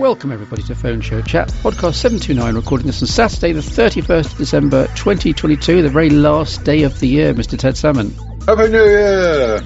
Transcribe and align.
Welcome 0.00 0.32
everybody 0.32 0.62
to 0.62 0.74
Phone 0.74 1.02
Show 1.02 1.20
Chat, 1.20 1.48
podcast 1.48 1.94
729, 1.96 2.54
recording 2.54 2.86
this 2.86 3.02
on 3.02 3.06
Saturday, 3.08 3.52
the 3.52 3.60
31st 3.60 4.32
of 4.32 4.38
December 4.38 4.86
2022, 4.96 5.82
the 5.82 5.90
very 5.90 6.08
last 6.08 6.64
day 6.64 6.84
of 6.84 6.98
the 7.00 7.06
year, 7.06 7.34
Mr. 7.34 7.58
Ted 7.58 7.76
Salmon. 7.76 8.10
Happy 8.46 8.68
New 8.68 8.82
Year! 8.82 9.60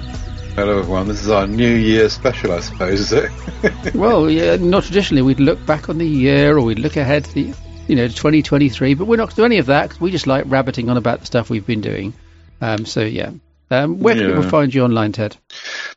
Hello 0.55 0.79
everyone, 0.79 1.07
this 1.07 1.21
is 1.23 1.29
our 1.29 1.47
New 1.47 1.73
Year 1.73 2.09
special, 2.09 2.51
I 2.51 2.59
suppose, 2.59 2.99
is 2.99 3.13
it? 3.13 3.95
well, 3.95 4.29
yeah, 4.29 4.57
not 4.57 4.83
traditionally. 4.83 5.21
We'd 5.21 5.39
look 5.39 5.65
back 5.65 5.87
on 5.87 5.97
the 5.97 6.07
year 6.07 6.57
or 6.57 6.61
we'd 6.61 6.79
look 6.79 6.97
ahead 6.97 7.23
to 7.25 7.33
the, 7.33 7.53
you 7.87 7.95
know, 7.95 8.07
2023, 8.07 8.93
but 8.95 9.05
we're 9.05 9.15
not 9.15 9.29
going 9.29 9.35
to 9.35 9.41
do 9.41 9.45
any 9.45 9.57
of 9.59 9.67
that 9.67 9.83
because 9.83 10.01
we 10.01 10.11
just 10.11 10.27
like 10.27 10.43
rabbiting 10.47 10.89
on 10.89 10.97
about 10.97 11.21
the 11.21 11.25
stuff 11.25 11.49
we've 11.49 11.65
been 11.65 11.81
doing. 11.81 12.13
Um, 12.59 12.85
so, 12.85 13.01
yeah. 13.01 13.31
Um, 13.71 13.99
where 13.99 14.13
can 14.15 14.23
Yeah. 14.29 14.35
people 14.35 14.49
find 14.49 14.73
you 14.73 14.83
online, 14.83 15.13
Ted? 15.13 15.37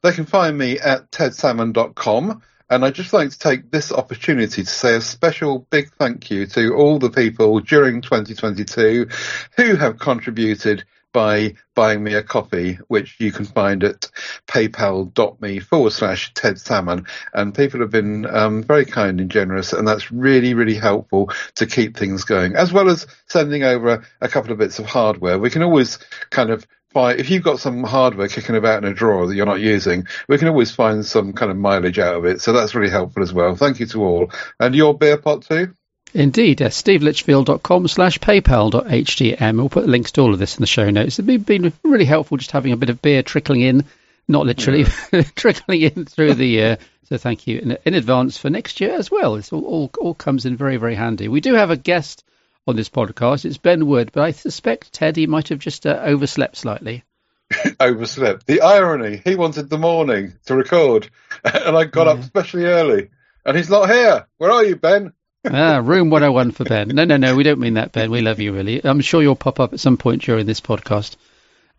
They 0.03 0.13
can 0.13 0.25
find 0.27 0.57
me 0.57 0.79
at 0.79 1.11
tedsalmon.com. 1.11 2.43
And 2.71 2.85
I'd 2.85 2.95
just 2.95 3.13
like 3.13 3.31
to 3.31 3.39
take 3.39 3.71
this 3.71 3.93
opportunity 3.93 4.63
to 4.63 4.71
say 4.71 4.97
a 4.97 5.01
special 5.01 5.67
big 5.71 5.91
thank 5.95 6.31
you 6.31 6.47
to 6.47 6.75
all 6.75 6.99
the 6.99 7.11
people 7.11 7.61
during 7.61 8.03
2022 8.03 9.09
who 9.57 9.77
have 9.77 9.99
contributed 9.99 10.85
by 11.13 11.55
buying 11.75 12.05
me 12.05 12.15
a 12.15 12.23
copy, 12.23 12.79
which 12.89 13.17
you 13.19 13.33
can 13.33 13.47
find 13.47 13.83
at 13.83 14.11
paypal.me 14.47 15.59
forward 15.61 15.93
slash 15.93 16.35
Ted 16.35 16.61
Salmon. 16.61 17.07
And 17.33 17.55
people 17.55 17.81
have 17.81 17.91
been 17.91 18.27
um, 18.27 18.63
very 18.63 18.85
kind 18.85 19.21
and 19.21 19.31
generous, 19.31 19.73
and 19.73 19.89
that's 19.89 20.13
really, 20.13 20.55
really 20.55 20.75
helpful 20.75 21.31
to 21.55 21.67
keep 21.67 21.97
things 21.97 22.25
going, 22.25 22.57
as 22.57 22.73
well 22.73 22.91
as 22.91 23.07
sending 23.27 23.65
over 23.65 24.05
a 24.21 24.29
couple 24.29 24.53
of 24.53 24.59
bits 24.59 24.79
of 24.79 24.87
hardware. 24.87 25.39
We 25.39 25.51
can 25.51 25.63
always 25.63 25.99
kind 26.31 26.51
of 26.51 26.67
find, 26.99 27.21
if 27.21 27.31
you've 27.31 27.45
got 27.45 27.61
some 27.61 27.85
hardware 27.85 28.27
kicking 28.29 28.57
about 28.57 28.83
in 28.83 28.91
a 28.91 28.95
drawer 28.95 29.27
that 29.27 29.35
you're 29.37 29.47
not 29.47 29.61
using, 29.61 30.07
we 30.29 30.37
can 30.37 30.49
always 30.49 30.73
find 30.73 31.07
some 31.07 31.33
kind 31.33 31.51
of 31.51 31.57
mileage 31.57 32.01
out 32.01 32.17
of 32.17 32.25
it. 32.25 32.41
So 32.41 32.53
that's 32.53 32.75
really 32.75 32.91
helpful 32.91 33.23
as 33.23 33.33
well. 33.33 33.55
Thank 33.55 33.79
you 33.79 33.87
to 33.87 34.03
all. 34.03 34.33
And 34.59 34.75
your 34.75 34.99
beer 34.99 35.17
pot 35.17 35.43
too? 35.43 35.75
Indeed, 36.15 36.61
uh, 36.61 36.67
yes, 36.67 36.83
stevelitchfield.com 36.83 37.87
slash 37.87 38.19
paypal.htm. 38.19 39.57
We'll 39.57 39.69
put 39.69 39.87
links 39.87 40.13
to 40.13 40.23
all 40.23 40.33
of 40.33 40.41
this 40.41 40.57
in 40.57 40.63
the 40.63 40.67
show 40.67 40.91
notes. 40.91 41.19
It's 41.19 41.27
been, 41.27 41.43
been 41.43 41.73
really 41.85 42.07
helpful 42.07 42.37
just 42.37 42.51
having 42.51 42.73
a 42.73 42.77
bit 42.77 42.91
of 42.91 43.01
beer 43.01 43.23
trickling 43.23 43.61
in, 43.61 43.85
not 44.27 44.47
literally, 44.47 44.85
trickling 45.37 45.83
in 45.83 46.05
through 46.07 46.35
the 46.35 46.47
year. 46.47 46.79
So 47.05 47.17
thank 47.17 47.47
you 47.47 47.61
in, 47.61 47.79
in 47.85 47.95
advance 47.95 48.39
for 48.39 48.51
next 48.51 48.81
year 48.81 48.95
as 48.95 49.11
well. 49.11 49.37
It's 49.37 49.53
all, 49.53 49.65
all, 49.65 49.91
all 50.01 50.15
comes 50.15 50.47
in 50.47 50.57
very, 50.57 50.79
very 50.79 50.95
handy. 50.97 51.29
We 51.29 51.41
do 51.41 51.55
have 51.55 51.71
a 51.71 51.77
guest 51.77 52.25
on 52.69 52.77
this 52.77 52.91
podcast. 52.91 53.47
It's 53.47 53.57
Ben 53.57 53.87
Wood, 53.87 54.11
but 54.13 54.23
I 54.23 54.31
suspect 54.33 54.93
Ted, 54.93 55.17
he 55.17 55.27
might 55.27 55.49
have 55.49 55.59
just 55.59 55.87
uh, 55.87 56.01
overslept 56.05 56.55
slightly. 56.55 57.03
Overslept. 57.81 58.47
The 58.47 58.61
irony, 58.61 59.23
he 59.25 59.37
wanted 59.37 59.71
the 59.71 59.79
morning 59.79 60.35
to 60.45 60.55
record, 60.55 61.09
and 61.45 61.75
I 61.75 61.85
got 61.85 62.09
up 62.09 62.19
especially 62.19 62.67
early. 62.67 63.09
And 63.47 63.57
he's 63.57 63.71
not 63.71 63.89
here. 63.89 64.27
Where 64.37 64.53
are 64.53 64.63
you, 64.63 64.77
Ben? 64.77 65.15
ah, 65.51 65.81
room 65.83 66.11
101 66.11 66.51
for 66.51 66.65
Ben. 66.65 66.89
No, 66.89 67.05
no, 67.05 67.17
no, 67.17 67.35
we 67.35 67.43
don't 67.43 67.59
mean 67.59 67.75
that, 67.75 67.93
Ben. 67.93 68.11
We 68.11 68.21
love 68.21 68.39
you, 68.39 68.53
really. 68.53 68.85
I'm 68.85 69.01
sure 69.01 69.23
you'll 69.23 69.35
pop 69.35 69.61
up 69.61 69.73
at 69.73 69.81
some 69.81 69.97
point 69.97 70.21
during 70.21 70.45
this 70.45 70.61
podcast. 70.61 71.17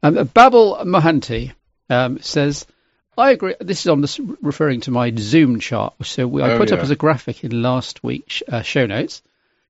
Um, 0.01 0.25
Babel 0.33 0.79
Mohanty 0.85 1.51
um, 1.91 2.19
says, 2.19 2.65
I 3.15 3.29
agree. 3.29 3.53
This 3.59 3.81
is 3.81 3.87
on 3.87 4.01
this 4.01 4.19
referring 4.41 4.81
to 4.81 4.91
my 4.91 5.13
Zoom 5.15 5.59
chart, 5.59 5.93
so 6.01 6.25
we, 6.27 6.41
I 6.41 6.53
Oh, 6.53 6.57
put 6.57 6.71
up 6.71 6.79
as 6.79 6.89
a 6.89 6.95
graphic 6.95 7.43
in 7.43 7.61
last 7.61 8.03
week's 8.03 8.41
uh, 8.47 8.63
show 8.63 8.87
notes. 8.87 9.21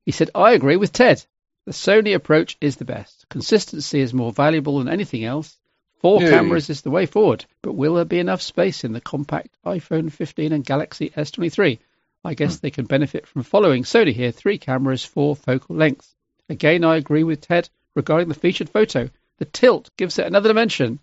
He 0.05 0.11
said, 0.11 0.29
I 0.35 0.53
agree 0.53 0.75
with 0.77 0.91
Ted. 0.93 1.23
The 1.65 1.71
Sony 1.71 2.15
approach 2.15 2.57
is 2.61 2.77
the 2.77 2.85
best. 2.85 3.25
Consistency 3.29 3.99
is 3.99 4.13
more 4.13 4.31
valuable 4.31 4.79
than 4.79 4.89
anything 4.89 5.23
else. 5.23 5.55
Four 6.01 6.21
Yay. 6.21 6.29
cameras 6.29 6.69
is 6.69 6.81
the 6.81 6.89
way 6.89 7.05
forward, 7.05 7.45
but 7.61 7.73
will 7.73 7.95
there 7.95 8.05
be 8.05 8.19
enough 8.19 8.41
space 8.41 8.83
in 8.83 8.93
the 8.93 9.01
compact 9.01 9.49
iPhone 9.65 10.11
15 10.11 10.53
and 10.53 10.65
Galaxy 10.65 11.09
S23? 11.15 11.77
I 12.23 12.33
guess 12.33 12.55
Hmm. 12.55 12.59
they 12.61 12.71
can 12.71 12.85
benefit 12.85 13.27
from 13.27 13.43
following 13.43 13.83
Sony 13.83 14.13
here. 14.13 14.31
Three 14.31 14.57
cameras, 14.57 15.03
four 15.05 15.35
focal 15.35 15.75
lengths. 15.75 16.15
Again, 16.49 16.83
I 16.83 16.95
agree 16.95 17.23
with 17.23 17.41
Ted 17.41 17.69
regarding 17.95 18.29
the 18.29 18.33
featured 18.35 18.69
photo. 18.69 19.09
The 19.37 19.45
tilt 19.45 19.89
gives 19.97 20.17
it 20.19 20.25
another 20.27 20.49
dimension. 20.49 20.99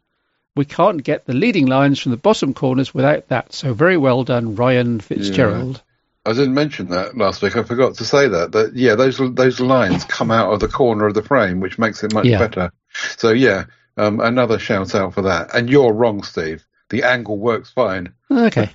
We 0.56 0.64
can't 0.64 1.02
get 1.04 1.26
the 1.26 1.34
leading 1.34 1.66
lines 1.66 1.98
from 2.00 2.10
the 2.10 2.16
bottom 2.16 2.54
corners 2.54 2.94
without 2.94 3.28
that. 3.28 3.52
So 3.52 3.74
very 3.74 3.98
well 3.98 4.24
done, 4.24 4.56
Ryan 4.56 5.00
Fitzgerald. 5.00 5.82
I 6.26 6.32
didn't 6.32 6.54
mention 6.54 6.88
that 6.88 7.16
last 7.16 7.40
week. 7.40 7.56
I 7.56 7.62
forgot 7.62 7.94
to 7.96 8.04
say 8.04 8.26
that. 8.28 8.52
That 8.52 8.74
yeah, 8.74 8.96
those 8.96 9.18
those 9.34 9.60
lines 9.60 10.04
come 10.04 10.30
out 10.30 10.52
of 10.52 10.60
the 10.60 10.68
corner 10.68 11.06
of 11.06 11.14
the 11.14 11.22
frame, 11.22 11.60
which 11.60 11.78
makes 11.78 12.02
it 12.02 12.12
much 12.12 12.26
Yeah. 12.26 12.38
better. 12.38 12.72
So 13.16 13.30
yeah, 13.30 13.64
um, 13.96 14.20
another 14.20 14.58
shout 14.58 14.94
out 14.94 15.14
for 15.14 15.22
that. 15.22 15.54
And 15.54 15.70
you're 15.70 15.92
wrong, 15.92 16.22
Steve. 16.24 16.66
The 16.90 17.04
angle 17.04 17.38
works 17.38 17.70
fine. 17.70 18.12
Okay, 18.30 18.70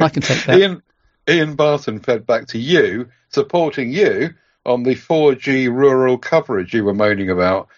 I 0.00 0.08
can 0.08 0.22
take 0.22 0.44
that. 0.44 0.58
Ian 0.58 0.82
Ian 1.28 1.54
Barton 1.54 2.00
fed 2.00 2.26
back 2.26 2.48
to 2.48 2.58
you, 2.58 3.08
supporting 3.28 3.92
you 3.92 4.34
on 4.64 4.84
the 4.84 4.94
4G 4.94 5.68
rural 5.68 6.18
coverage 6.18 6.72
you 6.72 6.84
were 6.84 6.94
moaning 6.94 7.30
about. 7.30 7.68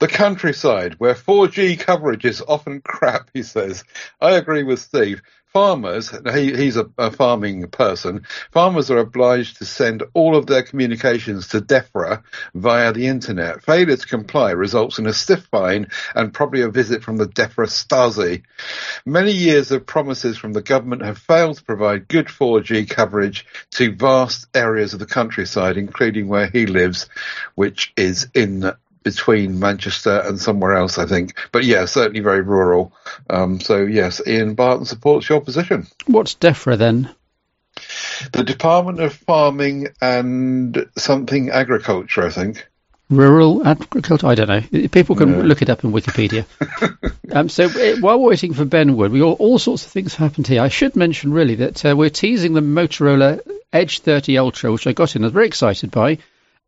The 0.00 0.08
countryside, 0.08 0.94
where 0.98 1.14
4G 1.14 1.78
coverage 1.78 2.24
is 2.24 2.40
often 2.40 2.80
crap, 2.80 3.30
he 3.32 3.42
says. 3.42 3.84
I 4.20 4.32
agree 4.32 4.64
with 4.64 4.80
Steve. 4.80 5.22
Farmers, 5.52 6.10
he, 6.32 6.56
he's 6.56 6.78
a, 6.78 6.88
a 6.96 7.10
farming 7.10 7.68
person, 7.68 8.24
farmers 8.52 8.90
are 8.90 8.98
obliged 8.98 9.58
to 9.58 9.66
send 9.66 10.02
all 10.14 10.34
of 10.34 10.46
their 10.46 10.62
communications 10.62 11.48
to 11.48 11.60
DEFRA 11.60 12.22
via 12.54 12.92
the 12.92 13.06
internet. 13.06 13.62
Failure 13.62 13.96
to 13.96 14.06
comply 14.06 14.52
results 14.52 14.98
in 14.98 15.06
a 15.06 15.12
stiff 15.12 15.46
fine 15.50 15.88
and 16.14 16.32
probably 16.32 16.62
a 16.62 16.70
visit 16.70 17.04
from 17.04 17.18
the 17.18 17.26
DEFRA 17.26 17.66
Stasi. 17.66 18.42
Many 19.04 19.32
years 19.32 19.70
of 19.72 19.84
promises 19.84 20.38
from 20.38 20.54
the 20.54 20.62
government 20.62 21.02
have 21.02 21.18
failed 21.18 21.58
to 21.58 21.64
provide 21.64 22.08
good 22.08 22.28
4G 22.28 22.88
coverage 22.88 23.44
to 23.72 23.94
vast 23.94 24.46
areas 24.54 24.94
of 24.94 25.00
the 25.00 25.06
countryside, 25.06 25.76
including 25.76 26.28
where 26.28 26.46
he 26.46 26.64
lives, 26.64 27.10
which 27.56 27.92
is 27.96 28.28
in 28.32 28.72
between 29.02 29.58
Manchester 29.58 30.22
and 30.24 30.38
somewhere 30.40 30.74
else, 30.74 30.98
I 30.98 31.06
think. 31.06 31.34
But 31.52 31.64
yeah, 31.64 31.84
certainly 31.86 32.20
very 32.20 32.42
rural. 32.42 32.92
Um, 33.28 33.60
so 33.60 33.78
yes, 33.84 34.20
Ian 34.26 34.54
Barton 34.54 34.84
supports 34.86 35.28
your 35.28 35.40
position. 35.40 35.86
What's 36.06 36.34
DEFRA 36.34 36.78
then? 36.78 37.10
The 38.32 38.44
Department 38.44 39.00
of 39.00 39.14
Farming 39.14 39.88
and 40.00 40.86
something 40.96 41.50
Agriculture, 41.50 42.26
I 42.26 42.30
think. 42.30 42.66
Rural 43.10 43.66
agriculture? 43.66 44.26
I 44.26 44.34
don't 44.34 44.48
know. 44.48 44.88
People 44.88 45.16
can 45.16 45.32
No. 45.32 45.40
look 45.42 45.60
it 45.60 45.68
up 45.68 45.84
in 45.84 45.92
Wikipedia. 45.92 46.46
um, 47.32 47.48
so 47.50 47.64
uh, 47.64 47.96
while 48.00 48.18
we're 48.18 48.30
waiting 48.30 48.54
for 48.54 48.64
Ben 48.64 48.96
Wood, 48.96 49.12
we 49.12 49.20
all, 49.22 49.34
all 49.34 49.58
sorts 49.58 49.84
of 49.84 49.92
things 49.92 50.14
happened 50.14 50.46
here. 50.46 50.62
I 50.62 50.68
should 50.68 50.96
mention 50.96 51.32
really 51.32 51.56
that 51.56 51.84
uh, 51.84 51.94
we're 51.96 52.08
teasing 52.10 52.54
the 52.54 52.60
Motorola 52.60 53.40
Edge 53.72 54.00
30 54.00 54.38
Ultra, 54.38 54.72
which 54.72 54.86
I 54.86 54.92
got 54.92 55.14
in. 55.14 55.22
I 55.22 55.26
was 55.26 55.32
very 55.34 55.46
excited 55.46 55.90
by. 55.90 56.18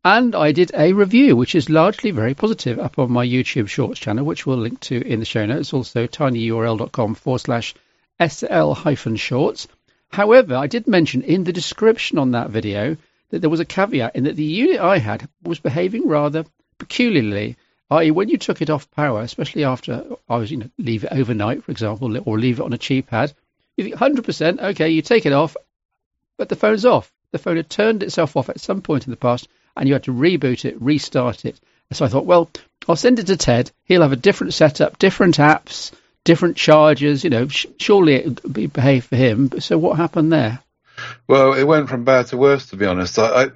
And 0.06 0.34
I 0.34 0.53
did 0.53 0.70
a 0.75 0.92
review, 0.92 1.34
which 1.34 1.54
is 1.54 1.70
largely 1.70 2.10
very 2.10 2.34
positive, 2.34 2.78
up 2.78 2.98
on 2.98 3.10
my 3.10 3.26
YouTube 3.26 3.69
Shorts 3.69 3.98
channel, 3.98 4.26
which 4.26 4.44
we'll 4.44 4.59
link 4.59 4.81
to 4.81 5.00
in 5.00 5.19
the 5.19 5.25
show 5.25 5.47
notes. 5.47 5.72
Also, 5.72 6.06
tinyurl.com 6.06 7.15
forward 7.15 7.38
slash 7.38 7.75
SL 8.20 8.72
hyphen 8.72 9.16
shorts. 9.16 9.66
However, 10.10 10.56
I 10.56 10.66
did 10.66 10.87
mention 10.87 11.22
in 11.22 11.44
the 11.44 11.54
description 11.54 12.19
on 12.19 12.32
that 12.32 12.50
video 12.50 12.98
that 13.31 13.41
there 13.41 13.48
was 13.48 13.60
a 13.60 13.65
caveat 13.65 14.15
in 14.15 14.25
that 14.25 14.37
the 14.37 14.44
unit 14.44 14.78
I 14.78 14.98
had 14.98 15.26
was 15.42 15.59
behaving 15.59 16.06
rather 16.06 16.44
peculiarly. 16.76 17.56
I.e., 17.91 18.10
when 18.10 18.28
you 18.28 18.36
took 18.36 18.60
it 18.60 18.69
off 18.69 18.91
power, 18.91 19.22
especially 19.22 19.65
after 19.65 20.04
I 20.28 20.36
was, 20.36 20.50
you 20.50 20.59
know, 20.59 20.71
leave 20.76 21.04
it 21.04 21.12
overnight, 21.12 21.65
for 21.65 21.72
example, 21.72 22.15
or 22.26 22.38
leave 22.38 22.60
it 22.60 22.65
on 22.65 22.75
a 22.75 22.78
Qi 22.78 23.06
pad, 23.06 23.32
you 23.78 23.84
think 23.84 23.97
100%, 23.97 24.60
okay, 24.60 24.91
you 24.91 25.00
take 25.00 25.25
it 25.25 25.32
off, 25.32 25.56
but 26.36 26.50
the 26.50 26.56
phone's 26.56 26.84
off. 26.84 27.10
The 27.32 27.38
phone 27.38 27.56
had 27.56 27.71
turned 27.71 28.03
itself 28.03 28.36
off 28.36 28.50
at 28.50 28.60
some 28.60 28.82
point 28.82 29.06
in 29.06 29.10
the 29.10 29.16
past, 29.16 29.48
and 29.77 29.89
you 29.89 29.95
had 29.95 30.05
to 30.05 30.12
reboot 30.12 30.65
it, 30.65 30.81
restart 30.81 31.45
it. 31.45 31.61
So 31.93 32.05
I 32.05 32.09
thought, 32.09 32.27
well, 32.27 32.51
I'll 32.89 32.97
send 32.97 33.19
it 33.19 33.27
to 33.29 33.37
Ted. 33.37 33.71
He'll 33.85 34.03
have 34.03 34.12
a 34.12 34.17
different 34.17 34.55
setup, 34.55 34.99
different 34.99 35.37
apps, 35.37 35.93
different 36.25 36.57
chargers. 36.57 37.25
You 37.25 37.31
know, 37.31 37.49
sh- 37.49 37.67
surely 37.79 38.15
it 38.15 38.43
would 38.43 38.53
be 38.53 38.67
behave 38.67 39.05
for 39.05 39.17
him. 39.17 39.61
So 39.61 39.79
what 39.79 39.97
happened 39.97 40.33
there? 40.33 40.61
Well, 41.27 41.54
it 41.54 41.65
went 41.65 41.89
from 41.89 42.04
bad 42.04 42.27
to 42.28 42.37
worse, 42.37 42.66
to 42.66 42.77
be 42.77 42.87
honest. 42.87 43.19
I, 43.19 43.45
I, 43.45 43.48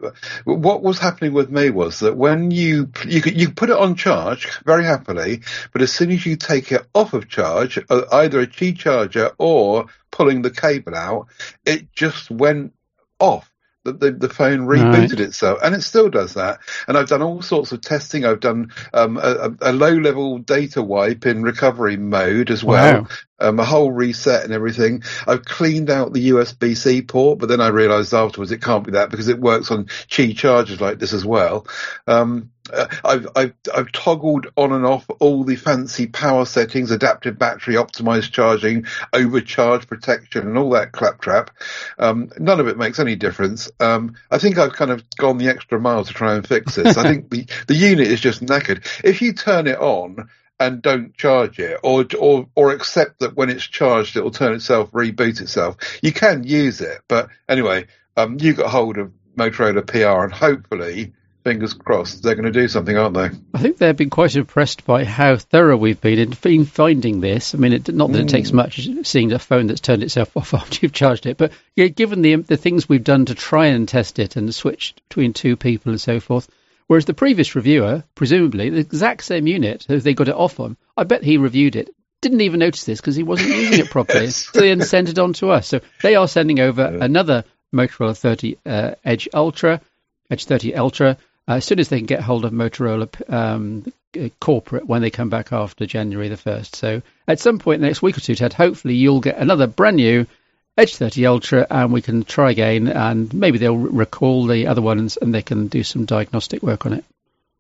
what 0.45 0.83
was 0.83 0.99
happening 0.99 1.33
with 1.33 1.51
me 1.51 1.71
was 1.71 2.01
that 2.01 2.17
when 2.17 2.51
you 2.51 2.91
you 3.07 3.23
you 3.25 3.51
put 3.51 3.71
it 3.71 3.77
on 3.77 3.95
charge 3.95 4.49
very 4.65 4.85
happily, 4.85 5.43
but 5.73 5.83
as 5.83 5.93
soon 5.93 6.11
as 6.11 6.27
you 6.27 6.37
take 6.37 6.73
it 6.73 6.87
off 6.95 7.13
of 7.13 7.29
charge, 7.29 7.79
uh, 7.89 8.03
either 8.13 8.41
a 8.41 8.47
Qi 8.47 8.77
charger 8.77 9.31
or 9.39 9.87
pulling 10.11 10.43
the 10.43 10.51
cable 10.51 10.97
out, 10.97 11.29
it 11.65 11.93
just 11.93 12.31
went 12.31 12.75
off. 13.21 13.51
The, 13.93 14.11
the, 14.13 14.29
phone 14.29 14.67
rebooted 14.67 15.11
Right. 15.11 15.21
itself, 15.21 15.59
and 15.63 15.75
it 15.75 15.83
still 15.83 16.09
does 16.09 16.35
that. 16.35 16.61
And 16.87 16.97
I've 16.97 17.09
done 17.09 17.23
all 17.23 17.43
sorts 17.43 17.73
of 17.73 17.81
testing. 17.81 18.25
I've 18.25 18.41
done 18.41 18.73
um, 18.93 19.17
a, 19.17 19.51
a 19.61 19.73
low-level 19.73 20.39
data 20.39 20.83
wipe 20.83 21.27
in 21.27 21.43
recovery 21.43 21.97
mode 21.97 22.51
as 22.51 22.63
well, 22.63 23.03
Wow. 23.03 23.09
um, 23.41 23.59
a 23.61 23.65
whole 23.65 23.91
reset 23.91 24.45
and 24.45 24.53
everything. 24.53 25.03
I've 25.27 25.45
cleaned 25.45 25.91
out 25.91 26.13
the 26.13 26.31
USB-C 26.31 27.03
port, 27.03 27.39
but 27.39 27.49
then 27.49 27.61
I 27.61 27.69
realised 27.69 28.15
afterwards 28.15 28.53
it 28.53 28.63
can't 28.63 28.85
be 28.85 28.93
that 28.93 29.11
because 29.11 29.29
it 29.29 29.41
works 29.41 29.71
on 29.71 29.87
Qi 29.87 30.37
chargers 30.37 30.81
like 30.81 30.99
this 30.99 31.13
as 31.13 31.25
well. 31.25 31.67
Um, 32.07 32.51
uh, 32.71 32.89
I've, 33.05 33.29
I've, 33.37 33.55
I've 33.75 33.93
toggled 33.93 34.49
on 34.57 34.73
and 34.73 34.85
off 34.85 35.07
all 35.21 35.45
the 35.45 35.57
fancy 35.57 36.07
power 36.07 36.45
settings, 36.45 36.91
adaptive 36.91 37.39
battery, 37.39 37.75
optimized 37.75 38.33
charging, 38.33 38.87
overcharge 39.13 39.87
protection, 39.87 40.47
and 40.47 40.59
all 40.59 40.71
that 40.71 40.93
claptrap. 40.93 41.51
Um, 41.99 42.31
none 42.39 42.61
of 42.61 42.69
it 42.69 42.79
makes 42.79 42.99
any 42.99 43.17
difference. 43.17 43.71
Um, 43.81 44.17
I 44.31 44.39
think 44.39 44.59
I've 44.59 44.73
kind 44.73 44.91
of 44.91 45.05
gone 45.17 45.39
the 45.39 45.49
extra 45.49 45.81
mile 45.81 46.05
to 46.05 46.13
try 46.13 46.35
and 46.35 46.47
fix 46.47 46.77
this. 46.77 46.97
I 46.97 47.03
think 47.03 47.31
the, 47.31 47.47
the 47.67 47.75
unit 47.75 48.09
is 48.09 48.21
just 48.21 48.45
knackered. 48.45 48.87
If 49.05 49.23
you 49.23 49.33
turn 49.33 49.67
it 49.67 49.79
on 49.79 50.29
and 50.61 50.83
don't 50.83 51.17
charge 51.17 51.59
it, 51.59 51.79
or 51.83 52.05
or 52.19 52.49
or 52.55 52.73
accept 52.73 53.21
that 53.21 53.37
when 53.37 53.49
it's 53.49 53.65
charged 53.65 54.17
it 54.17 54.23
will 54.23 54.31
turn 54.31 54.55
itself, 54.55 54.91
reboot 54.91 55.41
itself. 55.41 55.77
You 56.03 56.13
can 56.13 56.45
use 56.45 56.81
it, 56.81 57.01
but 57.07 57.29
anyway, 57.49 57.87
um, 58.17 58.39
you 58.41 58.55
got 58.55 58.71
hold 58.71 58.99
of 58.99 59.13
Motorola 59.37 59.87
PR, 59.87 60.25
and 60.25 60.33
hopefully, 60.33 61.13
fingers 61.45 61.75
crossed, 61.75 62.23
they're 62.23 62.35
going 62.35 62.53
to 62.53 62.61
do 62.61 62.69
something, 62.69 62.97
aren't 62.97 63.15
they? 63.15 63.31
I 63.55 63.59
think 63.59 63.79
they've 63.79 63.97
been 63.97 64.11
quite 64.11 64.37
impressed 64.37 64.85
by 64.85 65.05
how 65.05 65.37
thorough 65.37 65.77
we've 65.77 66.01
been 66.01 66.19
in, 66.19 66.35
in 66.45 66.65
finding 66.65 67.21
this. 67.21 67.55
I 67.55 67.59
mean, 67.59 67.73
it, 67.73 67.95
not 67.95 68.13
that 68.13 68.21
it 68.21 68.29
takes 68.29 68.53
much 68.53 68.89
seeing 69.05 69.33
a 69.33 69.39
phone 69.39 69.67
that's 69.67 69.81
turned 69.81 70.03
itself 70.03 70.37
off 70.37 70.55
after 70.55 70.79
you've 70.83 70.93
charged 70.93 71.27
it, 71.27 71.37
but 71.37 71.53
yeah, 71.75 71.87
given 71.87 72.23
the 72.23 72.37
the 72.37 72.57
things 72.57 72.89
we've 72.89 73.05
done 73.05 73.27
to 73.27 73.35
try 73.35 73.67
and 73.67 73.89
test 73.89 74.19
it 74.19 74.37
and 74.37 74.55
switch 74.55 74.95
between 75.09 75.33
two 75.33 75.57
people 75.57 75.91
and 75.91 76.01
so 76.01 76.21
forth. 76.21 76.49
Whereas 76.87 77.05
the 77.05 77.13
previous 77.13 77.55
reviewer, 77.55 78.03
presumably 78.15 78.71
the 78.71 78.79
exact 78.79 79.23
same 79.23 79.47
unit 79.47 79.85
who 79.87 80.01
they 80.01 80.15
got 80.15 80.29
it 80.29 80.35
off 80.35 80.59
on, 80.59 80.79
I 80.97 81.05
bet 81.05 81.23
he 81.23 81.37
reviewed 81.37 81.77
it, 81.77 81.95
didn't 82.21 82.41
even 82.41 82.61
notice 82.61 82.85
this 82.85 83.01
because 83.01 83.15
he 83.15 83.23
wasn't 83.23 83.51
using 83.51 83.81
it 83.81 83.91
properly. 83.91 84.25
yes. 84.25 84.49
So 84.53 84.61
they 84.61 84.69
then 84.69 84.81
sent 84.81 85.09
it 85.09 85.19
on 85.19 85.35
to 85.35 85.51
us. 85.51 85.69
So 85.69 85.81
they 86.03 86.17
are 86.17 86.27
sending 86.27 86.61
over 86.61 86.83
yeah. 86.83 87.05
another 87.05 87.45
Motorola 87.75 88.17
30 88.17 88.59
uh, 88.65 88.95
Edge 89.05 89.29
Ultra, 89.35 89.81
Edge 90.31 90.45
30 90.47 90.75
Ultra, 90.75 91.19
as 91.57 91.65
soon 91.65 91.81
as 91.81 91.89
they 91.89 91.99
can 91.99 92.07
get 92.07 92.21
hold 92.21 92.45
of 92.45 92.53
Motorola 92.53 93.09
um, 93.33 93.91
uh, 94.19 94.29
corporate 94.41 94.87
when 94.87 95.03
they 95.03 95.11
come 95.11 95.31
back 95.31 95.53
after 95.53 95.87
January 95.87 96.29
the 96.29 96.37
1st. 96.37 96.77
So 96.77 97.03
at 97.27 97.41
some 97.41 97.59
point 97.59 97.81
next 97.81 98.03
week 98.03 98.17
or 98.17 98.21
two, 98.21 98.35
Ted, 98.35 98.53
hopefully 98.53 98.95
you'll 98.95 99.21
get 99.21 99.39
another 99.39 99.67
brand 99.67 99.97
new 99.97 100.27
Edge 100.77 100.95
30 100.95 101.27
Ultra 101.27 101.67
and 101.69 101.93
we 101.93 102.03
can 102.03 102.23
try 102.23 102.51
again 102.51 102.87
and 102.87 103.33
maybe 103.35 103.59
they'll 103.59 103.77
recall 103.77 104.47
the 104.47 104.69
other 104.69 104.83
ones 104.83 105.17
and 105.17 105.35
they 105.35 105.43
can 105.43 105.67
do 105.67 105.83
some 105.83 106.05
diagnostic 106.05 106.63
work 106.63 106.87
on 106.87 106.93
it. 106.93 107.05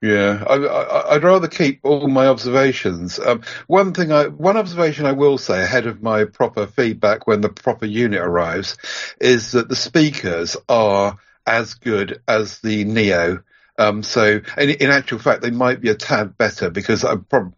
Yeah, 0.01 0.45
I, 0.49 1.15
would 1.15 1.25
rather 1.25 1.49
keep 1.49 1.81
all 1.83 2.07
my 2.07 2.29
observations. 2.29 3.19
Um, 3.19 3.43
one 3.67 3.95
thing, 3.95 4.13
I, 4.13 4.29
one 4.29 4.57
observation 4.57 5.07
I 5.07 5.13
will 5.13 5.39
say 5.39 5.61
ahead 5.61 5.87
of 5.87 6.01
my 6.01 6.25
proper 6.25 6.69
feedback 6.69 7.27
when 7.27 7.41
the 7.41 7.49
proper 7.49 7.87
unit 7.87 8.21
arrives, 8.21 8.77
is 9.21 9.53
that 9.53 9.69
the 9.69 9.75
speakers 9.75 10.57
are 10.69 11.19
as 11.45 11.75
good 11.75 12.23
as 12.29 12.61
the 12.61 12.85
Neo. 12.85 13.43
Um, 13.79 14.03
so, 14.03 14.41
in, 14.59 14.71
in, 14.71 14.91
actual 14.91 15.21
fact, 15.21 15.41
they 15.41 15.53
might 15.53 15.81
be 15.81 15.89
a 15.89 15.95
tad 15.95 16.37
better 16.37 16.69
because 16.69 17.05
I 17.05 17.17
probably 17.17 17.53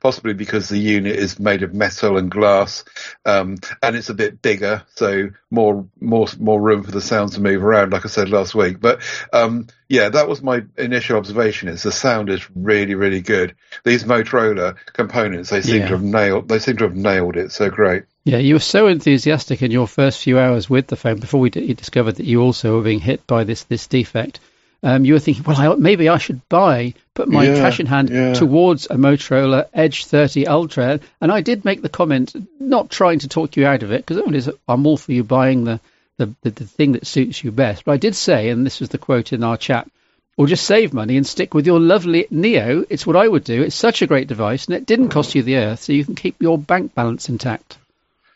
possibly 0.00 0.34
because 0.34 0.68
the 0.68 0.78
unit 0.78 1.16
is 1.16 1.38
made 1.38 1.62
of 1.62 1.74
metal 1.74 2.16
and 2.16 2.30
glass, 2.30 2.84
um, 3.24 3.56
and 3.82 3.96
it's 3.96 4.08
a 4.08 4.14
bit 4.14 4.42
bigger, 4.42 4.82
so 4.94 5.30
more 5.50 5.86
more 6.00 6.26
more 6.38 6.60
room 6.60 6.82
for 6.82 6.90
the 6.90 7.00
sound 7.00 7.32
to 7.32 7.40
move 7.40 7.64
around, 7.64 7.92
like 7.92 8.04
I 8.04 8.08
said 8.08 8.28
last 8.28 8.54
week. 8.54 8.80
But 8.80 9.00
um, 9.32 9.68
yeah, 9.88 10.08
that 10.08 10.28
was 10.28 10.42
my 10.42 10.64
initial 10.76 11.16
observation. 11.16 11.68
Is 11.68 11.82
the 11.82 11.92
sound 11.92 12.30
is 12.30 12.46
really 12.54 12.94
really 12.94 13.20
good. 13.20 13.54
These 13.84 14.04
Motorola 14.04 14.76
components, 14.92 15.50
they 15.50 15.62
seem 15.62 15.80
yeah. 15.80 15.88
to 15.88 15.94
have 15.94 16.02
nailed. 16.02 16.48
They 16.48 16.58
seem 16.58 16.76
to 16.78 16.84
have 16.84 16.96
nailed 16.96 17.36
it. 17.36 17.52
So 17.52 17.70
great. 17.70 18.04
Yeah, 18.24 18.38
you 18.38 18.54
were 18.54 18.60
so 18.60 18.88
enthusiastic 18.88 19.62
in 19.62 19.70
your 19.70 19.86
first 19.86 20.20
few 20.20 20.38
hours 20.38 20.68
with 20.68 20.88
the 20.88 20.96
phone 20.96 21.20
before 21.20 21.40
we 21.40 21.50
d- 21.50 21.74
discovered 21.74 22.16
that 22.16 22.26
you 22.26 22.42
also 22.42 22.76
were 22.76 22.82
being 22.82 23.00
hit 23.00 23.26
by 23.26 23.44
this 23.44 23.64
this 23.64 23.86
defect 23.86 24.40
um, 24.82 25.04
you 25.04 25.14
were 25.14 25.18
thinking, 25.18 25.44
well, 25.44 25.72
I, 25.72 25.74
maybe 25.74 26.08
I 26.08 26.18
should 26.18 26.46
buy, 26.48 26.94
put 27.14 27.28
my 27.28 27.44
yeah, 27.44 27.54
cash 27.56 27.80
in 27.80 27.86
hand 27.86 28.10
yeah. 28.10 28.34
towards 28.34 28.86
a 28.86 28.94
Motorola 28.94 29.68
Edge 29.72 30.04
30 30.04 30.46
Ultra. 30.46 31.00
And 31.20 31.32
I 31.32 31.40
did 31.40 31.64
make 31.64 31.82
the 31.82 31.88
comment, 31.88 32.34
not 32.60 32.90
trying 32.90 33.20
to 33.20 33.28
talk 33.28 33.56
you 33.56 33.66
out 33.66 33.82
of 33.82 33.92
it, 33.92 34.04
because 34.04 34.50
I'm 34.68 34.86
all 34.86 34.96
for 34.96 35.12
you 35.12 35.24
buying 35.24 35.64
the, 35.64 35.80
the, 36.18 36.34
the, 36.42 36.50
the 36.50 36.64
thing 36.64 36.92
that 36.92 37.06
suits 37.06 37.42
you 37.42 37.50
best. 37.50 37.84
But 37.84 37.92
I 37.92 37.96
did 37.96 38.14
say, 38.14 38.50
and 38.50 38.64
this 38.64 38.80
was 38.80 38.90
the 38.90 38.98
quote 38.98 39.32
in 39.32 39.42
our 39.42 39.56
chat, 39.56 39.90
or 40.36 40.46
just 40.46 40.66
save 40.66 40.92
money 40.92 41.16
and 41.16 41.26
stick 41.26 41.54
with 41.54 41.66
your 41.66 41.80
lovely 41.80 42.26
Neo. 42.30 42.84
It's 42.90 43.06
what 43.06 43.16
I 43.16 43.26
would 43.26 43.44
do. 43.44 43.62
It's 43.62 43.74
such 43.74 44.02
a 44.02 44.06
great 44.06 44.28
device, 44.28 44.66
and 44.66 44.76
it 44.76 44.86
didn't 44.86 45.08
cost 45.08 45.34
you 45.34 45.42
the 45.42 45.56
earth, 45.56 45.80
so 45.80 45.92
you 45.92 46.04
can 46.04 46.14
keep 46.14 46.42
your 46.42 46.58
bank 46.58 46.94
balance 46.94 47.28
intact. 47.28 47.78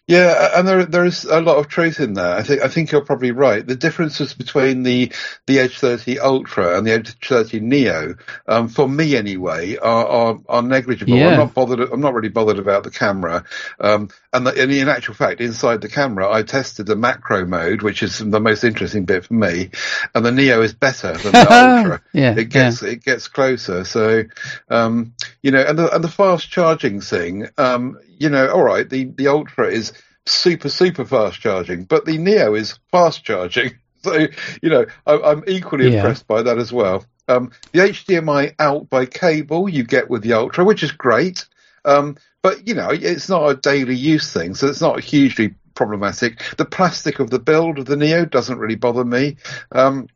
Yeah, 0.06 0.58
and 0.58 0.66
there 0.66 0.84
there 0.86 1.04
is 1.04 1.24
a 1.24 1.40
lot 1.40 1.58
of 1.58 1.68
truth 1.68 2.00
in 2.00 2.14
that. 2.14 2.38
I 2.38 2.42
think 2.42 2.62
I 2.62 2.68
think 2.68 2.90
you're 2.90 3.04
probably 3.04 3.30
right. 3.30 3.64
The 3.64 3.76
differences 3.76 4.34
between 4.34 4.82
the 4.82 5.12
the 5.46 5.60
Edge 5.60 5.78
30 5.78 6.18
Ultra 6.18 6.76
and 6.76 6.84
the 6.84 6.90
Edge 6.90 7.16
30 7.20 7.60
Neo, 7.60 8.16
um, 8.48 8.66
for 8.66 8.88
me 8.88 9.14
anyway, 9.14 9.76
are 9.76 10.06
are, 10.06 10.38
are 10.48 10.62
negligible. 10.62 11.14
Yeah. 11.14 11.28
I'm 11.28 11.38
not 11.38 11.54
bothered. 11.54 11.80
I'm 11.80 12.00
not 12.00 12.14
really 12.14 12.28
bothered 12.28 12.58
about 12.58 12.82
the 12.82 12.90
camera. 12.90 13.44
Um, 13.78 14.08
and, 14.32 14.46
the, 14.46 14.60
and 14.60 14.72
in 14.72 14.88
actual 14.88 15.14
fact, 15.14 15.40
inside 15.40 15.80
the 15.80 15.88
camera, 15.88 16.28
I 16.28 16.42
tested 16.42 16.86
the 16.86 16.96
macro 16.96 17.46
mode, 17.46 17.82
which 17.82 18.02
is 18.02 18.18
the 18.18 18.40
most 18.40 18.64
interesting 18.64 19.04
bit 19.04 19.26
for 19.26 19.34
me, 19.34 19.70
and 20.12 20.26
the 20.26 20.32
Neo 20.32 20.62
is 20.62 20.72
better 20.72 21.12
than 21.12 21.32
the 21.32 21.46
Ultra. 21.78 22.02
yeah, 22.12 22.34
it 22.36 22.48
gets 22.48 22.82
yeah. 22.82 22.90
it 22.90 23.04
gets 23.04 23.28
closer. 23.28 23.84
So, 23.84 24.24
um, 24.68 25.14
you 25.40 25.52
know, 25.52 25.62
and 25.62 25.78
the 25.78 25.94
and 25.94 26.02
the 26.02 26.08
fast 26.08 26.50
charging 26.50 27.00
thing, 27.00 27.46
um, 27.56 27.96
you 28.20 28.28
know, 28.28 28.48
all 28.50 28.62
right, 28.62 28.88
the 28.88 29.06
the 29.06 29.26
Ultra 29.26 29.68
is 29.68 29.92
super, 30.26 30.68
super 30.68 31.04
fast 31.04 31.40
charging, 31.40 31.84
but 31.84 32.04
the 32.04 32.18
Neo 32.18 32.54
is 32.54 32.78
fast 32.92 33.24
charging. 33.24 33.72
So, 34.02 34.28
you 34.62 34.70
know, 34.70 34.86
I, 35.06 35.32
am 35.32 35.44
equally 35.46 35.90
yeah. 35.90 35.96
impressed 35.96 36.26
by 36.26 36.40
that 36.40 36.56
as 36.56 36.72
well. 36.72 37.04
Um, 37.28 37.50
the 37.72 37.80
HDMI 37.80 38.54
out 38.58 38.88
by 38.88 39.04
cable 39.04 39.68
you 39.68 39.84
get 39.84 40.08
with 40.08 40.22
the 40.22 40.32
Ultra, 40.32 40.64
which 40.64 40.82
is 40.82 40.90
great. 40.90 41.44
Um, 41.84 42.16
but, 42.40 42.66
you 42.66 42.72
know, 42.72 42.88
it's 42.90 43.28
not 43.28 43.50
a 43.50 43.56
daily 43.56 43.96
use 43.96 44.32
thing, 44.32 44.54
so 44.54 44.68
it's 44.68 44.80
not 44.80 45.00
hugely 45.00 45.54
problematic. 45.74 46.42
The 46.56 46.64
plastic 46.64 47.18
of 47.18 47.28
the 47.28 47.38
build 47.38 47.78
of 47.78 47.84
the 47.84 47.96
Neo 47.96 48.24
doesn't 48.24 48.58
really 48.58 48.76
bother 48.76 49.04
me. 49.04 49.36
Um, 49.70 50.08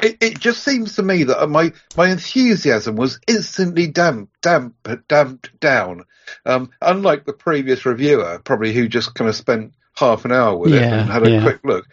it, 0.00 0.18
it, 0.20 0.38
just 0.40 0.62
seems 0.62 0.96
to 0.96 1.02
me 1.02 1.24
that 1.24 1.48
my 1.48 1.72
my 1.96 2.08
enthusiasm 2.08 2.96
was 2.96 3.20
instantly 3.26 3.86
damp, 3.86 4.30
damp, 4.42 4.74
damped 5.08 5.58
down. 5.60 6.04
Um, 6.44 6.70
unlike 6.80 7.24
the 7.24 7.32
previous 7.32 7.86
reviewer, 7.86 8.40
probably 8.44 8.72
who 8.72 8.88
just 8.88 9.14
kind 9.14 9.28
of 9.28 9.36
spent 9.36 9.72
half 9.98 10.24
an 10.24 10.32
hour 10.32 10.56
with 10.56 10.72
yeah, 10.72 10.80
it 10.80 10.92
and 10.92 11.10
had 11.10 11.26
a 11.26 11.30
yeah. 11.30 11.42
quick 11.42 11.60
look. 11.64 11.86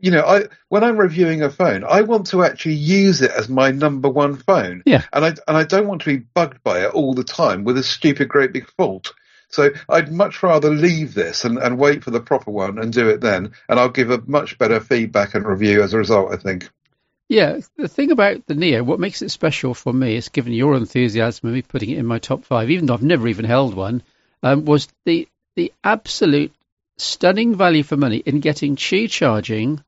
You 0.00 0.10
know, 0.10 0.24
I 0.24 0.44
when 0.68 0.82
I'm 0.82 0.98
reviewing 0.98 1.42
a 1.42 1.50
phone, 1.50 1.84
I 1.84 2.02
want 2.02 2.26
to 2.28 2.42
actually 2.42 2.74
use 2.74 3.22
it 3.22 3.30
as 3.30 3.48
my 3.48 3.70
number 3.70 4.08
one 4.08 4.36
phone. 4.36 4.82
Yeah. 4.84 5.02
And 5.12 5.24
I 5.24 5.28
and 5.28 5.56
I 5.56 5.64
don't 5.64 5.86
want 5.86 6.02
to 6.02 6.16
be 6.16 6.24
bugged 6.34 6.62
by 6.62 6.84
it 6.84 6.92
all 6.92 7.14
the 7.14 7.24
time 7.24 7.64
with 7.64 7.78
a 7.78 7.82
stupid 7.82 8.28
great 8.28 8.52
big 8.52 8.68
fault. 8.76 9.12
So 9.48 9.70
I'd 9.88 10.12
much 10.12 10.42
rather 10.42 10.70
leave 10.70 11.14
this 11.14 11.44
and, 11.44 11.58
and 11.58 11.78
wait 11.78 12.02
for 12.02 12.10
the 12.10 12.20
proper 12.20 12.50
one 12.50 12.78
and 12.78 12.92
do 12.92 13.08
it 13.08 13.20
then, 13.20 13.52
and 13.68 13.78
I'll 13.78 13.88
give 13.88 14.10
a 14.10 14.20
much 14.26 14.58
better 14.58 14.80
feedback 14.80 15.34
and 15.34 15.46
review 15.46 15.82
as 15.82 15.94
a 15.94 15.98
result. 15.98 16.32
I 16.32 16.36
think. 16.36 16.68
Yeah, 17.28 17.60
the 17.76 17.88
thing 17.88 18.10
about 18.10 18.46
the 18.46 18.54
Neo, 18.54 18.82
what 18.84 19.00
makes 19.00 19.22
it 19.22 19.30
special 19.30 19.72
for 19.72 19.92
me, 19.92 20.16
is 20.16 20.28
given 20.28 20.52
your 20.52 20.76
enthusiasm 20.76 21.48
and 21.48 21.54
me 21.54 21.62
putting 21.62 21.90
it 21.90 21.98
in 21.98 22.06
my 22.06 22.18
top 22.18 22.44
five, 22.44 22.70
even 22.70 22.86
though 22.86 22.94
I've 22.94 23.02
never 23.02 23.28
even 23.28 23.46
held 23.46 23.74
one, 23.74 24.02
um, 24.42 24.64
was 24.64 24.88
the 25.04 25.28
the 25.56 25.72
absolute 25.82 26.52
stunning 26.98 27.54
value 27.54 27.82
for 27.82 27.96
money 27.96 28.18
in 28.18 28.40
getting 28.40 28.76
Qi 28.76 29.08
charging 29.08 29.82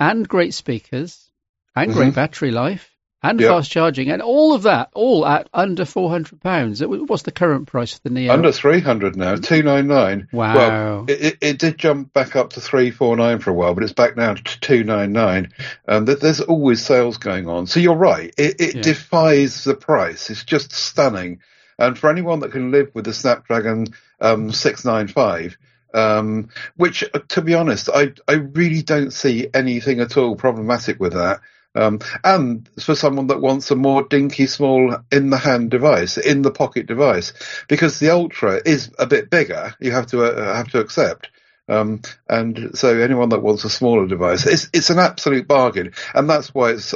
and 0.00 0.28
great 0.28 0.54
speakers 0.54 1.30
and 1.76 1.90
mm-hmm. 1.90 1.98
great 1.98 2.14
battery 2.14 2.50
life 2.50 2.93
and 3.24 3.40
yep. 3.40 3.48
fast 3.48 3.70
charging, 3.70 4.10
and 4.10 4.20
all 4.20 4.52
of 4.52 4.64
that, 4.64 4.90
all 4.92 5.26
at 5.26 5.48
under 5.54 5.86
four 5.86 6.10
hundred 6.10 6.42
pounds. 6.42 6.84
What's 6.84 7.22
the 7.22 7.32
current 7.32 7.66
price 7.66 7.94
for 7.94 8.00
the 8.02 8.10
Neo? 8.10 8.30
Under 8.30 8.52
three 8.52 8.80
hundred 8.80 9.16
now, 9.16 9.36
two 9.36 9.62
nine 9.62 9.86
nine. 9.86 10.28
Wow! 10.30 10.54
Well, 10.54 11.04
it, 11.08 11.22
it, 11.22 11.38
it, 11.40 11.58
did 11.58 11.78
jump 11.78 12.12
back 12.12 12.36
up 12.36 12.50
to 12.52 12.60
three 12.60 12.90
four 12.90 13.16
nine 13.16 13.38
for 13.38 13.48
a 13.48 13.54
while, 13.54 13.74
but 13.74 13.82
it's 13.82 13.94
back 13.94 14.14
now 14.14 14.34
to 14.34 14.60
two 14.60 14.84
nine 14.84 15.12
nine. 15.12 15.54
And 15.86 16.06
there's 16.06 16.42
always 16.42 16.84
sales 16.84 17.16
going 17.16 17.48
on. 17.48 17.66
So 17.66 17.80
you're 17.80 17.96
right; 17.96 18.32
it, 18.36 18.60
it 18.60 18.74
yeah. 18.76 18.82
defies 18.82 19.64
the 19.64 19.74
price. 19.74 20.28
It's 20.28 20.44
just 20.44 20.72
stunning. 20.72 21.40
And 21.78 21.98
for 21.98 22.10
anyone 22.10 22.40
that 22.40 22.52
can 22.52 22.70
live 22.70 22.90
with 22.92 23.06
the 23.06 23.14
Snapdragon 23.14 23.86
um, 24.20 24.52
six 24.52 24.84
nine 24.84 25.08
five. 25.08 25.56
Um, 25.94 26.48
which, 26.74 27.04
uh, 27.04 27.20
to 27.28 27.40
be 27.40 27.54
honest, 27.54 27.88
I 27.88 28.12
I 28.26 28.32
really 28.32 28.82
don't 28.82 29.12
see 29.12 29.48
anything 29.54 30.00
at 30.00 30.16
all 30.16 30.34
problematic 30.34 30.98
with 30.98 31.12
that. 31.12 31.40
Um, 31.74 32.00
and 32.22 32.68
for 32.80 32.94
someone 32.94 33.26
that 33.28 33.40
wants 33.40 33.70
a 33.70 33.76
more 33.76 34.04
dinky, 34.04 34.46
small, 34.46 34.96
in 35.10 35.30
the 35.30 35.38
hand 35.38 35.70
device, 35.70 36.18
in 36.18 36.42
the 36.42 36.52
pocket 36.52 36.86
device, 36.86 37.32
because 37.68 37.98
the 37.98 38.10
Ultra 38.10 38.60
is 38.64 38.90
a 38.98 39.06
bit 39.06 39.28
bigger, 39.28 39.74
you 39.80 39.90
have 39.92 40.06
to 40.08 40.24
uh, 40.24 40.54
have 40.54 40.70
to 40.70 40.80
accept. 40.80 41.30
Um, 41.68 42.02
and 42.28 42.78
so 42.78 42.98
anyone 42.98 43.30
that 43.30 43.42
wants 43.42 43.64
a 43.64 43.70
smaller 43.70 44.06
device, 44.06 44.46
it's 44.46 44.68
it's 44.72 44.90
an 44.90 44.98
absolute 44.98 45.48
bargain, 45.48 45.92
and 46.14 46.28
that's 46.28 46.54
why 46.54 46.70
it's 46.72 46.94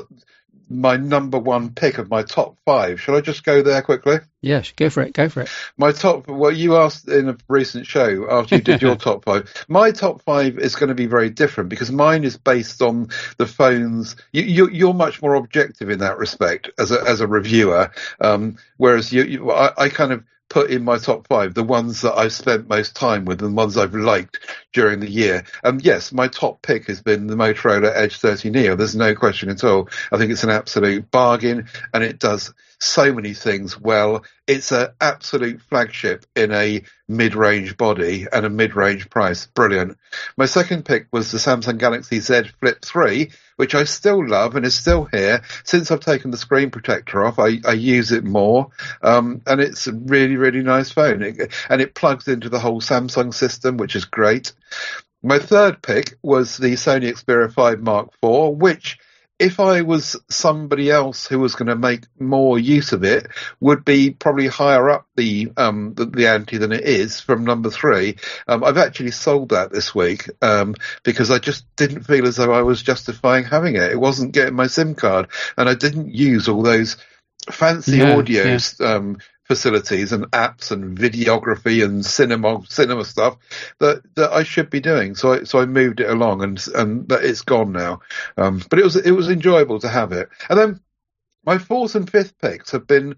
my 0.68 0.96
number 0.96 1.38
one 1.38 1.70
pick 1.70 1.98
of 1.98 2.10
my 2.10 2.22
top 2.22 2.56
five. 2.64 3.00
Shall 3.00 3.16
I 3.16 3.20
just 3.20 3.44
go 3.44 3.62
there 3.62 3.82
quickly? 3.82 4.18
Yes, 4.40 4.72
go 4.72 4.88
for 4.90 5.02
it. 5.02 5.12
Go 5.12 5.28
for 5.28 5.42
it. 5.42 5.50
My 5.76 5.92
top. 5.92 6.28
Well, 6.28 6.52
you 6.52 6.76
asked 6.76 7.08
in 7.08 7.28
a 7.28 7.36
recent 7.48 7.86
show 7.86 8.30
after 8.30 8.56
you 8.56 8.62
did 8.62 8.82
your 8.82 8.96
top 8.96 9.24
five. 9.24 9.66
My 9.68 9.90
top 9.90 10.22
five 10.22 10.58
is 10.58 10.76
going 10.76 10.88
to 10.88 10.94
be 10.94 11.06
very 11.06 11.30
different 11.30 11.70
because 11.70 11.90
mine 11.90 12.24
is 12.24 12.36
based 12.36 12.82
on 12.82 13.08
the 13.36 13.46
phones. 13.46 14.16
You, 14.32 14.68
you, 14.68 14.90
are 14.90 14.94
much 14.94 15.20
more 15.22 15.34
objective 15.34 15.90
in 15.90 15.98
that 16.00 16.18
respect 16.18 16.70
as 16.78 16.92
a 16.92 17.02
as 17.02 17.20
a 17.20 17.26
reviewer, 17.26 17.90
um, 18.20 18.58
whereas 18.76 19.12
you, 19.12 19.24
you 19.24 19.50
I, 19.50 19.72
I 19.76 19.88
kind 19.88 20.12
of 20.12 20.24
put 20.48 20.70
in 20.70 20.84
my 20.84 20.98
top 20.98 21.26
five 21.28 21.54
the 21.54 21.62
ones 21.62 22.02
that 22.02 22.14
I've 22.14 22.32
spent 22.32 22.68
most 22.68 22.96
time 22.96 23.24
with 23.24 23.42
and 23.42 23.52
the 23.52 23.56
ones 23.56 23.76
I've 23.76 23.94
liked 23.94 24.38
during 24.72 25.00
the 25.00 25.10
year. 25.10 25.44
And 25.62 25.82
yes, 25.84 26.12
my 26.12 26.28
top 26.28 26.62
pick 26.62 26.86
has 26.86 27.02
been 27.02 27.26
the 27.26 27.36
Motorola 27.36 27.92
Edge 27.94 28.18
30 28.18 28.50
Neo. 28.50 28.76
There's 28.76 28.96
no 28.96 29.14
question 29.14 29.50
at 29.50 29.64
all. 29.64 29.88
I 30.10 30.18
think 30.18 30.30
it's 30.30 30.44
an 30.44 30.50
absolute 30.50 31.10
bargain 31.10 31.68
and 31.92 32.02
it 32.02 32.18
does 32.18 32.52
so 32.80 33.12
many 33.12 33.34
things 33.34 33.78
well. 33.78 34.24
It's 34.46 34.72
an 34.72 34.88
absolute 35.00 35.60
flagship 35.62 36.24
in 36.34 36.52
a 36.52 36.82
mid-range 37.08 37.76
body 37.76 38.26
and 38.30 38.44
a 38.44 38.50
mid-range 38.50 39.08
price. 39.08 39.46
Brilliant. 39.46 39.96
My 40.36 40.46
second 40.46 40.84
pick 40.84 41.06
was 41.10 41.32
the 41.32 41.38
Samsung 41.38 41.78
Galaxy 41.78 42.20
Z 42.20 42.50
Flip 42.60 42.84
3, 42.84 43.30
which 43.56 43.74
I 43.74 43.84
still 43.84 44.26
love 44.26 44.54
and 44.54 44.66
is 44.66 44.74
still 44.74 45.06
here. 45.06 45.42
Since 45.64 45.90
I've 45.90 46.00
taken 46.00 46.30
the 46.30 46.36
screen 46.36 46.70
protector 46.70 47.24
off, 47.24 47.38
I, 47.38 47.58
I 47.66 47.72
use 47.72 48.12
it 48.12 48.24
more. 48.24 48.68
Um, 49.02 49.42
and 49.46 49.60
it's 49.60 49.86
a 49.86 49.92
really, 49.92 50.36
really 50.36 50.62
nice 50.62 50.90
phone. 50.90 51.22
It, 51.22 51.52
and 51.68 51.80
it 51.80 51.94
plugs 51.94 52.28
into 52.28 52.48
the 52.48 52.60
whole 52.60 52.80
Samsung 52.80 53.32
system, 53.32 53.78
which 53.78 53.96
is 53.96 54.04
great. 54.04 54.52
My 55.22 55.38
third 55.38 55.82
pick 55.82 56.16
was 56.22 56.58
the 56.58 56.74
Sony 56.74 57.10
Xperia 57.12 57.52
5 57.52 57.80
Mark 57.80 58.10
IV, 58.22 58.56
which 58.56 58.98
if 59.38 59.60
I 59.60 59.82
was 59.82 60.16
somebody 60.28 60.90
else 60.90 61.26
who 61.26 61.38
was 61.38 61.54
going 61.54 61.68
to 61.68 61.76
make 61.76 62.02
more 62.18 62.58
use 62.58 62.92
of 62.92 63.04
it, 63.04 63.28
would 63.60 63.84
be 63.84 64.10
probably 64.10 64.48
higher 64.48 64.90
up 64.90 65.06
the 65.16 65.52
um, 65.56 65.94
the, 65.94 66.06
the 66.06 66.26
ante 66.26 66.58
than 66.58 66.72
it 66.72 66.84
is 66.84 67.20
from 67.20 67.44
number 67.44 67.70
three. 67.70 68.16
Um, 68.48 68.64
I've 68.64 68.78
actually 68.78 69.12
sold 69.12 69.50
that 69.50 69.70
this 69.70 69.94
week 69.94 70.28
um, 70.42 70.74
because 71.04 71.30
I 71.30 71.38
just 71.38 71.64
didn't 71.76 72.04
feel 72.04 72.26
as 72.26 72.36
though 72.36 72.52
I 72.52 72.62
was 72.62 72.82
justifying 72.82 73.44
having 73.44 73.76
it. 73.76 73.92
It 73.92 74.00
wasn't 74.00 74.32
getting 74.32 74.54
my 74.54 74.66
SIM 74.66 74.94
card, 74.94 75.28
and 75.56 75.68
I 75.68 75.74
didn't 75.74 76.12
use 76.12 76.48
all 76.48 76.62
those 76.62 76.96
fancy 77.50 77.98
yeah, 77.98 78.14
audios 78.14 78.80
yeah. 78.80 78.94
Um, 78.94 79.18
facilities 79.48 80.12
and 80.12 80.30
apps 80.30 80.70
and 80.70 80.96
videography 80.96 81.82
and 81.82 82.04
cinema 82.04 82.62
cinema 82.68 83.04
stuff 83.04 83.38
that 83.80 84.02
that 84.14 84.30
I 84.30 84.44
should 84.44 84.70
be 84.70 84.80
doing. 84.80 85.14
So 85.14 85.32
I, 85.32 85.44
so 85.44 85.58
I 85.58 85.66
moved 85.66 86.00
it 86.00 86.10
along 86.10 86.42
and 86.42 86.64
and 86.74 87.10
it's 87.10 87.42
gone 87.42 87.72
now. 87.72 88.00
Um, 88.36 88.62
but 88.70 88.78
it 88.78 88.84
was 88.84 88.96
it 88.96 89.10
was 89.10 89.30
enjoyable 89.30 89.80
to 89.80 89.88
have 89.88 90.12
it. 90.12 90.28
And 90.48 90.58
then 90.58 90.80
my 91.44 91.58
fourth 91.58 91.94
and 91.94 92.08
fifth 92.08 92.38
picks 92.38 92.72
have 92.72 92.86
been 92.86 93.16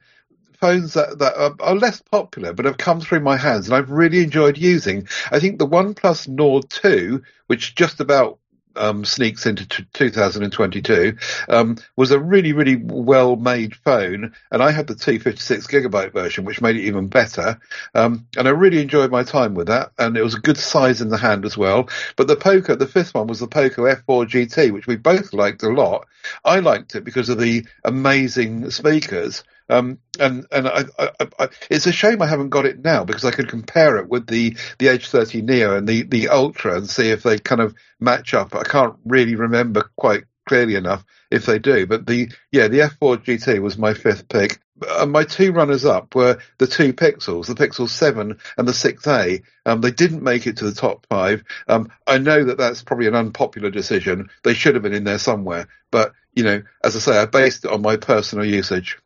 phones 0.53 0.93
that, 0.93 1.19
that 1.19 1.37
are, 1.37 1.57
are, 1.61 1.75
less 1.75 2.03
popular 2.03 2.53
but 2.53 2.67
have 2.67 2.77
come 2.77 3.01
through 3.01 3.21
my 3.21 3.37
hands 3.37 3.67
and 3.67 3.75
I've 3.75 3.91
really 3.91 4.23
enjoyed 4.23 4.59
using. 4.59 5.09
I 5.33 5.41
think 5.41 5.59
the 5.59 5.67
OnePlus 5.67 6.29
Nord 6.29 6.69
2, 6.69 7.23
which 7.47 7.75
just 7.75 7.99
about 7.99 8.40
um, 8.77 9.05
sneaks 9.05 9.47
into 9.47 9.67
t- 9.67 9.85
2022 9.93 11.17
um, 11.49 11.77
was 11.97 12.11
a 12.11 12.19
really 12.19 12.53
really 12.53 12.77
well 12.77 13.37
made 13.37 13.75
phone 13.75 14.33
and 14.51 14.63
I 14.63 14.71
had 14.71 14.87
the 14.87 14.95
256 14.95 15.67
gigabyte 15.67 16.13
version 16.13 16.45
which 16.45 16.61
made 16.61 16.77
it 16.77 16.83
even 16.83 17.09
better 17.09 17.61
um, 17.95 18.27
and 18.37 18.47
I 18.49 18.51
really 18.51 18.81
enjoyed 18.81 19.11
my 19.11 19.23
time 19.23 19.55
with 19.55 19.69
that 19.69 19.93
and 19.99 20.17
it 20.17 20.23
was 20.23 20.35
a 20.35 20.41
good 20.41 20.59
size 20.59 21.01
in 21.01 21.09
the 21.09 21.19
hand 21.19 21.45
as 21.45 21.57
well. 21.57 21.89
But 22.17 22.27
the 22.27 22.37
Poco 22.37 22.75
the 22.77 22.87
fifth 22.87 23.15
one 23.15 23.27
was 23.27 23.41
the 23.41 23.49
Poco 23.49 23.83
F4 23.83 24.27
GT 24.29 24.73
which 24.73 24.87
we 24.87 24.97
both 24.97 25.33
liked 25.33 25.63
a 25.63 25.69
lot. 25.69 26.07
I 26.45 26.61
liked 26.61 26.95
it 26.95 27.05
because 27.05 27.29
of 27.29 27.39
the 27.39 27.67
amazing 27.85 28.71
speakers 28.71 29.43
um, 29.71 29.99
and 30.19 30.47
and 30.51 30.69
I, 30.69 30.85
I, 30.99 31.11
I, 31.39 31.49
it's 31.71 31.87
a 31.87 31.93
shame 31.93 32.21
I 32.21 32.27
haven't 32.27 32.51
got 32.51 32.67
it 32.67 32.83
now 32.83 33.05
because 33.05 33.25
I 33.25 33.31
could 33.31 33.49
compare 33.49 33.97
it 33.99 34.09
with 34.09 34.27
the 34.27 34.57
the 34.79 34.89
Edge 34.89 35.09
30 35.09 35.43
Neo 35.43 35.77
and 35.77 35.89
the 35.89 36.03
the 36.03 36.29
Ultra 36.29 36.77
and 36.77 36.91
see 36.91 37.11
if 37.11 37.23
they 37.23 37.39
kind 37.39 37.61
of 37.61 37.75
match 38.01 38.35
up. 38.35 38.55
I 38.55 38.65
can't 38.65 38.97
really 39.05 39.37
remember 39.37 39.91
quite 39.97 40.25
clearly 40.47 40.75
enough 40.75 41.05
if 41.31 41.47
they 41.47 41.59
do, 41.59 41.87
but 41.87 42.07
the 42.07 42.31
yeah 42.51 42.69
the 42.69 42.81
F4 42.81 43.25
GT 43.25 43.63
was 43.63 43.79
my 43.79 43.95
fifth 43.95 44.29
pick. 44.29 44.61
Uh, 44.89 45.07
my 45.07 45.25
two 45.25 45.53
runners 45.53 45.85
up 45.85 46.15
were 46.15 46.39
the 46.59 46.67
two 46.67 46.93
Pixels, 46.93 47.47
the 47.47 47.55
Pixel 47.55 47.87
7 47.87 48.39
and 48.57 48.67
the 48.67 48.73
6A. 48.73 49.43
Um, 49.67 49.83
they 49.83 49.91
didn't 49.91 50.23
make 50.23 50.47
it 50.47 50.57
to 50.57 50.65
the 50.65 50.75
top 50.75 51.07
five. 51.11 51.45
Um, 51.69 51.91
I 52.07 52.17
know 52.17 52.45
that 52.45 52.57
that's 52.57 52.83
probably 52.83 53.07
an 53.07 53.15
unpopular 53.15 53.69
decision. 53.69 54.31
They 54.43 54.55
should 54.55 54.75
have 54.75 54.83
been 54.83 54.95
in 54.95 55.05
there 55.05 55.19
somewhere, 55.19 55.69
but 55.91 56.15
you 56.35 56.45
know, 56.45 56.63
as 56.83 56.97
I 56.97 56.99
say, 57.01 57.19
I 57.19 57.27
based 57.27 57.67
it 57.67 57.71
on 57.71 57.83
my 57.83 57.97
personal 57.97 58.47
usage. 58.47 58.99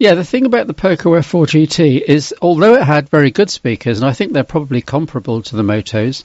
Yeah, 0.00 0.14
the 0.14 0.24
thing 0.24 0.46
about 0.46 0.66
the 0.66 0.72
Poco 0.72 1.10
F4 1.10 1.46
GT 1.46 2.00
is, 2.00 2.34
although 2.40 2.72
it 2.72 2.82
had 2.82 3.10
very 3.10 3.30
good 3.30 3.50
speakers, 3.50 3.98
and 3.98 4.08
I 4.08 4.14
think 4.14 4.32
they're 4.32 4.44
probably 4.44 4.80
comparable 4.80 5.42
to 5.42 5.56
the 5.56 5.62
Motos, 5.62 6.24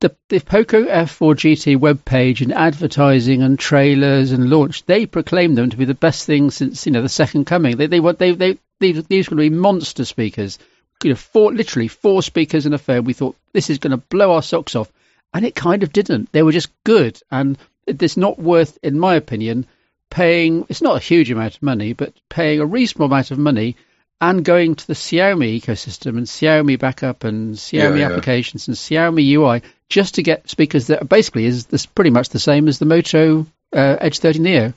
the, 0.00 0.14
the 0.28 0.38
Poco 0.40 0.84
F4 0.84 1.34
GT 1.34 1.78
webpage 1.78 2.42
and 2.42 2.52
advertising 2.52 3.40
and 3.40 3.58
trailers 3.58 4.32
and 4.32 4.50
launch, 4.50 4.84
they 4.84 5.06
proclaim 5.06 5.54
them 5.54 5.70
to 5.70 5.78
be 5.78 5.86
the 5.86 5.94
best 5.94 6.26
thing 6.26 6.50
since 6.50 6.84
you 6.84 6.92
know 6.92 7.00
the 7.00 7.08
second 7.08 7.46
coming. 7.46 7.78
They 7.78 7.86
they 7.86 8.00
they 8.00 8.32
they, 8.32 8.58
they 8.80 8.92
these 8.92 9.28
going 9.28 9.42
to 9.42 9.48
be 9.48 9.48
monster 9.48 10.04
speakers. 10.04 10.58
You 11.02 11.08
know, 11.08 11.16
four 11.16 11.54
literally 11.54 11.88
four 11.88 12.22
speakers 12.22 12.66
in 12.66 12.74
a 12.74 12.78
phone. 12.78 13.04
We 13.04 13.14
thought 13.14 13.36
this 13.54 13.70
is 13.70 13.78
going 13.78 13.92
to 13.92 13.96
blow 13.96 14.32
our 14.32 14.42
socks 14.42 14.76
off, 14.76 14.92
and 15.32 15.46
it 15.46 15.54
kind 15.54 15.82
of 15.82 15.90
didn't. 15.90 16.32
They 16.32 16.42
were 16.42 16.52
just 16.52 16.68
good, 16.84 17.18
and 17.30 17.56
it's 17.86 18.18
not 18.18 18.38
worth, 18.38 18.78
in 18.82 18.98
my 18.98 19.14
opinion, 19.14 19.64
paying, 20.10 20.66
it's 20.68 20.82
not 20.82 20.96
a 20.96 21.04
huge 21.04 21.30
amount 21.30 21.56
of 21.56 21.62
money, 21.62 21.92
but 21.92 22.12
paying 22.28 22.60
a 22.60 22.66
reasonable 22.66 23.06
amount 23.06 23.30
of 23.30 23.38
money 23.38 23.76
and 24.20 24.44
going 24.44 24.74
to 24.74 24.86
the 24.86 24.94
Xiaomi 24.94 25.60
ecosystem 25.60 26.16
and 26.16 26.26
Xiaomi 26.26 26.78
backup 26.78 27.24
and 27.24 27.54
Xiaomi 27.54 27.98
yeah, 27.98 28.06
applications 28.06 28.68
and 28.68 28.76
Xiaomi 28.76 29.30
UI 29.32 29.62
just 29.88 30.14
to 30.14 30.22
get 30.22 30.48
speakers 30.48 30.86
that 30.88 31.08
basically 31.08 31.44
is 31.44 31.66
this 31.66 31.86
pretty 31.86 32.10
much 32.10 32.30
the 32.30 32.38
same 32.38 32.68
as 32.68 32.78
the 32.78 32.86
Moto 32.86 33.46
uh, 33.72 33.96
Edge 34.00 34.18
30 34.18 34.38
Neo. 34.38 34.74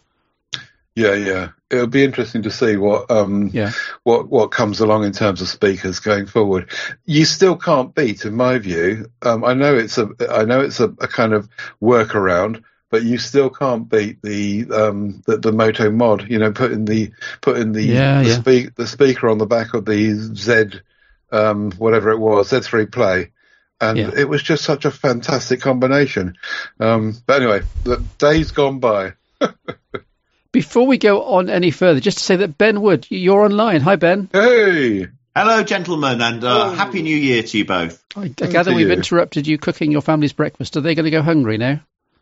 Yeah, 0.96 1.14
yeah. 1.14 1.50
It'll 1.70 1.88
be 1.88 2.04
interesting 2.04 2.44
to 2.44 2.52
see 2.52 2.76
what 2.76 3.10
um, 3.12 3.52
yeah. 3.54 3.72
what 4.04 4.28
what 4.28 4.52
comes 4.52 4.80
along 4.80 5.06
in 5.06 5.12
terms 5.12 5.42
of 5.42 5.48
speakers 5.48 6.00
going 6.00 6.26
forward. 6.26 6.72
You 7.06 7.26
still 7.26 7.56
can't 7.56 7.94
beat, 7.94 8.26
in 8.26 8.36
my 8.36 8.58
view. 8.58 9.10
Um, 9.22 9.46
I 9.46 9.54
know 9.54 9.76
it's 9.76 9.98
a 10.00 10.10
I 10.30 10.46
know 10.46 10.62
it's 10.62 10.80
a, 10.80 10.86
a 11.00 11.08
kind 11.08 11.32
of 11.32 11.48
workaround, 11.82 12.64
but 12.90 13.04
you 13.04 13.18
still 13.18 13.50
can't 13.50 13.88
beat 13.88 14.22
the 14.22 14.66
um, 14.72 15.22
the, 15.26 15.38
the 15.38 15.52
Moto 15.52 15.92
Mod. 15.92 16.30
You 16.30 16.40
know, 16.40 16.52
putting 16.52 16.86
the 16.86 17.12
putting 17.42 17.72
the 17.72 17.84
yeah, 17.84 18.22
the, 18.22 18.30
yeah. 18.30 18.36
Speak, 18.36 18.76
the 18.76 18.88
speaker 18.88 19.30
on 19.30 19.38
the 19.38 19.46
back 19.46 19.74
of 19.74 19.86
the 19.86 20.14
Z 20.14 20.80
um, 21.32 21.72
whatever 21.74 22.12
it 22.12 22.20
was 22.20 22.52
Z3 22.52 22.92
Play, 22.92 23.32
and 23.80 23.98
yeah. 23.98 24.12
it 24.16 24.28
was 24.28 24.44
just 24.44 24.64
such 24.64 24.86
a 24.86 24.92
fantastic 24.92 25.62
combination. 25.62 26.38
Um, 26.80 27.16
but 27.26 27.42
anyway, 27.42 27.62
the 27.84 28.04
days 28.18 28.52
gone 28.52 28.80
by. 28.80 29.14
Before 30.52 30.88
we 30.88 30.98
go 30.98 31.24
on 31.24 31.50
any 31.50 31.72
further, 31.72 32.00
just 32.00 32.18
to 32.18 32.24
say 32.24 32.38
that 32.38 32.58
Ben 32.58 32.82
Wood, 32.82 33.06
you're 33.10 33.44
online. 33.44 33.82
Hi, 33.82 33.96
Ben. 33.98 34.30
Hey. 34.32 35.08
Hello, 35.36 35.64
gentlemen, 35.64 36.22
and 36.22 36.44
uh, 36.44 36.72
happy 36.72 37.04
New 37.04 37.16
Year 37.16 37.44
to 37.44 37.58
you 37.58 37.64
both. 37.64 38.04
I, 38.16 38.24
I 38.24 38.48
gather 38.48 38.74
we've 38.74 38.88
you. 38.88 38.94
interrupted 38.94 39.46
you 39.46 39.60
cooking 39.60 39.92
your 39.92 40.02
family's 40.02 40.34
breakfast. 40.34 40.76
Are 40.76 40.82
they 40.82 40.96
going 40.96 41.06
to 41.06 41.12
go 41.12 41.22
hungry 41.22 41.58
now? 41.58 41.82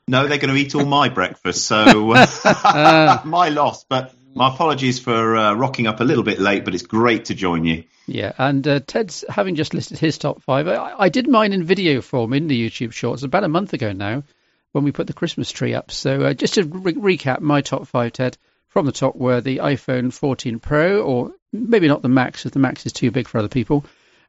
No, 0.09 0.25
they're 0.27 0.37
going 0.37 0.53
to 0.53 0.59
eat 0.59 0.73
all 0.73 0.85
my 0.85 1.09
breakfast, 1.09 1.65
so 1.65 2.11
uh, 2.13 3.21
my 3.25 3.49
loss. 3.49 3.83
But 3.83 4.13
my 4.33 4.53
apologies 4.53 4.99
for 4.99 5.35
uh, 5.35 5.53
rocking 5.53 5.85
up 5.85 5.99
a 5.99 6.05
little 6.05 6.23
bit 6.23 6.39
late, 6.39 6.63
but 6.63 6.73
it's 6.73 6.83
great 6.83 7.25
to 7.25 7.35
join 7.35 7.65
you. 7.65 7.83
Yeah, 8.05 8.31
and 8.37 8.65
uh, 8.65 8.79
Ted's 8.79 9.25
having 9.27 9.55
just 9.55 9.73
listed 9.73 9.99
his 9.99 10.17
top 10.17 10.41
five. 10.43 10.67
I, 10.69 10.93
I, 10.97 11.09
did 11.09 11.27
mine 11.27 11.51
in 11.51 11.65
video 11.65 12.01
form 12.01 12.31
in 12.31 12.47
the 12.47 12.69
YouTube 12.69 12.93
Shorts 12.93 13.23
about 13.23 13.43
a 13.43 13.49
month 13.49 13.73
ago 13.73 13.91
now, 13.91 14.23
when 14.71 14.85
we 14.85 14.93
put 14.93 15.07
the 15.07 15.13
Christmas 15.13 15.51
tree 15.51 15.73
up. 15.73 15.91
So 15.91 16.21
uh, 16.21 16.33
just 16.33 16.53
to 16.53 16.63
re- 16.63 17.17
recap, 17.17 17.41
my 17.41 17.59
top 17.59 17.87
five, 17.87 18.13
Ted, 18.13 18.37
from 18.69 18.85
the 18.85 18.93
top 18.93 19.17
were 19.17 19.41
the 19.41 19.57
iPhone 19.57 20.13
14 20.13 20.59
Pro, 20.59 21.01
or 21.01 21.33
maybe 21.51 21.89
not 21.89 22.01
the 22.01 22.07
Max, 22.07 22.45
as 22.45 22.53
the 22.53 22.59
Max 22.59 22.85
is 22.85 22.93
too 22.93 23.11
big 23.11 23.27
for 23.27 23.39
other 23.39 23.49
people. 23.49 23.83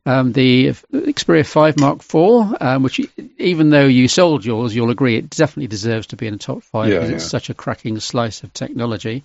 Um, 0.09 0.33
the 0.33 0.69
Xperia 0.69 1.47
5 1.47 1.79
Mark 1.79 1.99
IV, 1.99 2.63
um, 2.63 2.83
which 2.83 2.99
even 3.37 3.69
though 3.69 3.85
you 3.85 4.09
sold 4.09 4.43
yours, 4.43 4.75
you'll 4.75 4.89
agree 4.89 5.17
it 5.17 5.29
definitely 5.29 5.67
deserves 5.67 6.07
to 6.07 6.17
be 6.17 6.27
in 6.27 6.33
the 6.33 6.39
top 6.39 6.63
five 6.63 6.89
yeah, 6.89 6.95
because 6.95 7.11
yeah. 7.11 7.17
it's 7.17 7.27
such 7.27 7.51
a 7.51 7.55
cracking 7.55 8.01
slice 8.01 8.43
of 8.43 8.55
technology. 8.55 9.23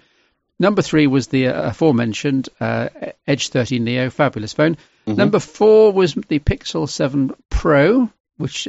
Number 0.60 0.82
three 0.82 1.08
was 1.08 1.28
the 1.28 1.48
uh, 1.48 1.70
aforementioned 1.70 2.50
uh, 2.60 2.90
Edge 3.26 3.48
30 3.48 3.80
Neo, 3.80 4.10
fabulous 4.10 4.52
phone. 4.52 4.76
Mm-hmm. 5.08 5.16
Number 5.16 5.40
four 5.40 5.94
was 5.94 6.16
the 6.16 6.40
Pixel 6.40 6.90
7 6.90 7.34
Pro, 7.50 8.10
which, 8.36 8.68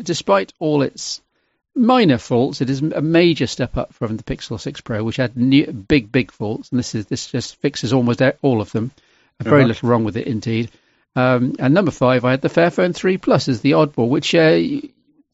despite 0.00 0.52
all 0.60 0.82
its 0.82 1.20
minor 1.74 2.18
faults, 2.18 2.60
it 2.60 2.70
is 2.70 2.80
a 2.80 3.02
major 3.02 3.48
step 3.48 3.76
up 3.76 3.92
from 3.92 4.16
the 4.16 4.22
Pixel 4.22 4.60
6 4.60 4.82
Pro, 4.82 5.02
which 5.02 5.16
had 5.16 5.36
new, 5.36 5.66
big, 5.66 6.12
big 6.12 6.30
faults, 6.30 6.70
and 6.70 6.78
this 6.78 6.94
is 6.94 7.06
this 7.06 7.26
just 7.28 7.56
fixes 7.56 7.92
almost 7.92 8.22
all 8.42 8.60
of 8.60 8.70
them. 8.70 8.92
Very 9.40 9.62
uh-huh. 9.62 9.66
little 9.66 9.88
wrong 9.88 10.04
with 10.04 10.16
it 10.16 10.28
indeed. 10.28 10.70
Um, 11.16 11.54
and 11.58 11.72
number 11.72 11.90
five, 11.90 12.24
I 12.24 12.32
had 12.32 12.42
the 12.42 12.48
Fairphone 12.48 12.94
3 12.94 13.16
Plus 13.16 13.48
as 13.48 13.62
the 13.62 13.72
oddball, 13.72 14.10
which 14.10 14.34
uh, 14.34 14.60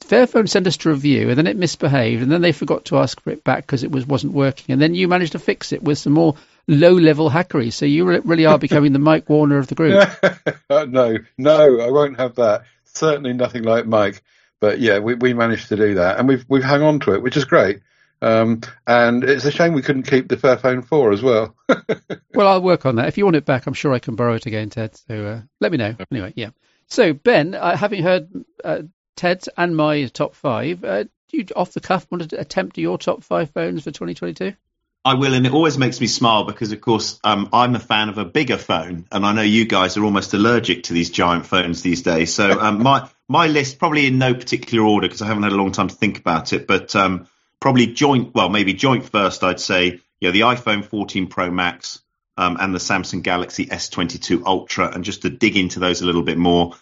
Fairphone 0.01 0.49
sent 0.49 0.69
us 0.69 0.77
to 0.79 0.91
review, 0.91 1.29
and 1.29 1.37
then 1.37 1.49
it 1.49 1.57
misbehaved, 1.57 2.23
and 2.23 2.31
then 2.31 2.41
they 2.41 2.53
forgot 2.53 2.87
to 2.87 2.99
ask 2.99 3.21
for 3.21 3.31
it 3.31 3.43
back 3.43 3.67
because 3.67 3.83
it 3.83 3.91
was 3.91 4.07
wasn't 4.07 4.33
working, 4.33 4.73
and 4.73 4.81
then 4.81 4.95
you 4.95 5.09
managed 5.09 5.33
to 5.33 5.39
fix 5.41 5.73
it 5.73 5.83
with 5.83 5.99
some 5.99 6.13
more 6.13 6.37
low-level 6.69 7.29
hackery. 7.29 7.73
So 7.73 7.85
you 7.85 8.21
really 8.21 8.47
are 8.47 8.59
becoming 8.59 8.93
the 8.93 8.99
Mike 9.11 9.29
Warner 9.29 9.59
of 9.59 9.67
the 9.67 9.75
group. 9.75 10.09
no, 10.71 11.19
no, 11.37 11.81
I 11.81 11.91
won't 11.91 12.19
have 12.19 12.37
that. 12.37 12.63
Certainly 12.85 13.33
nothing 13.33 13.65
like 13.65 13.87
Mike. 13.87 14.23
But 14.61 14.79
yeah, 14.79 15.01
we, 15.01 15.15
we 15.15 15.35
managed 15.35 15.69
to 15.71 15.77
do 15.77 15.95
that, 15.95 16.19
and 16.19 16.29
we've 16.29 16.45
we've 16.49 16.63
hung 16.63 16.83
on 16.83 17.01
to 17.01 17.15
it, 17.15 17.23
which 17.23 17.37
is 17.37 17.45
great. 17.45 17.81
Um, 18.23 18.61
and 18.87 19.25
it's 19.25 19.45
a 19.45 19.51
shame 19.51 19.73
we 19.73 19.83
couldn't 19.83 20.05
keep 20.05 20.29
the 20.29 20.37
Fairphone 20.37 20.87
4 20.87 21.13
as 21.13 21.23
well. 21.23 21.57
well, 22.35 22.47
I'll 22.47 22.63
work 22.63 22.87
on 22.87 22.97
that. 22.97 23.09
If 23.09 23.19
you 23.19 23.25
want 23.25 23.37
it 23.37 23.45
back, 23.45 23.67
I'm 23.67 23.75
sure 23.75 23.93
I 23.93 23.99
can 23.99 24.15
borrow 24.15 24.35
it 24.35 24.47
again, 24.47 24.71
Ted. 24.71 24.97
So 24.97 25.27
uh, 25.27 25.41
let 25.61 25.73
me 25.73 25.79
know. 25.79 25.97
Anyway, 26.11 26.33
yeah. 26.37 26.51
So, 26.87 27.13
Ben, 27.15 27.55
uh, 27.55 27.77
having 27.77 28.03
heard 28.03 28.29
uh, 28.63 28.83
Ted's 29.17 29.49
and 29.57 29.77
my 29.77 30.05
top 30.07 30.37
five, 30.37 30.85
uh, 30.85 31.03
do 31.03 31.11
you, 31.33 31.47
off 31.57 31.73
the 31.73 31.81
cuff, 31.81 32.07
want 32.11 32.31
to 32.31 32.41
attempt 32.41 32.79
your 32.79 32.97
top 32.97 33.25
five 33.25 33.51
phones 33.51 33.83
for 33.83 33.91
2022? 33.91 34.55
I 35.05 35.15
will, 35.15 35.35
and 35.35 35.45
it 35.45 35.53
always 35.53 35.79
makes 35.79 36.01
me 36.01 36.07
smile 36.07 36.45
because, 36.45 36.71
of 36.71 36.81
course, 36.81 37.19
um, 37.25 37.49
I'm 37.53 37.75
a 37.75 37.81
fan 37.81 38.09
of 38.09 38.19
a 38.19 38.25
bigger 38.25 38.57
phone, 38.57 39.07
and 39.11 39.27
I 39.27 39.33
know 39.33 39.43
you 39.43 39.65
guys 39.65 39.97
are 39.97 40.05
almost 40.05 40.33
allergic 40.33 40.85
to 40.85 40.93
these 40.93 41.11
giant 41.11 41.47
phones 41.47 41.83
these 41.83 42.03
days. 42.03 42.33
So 42.33 42.61
um, 42.61 42.83
my 42.85 43.09
my 43.29 43.49
list, 43.49 43.81
probably 43.81 44.07
in 44.07 44.19
no 44.19 44.33
particular 44.33 44.85
order, 44.85 45.09
because 45.09 45.23
I 45.23 45.27
haven't 45.27 45.43
had 45.43 45.53
a 45.53 45.57
long 45.57 45.73
time 45.73 45.89
to 45.89 45.95
think 45.95 46.19
about 46.19 46.53
it, 46.53 46.69
but 46.69 46.95
um, 46.95 47.27
probably 47.63 47.87
joint. 47.87 48.35
Well, 48.35 48.51
maybe 48.51 48.75
joint 48.75 49.09
first. 49.09 49.43
I'd 49.45 49.61
say, 49.61 50.01
you 50.21 50.29
know, 50.29 50.33
the 50.33 50.41
iPhone 50.41 50.85
14 50.85 51.29
Pro 51.29 51.51
Max 51.51 52.01
um, 52.37 52.59
and 52.61 52.75
the 52.75 52.79
Samsung 52.79 53.23
Galaxy 53.23 53.67
S22 53.67 54.45
Ultra, 54.45 54.91
and 54.93 55.05
just 55.05 55.23
to 55.23 55.31
dig 55.31 55.57
into 55.57 55.79
those 55.79 56.03
a 56.03 56.07
little 56.07 56.25
bit 56.25 56.37
more. 56.37 56.75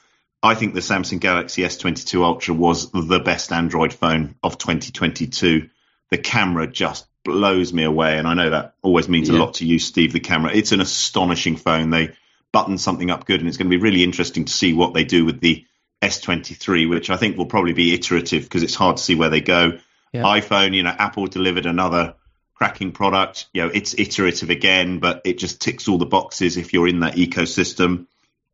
I 0.42 0.54
think 0.54 0.72
the 0.72 0.80
Samsung 0.80 1.20
Galaxy 1.20 1.62
S22 1.62 2.24
Ultra 2.24 2.54
was 2.54 2.90
the 2.90 3.20
best 3.20 3.52
Android 3.52 3.92
phone 3.92 4.36
of 4.42 4.56
2022. 4.56 5.68
The 6.10 6.18
camera 6.18 6.66
just 6.66 7.06
blows 7.24 7.74
me 7.74 7.84
away. 7.84 8.16
And 8.16 8.26
I 8.26 8.32
know 8.32 8.48
that 8.48 8.74
always 8.80 9.06
means 9.06 9.28
yeah. 9.28 9.36
a 9.36 9.38
lot 9.38 9.54
to 9.54 9.66
you, 9.66 9.78
Steve, 9.78 10.14
the 10.14 10.20
camera. 10.20 10.52
It's 10.54 10.72
an 10.72 10.80
astonishing 10.80 11.56
phone. 11.56 11.90
They 11.90 12.14
button 12.52 12.78
something 12.78 13.10
up 13.10 13.26
good, 13.26 13.40
and 13.40 13.48
it's 13.48 13.58
going 13.58 13.70
to 13.70 13.76
be 13.76 13.82
really 13.82 14.02
interesting 14.02 14.46
to 14.46 14.52
see 14.52 14.72
what 14.72 14.94
they 14.94 15.04
do 15.04 15.26
with 15.26 15.40
the 15.40 15.66
S23, 16.02 16.88
which 16.88 17.10
I 17.10 17.18
think 17.18 17.36
will 17.36 17.44
probably 17.44 17.74
be 17.74 17.92
iterative 17.92 18.44
because 18.44 18.62
it's 18.62 18.74
hard 18.74 18.96
to 18.96 19.02
see 19.02 19.14
where 19.14 19.28
they 19.28 19.42
go. 19.42 19.78
Yeah. 20.12 20.22
iPhone, 20.22 20.74
you 20.74 20.82
know, 20.82 20.94
Apple 20.96 21.26
delivered 21.26 21.66
another 21.66 22.14
cracking 22.54 22.92
product. 22.92 23.46
You 23.52 23.62
know, 23.62 23.70
it's 23.72 23.94
iterative 23.98 24.50
again, 24.50 24.98
but 24.98 25.22
it 25.24 25.38
just 25.38 25.60
ticks 25.60 25.88
all 25.88 25.98
the 25.98 26.06
boxes 26.06 26.56
if 26.56 26.72
you're 26.72 26.88
in 26.88 27.00
that 27.00 27.14
ecosystem. 27.14 28.06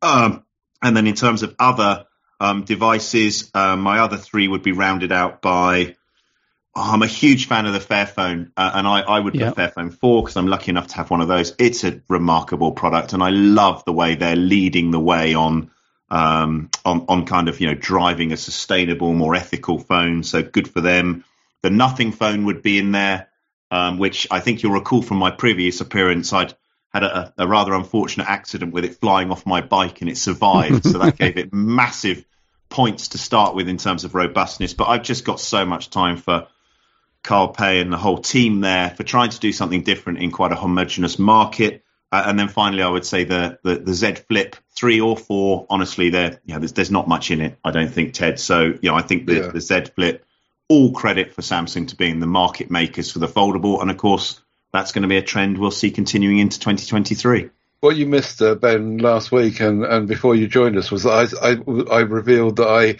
Um, 0.03 0.45
and 0.83 0.97
then 0.97 1.07
in 1.07 1.15
terms 1.15 1.43
of 1.43 1.55
other 1.59 2.07
um, 2.39 2.65
devices, 2.65 3.51
uh, 3.55 3.77
my 3.77 4.01
other 4.01 4.17
three 4.17 4.47
would 4.47 4.63
be 4.63 4.73
rounded 4.73 5.13
out 5.13 5.41
by 5.41 5.97
Oh, 6.79 6.93
I'm 6.93 7.01
a 7.01 7.07
huge 7.07 7.49
fan 7.49 7.65
of 7.65 7.73
the 7.73 7.79
Fairphone, 7.79 8.51
uh, 8.55 8.73
and 8.75 8.87
I, 8.87 9.01
I 9.01 9.19
would 9.19 9.35
put. 9.35 9.51
Fairphone 9.53 9.95
4 9.95 10.23
because 10.23 10.37
I'm 10.37 10.47
lucky 10.47 10.69
enough 10.69 10.89
to 10.89 10.97
have 10.97 11.11
one 11.11 11.23
of 11.23 11.29
those. 11.29 11.55
It's 11.59 11.85
a 11.85 12.03
remarkable 12.07 12.73
product, 12.73 13.15
and 13.15 13.23
I 13.23 13.31
love 13.31 13.87
the 13.87 13.95
way 13.95 14.15
they're 14.15 14.37
leading 14.37 14.91
the 14.91 15.01
way 15.01 15.33
on 15.33 15.71
um, 16.11 16.69
on, 16.85 17.07
on 17.09 17.25
kind 17.25 17.49
of 17.49 17.63
you 17.63 17.69
know 17.69 17.75
driving 17.75 18.33
a 18.33 18.37
sustainable, 18.37 19.15
more 19.15 19.35
ethical 19.35 19.79
phone. 19.79 20.23
So 20.23 20.43
good 20.43 20.69
for 20.69 20.83
them. 20.83 21.25
The 21.63 21.71
Nothing 21.71 22.13
phone 22.13 22.45
would 22.45 22.63
be 22.63 22.79
in 22.79 22.93
there, 22.93 23.29
um, 23.71 23.99
which 23.99 24.27
I 24.31 24.41
think 24.41 24.63
you'll 24.63 24.73
recall 24.73 25.03
from 25.03 25.19
my 25.19 25.31
previous 25.31 25.81
appearance. 25.81 26.33
I'd 26.33 26.55
had 26.93 27.03
a, 27.03 27.35
a 27.39 27.47
rather 27.47 27.75
unfortunate 27.75 28.29
accident 28.29 28.73
with 28.73 28.85
it 28.85 28.95
flying 28.97 29.31
off 29.31 29.47
my 29.47 29.61
bike, 29.61 30.01
and 30.01 30.11
it 30.11 30.17
survived. 30.17 30.85
so 30.85 30.99
that 30.99 31.19
gave 31.19 31.37
it 31.37 31.53
massive 31.53 32.25
points 32.69 33.09
to 33.09 33.19
start 33.19 33.55
with 33.55 33.69
in 33.69 33.79
terms 33.79 34.05
of 34.05 34.15
robustness. 34.15 34.75
But 34.75 34.89
I've 34.89 35.03
just 35.03 35.25
got 35.25 35.41
so 35.41 35.65
much 35.65 35.91
time 35.91 36.17
for 36.17 36.49
Carl 37.23 37.49
Pei 37.49 37.81
and 37.81 37.93
the 37.93 37.97
whole 37.97 38.19
team 38.19 38.61
there 38.61 38.91
for 38.91 39.03
trying 39.03 39.31
to 39.31 39.41
do 39.41 39.53
something 39.53 39.83
different 39.83 40.21
in 40.21 40.31
quite 40.31 40.53
a 40.53 40.57
homogenous 40.57 41.19
market. 41.19 41.85
Uh, 42.13 42.23
and 42.27 42.39
then 42.39 42.49
finally, 42.49 42.83
I 42.83 42.89
would 42.89 43.05
say 43.05 43.25
the, 43.25 43.59
the, 43.63 43.77
the 43.77 43.93
Z 43.93 44.15
Flip 44.29 44.55
three 44.75 45.01
or 45.01 45.17
four. 45.17 45.67
Honestly, 45.69 46.11
there 46.11 46.41
yeah, 46.47 46.59
there's 46.59 46.73
there's 46.73 46.91
not 46.91 47.09
much 47.09 47.31
in 47.31 47.41
it. 47.41 47.59
I 47.65 47.73
don't 47.73 47.89
think 47.91 48.15
Ted. 48.15 48.39
So 48.39 48.63
you 48.81 48.91
know, 48.91 48.95
I 48.95 49.03
think 49.03 49.27
the, 49.27 49.35
yeah. 49.35 49.49
the 49.49 49.61
Z 49.61 49.87
Flip. 49.95 50.25
All 50.69 50.93
credit 50.93 51.33
for 51.33 51.43
Samsung 51.43 51.89
to 51.89 51.97
being 51.97 52.21
the 52.21 52.27
market 52.27 52.71
makers 52.71 53.13
for 53.13 53.21
the 53.21 53.29
foldable, 53.29 53.81
and 53.81 53.91
of 53.91 53.97
course, 53.97 54.41
that's 54.73 54.93
going 54.93 55.03
to 55.03 55.09
be 55.09 55.17
a 55.17 55.23
trend 55.23 55.59
we'll 55.59 55.71
see 55.71 55.91
continuing 55.91 56.39
into 56.39 56.59
2023. 56.59 57.51
What 57.81 57.97
you 57.97 58.07
missed, 58.07 58.43
uh, 58.43 58.55
Ben, 58.57 58.99
last 58.99 59.31
week 59.31 59.61
and, 59.61 59.85
and 59.85 60.09
before 60.09 60.35
you 60.35 60.49
joined 60.49 60.77
us 60.77 60.91
was 60.91 61.07
I, 61.07 61.27
I, 61.41 61.57
I 61.91 62.01
revealed 62.01 62.57
that 62.57 62.69
I 62.69 62.97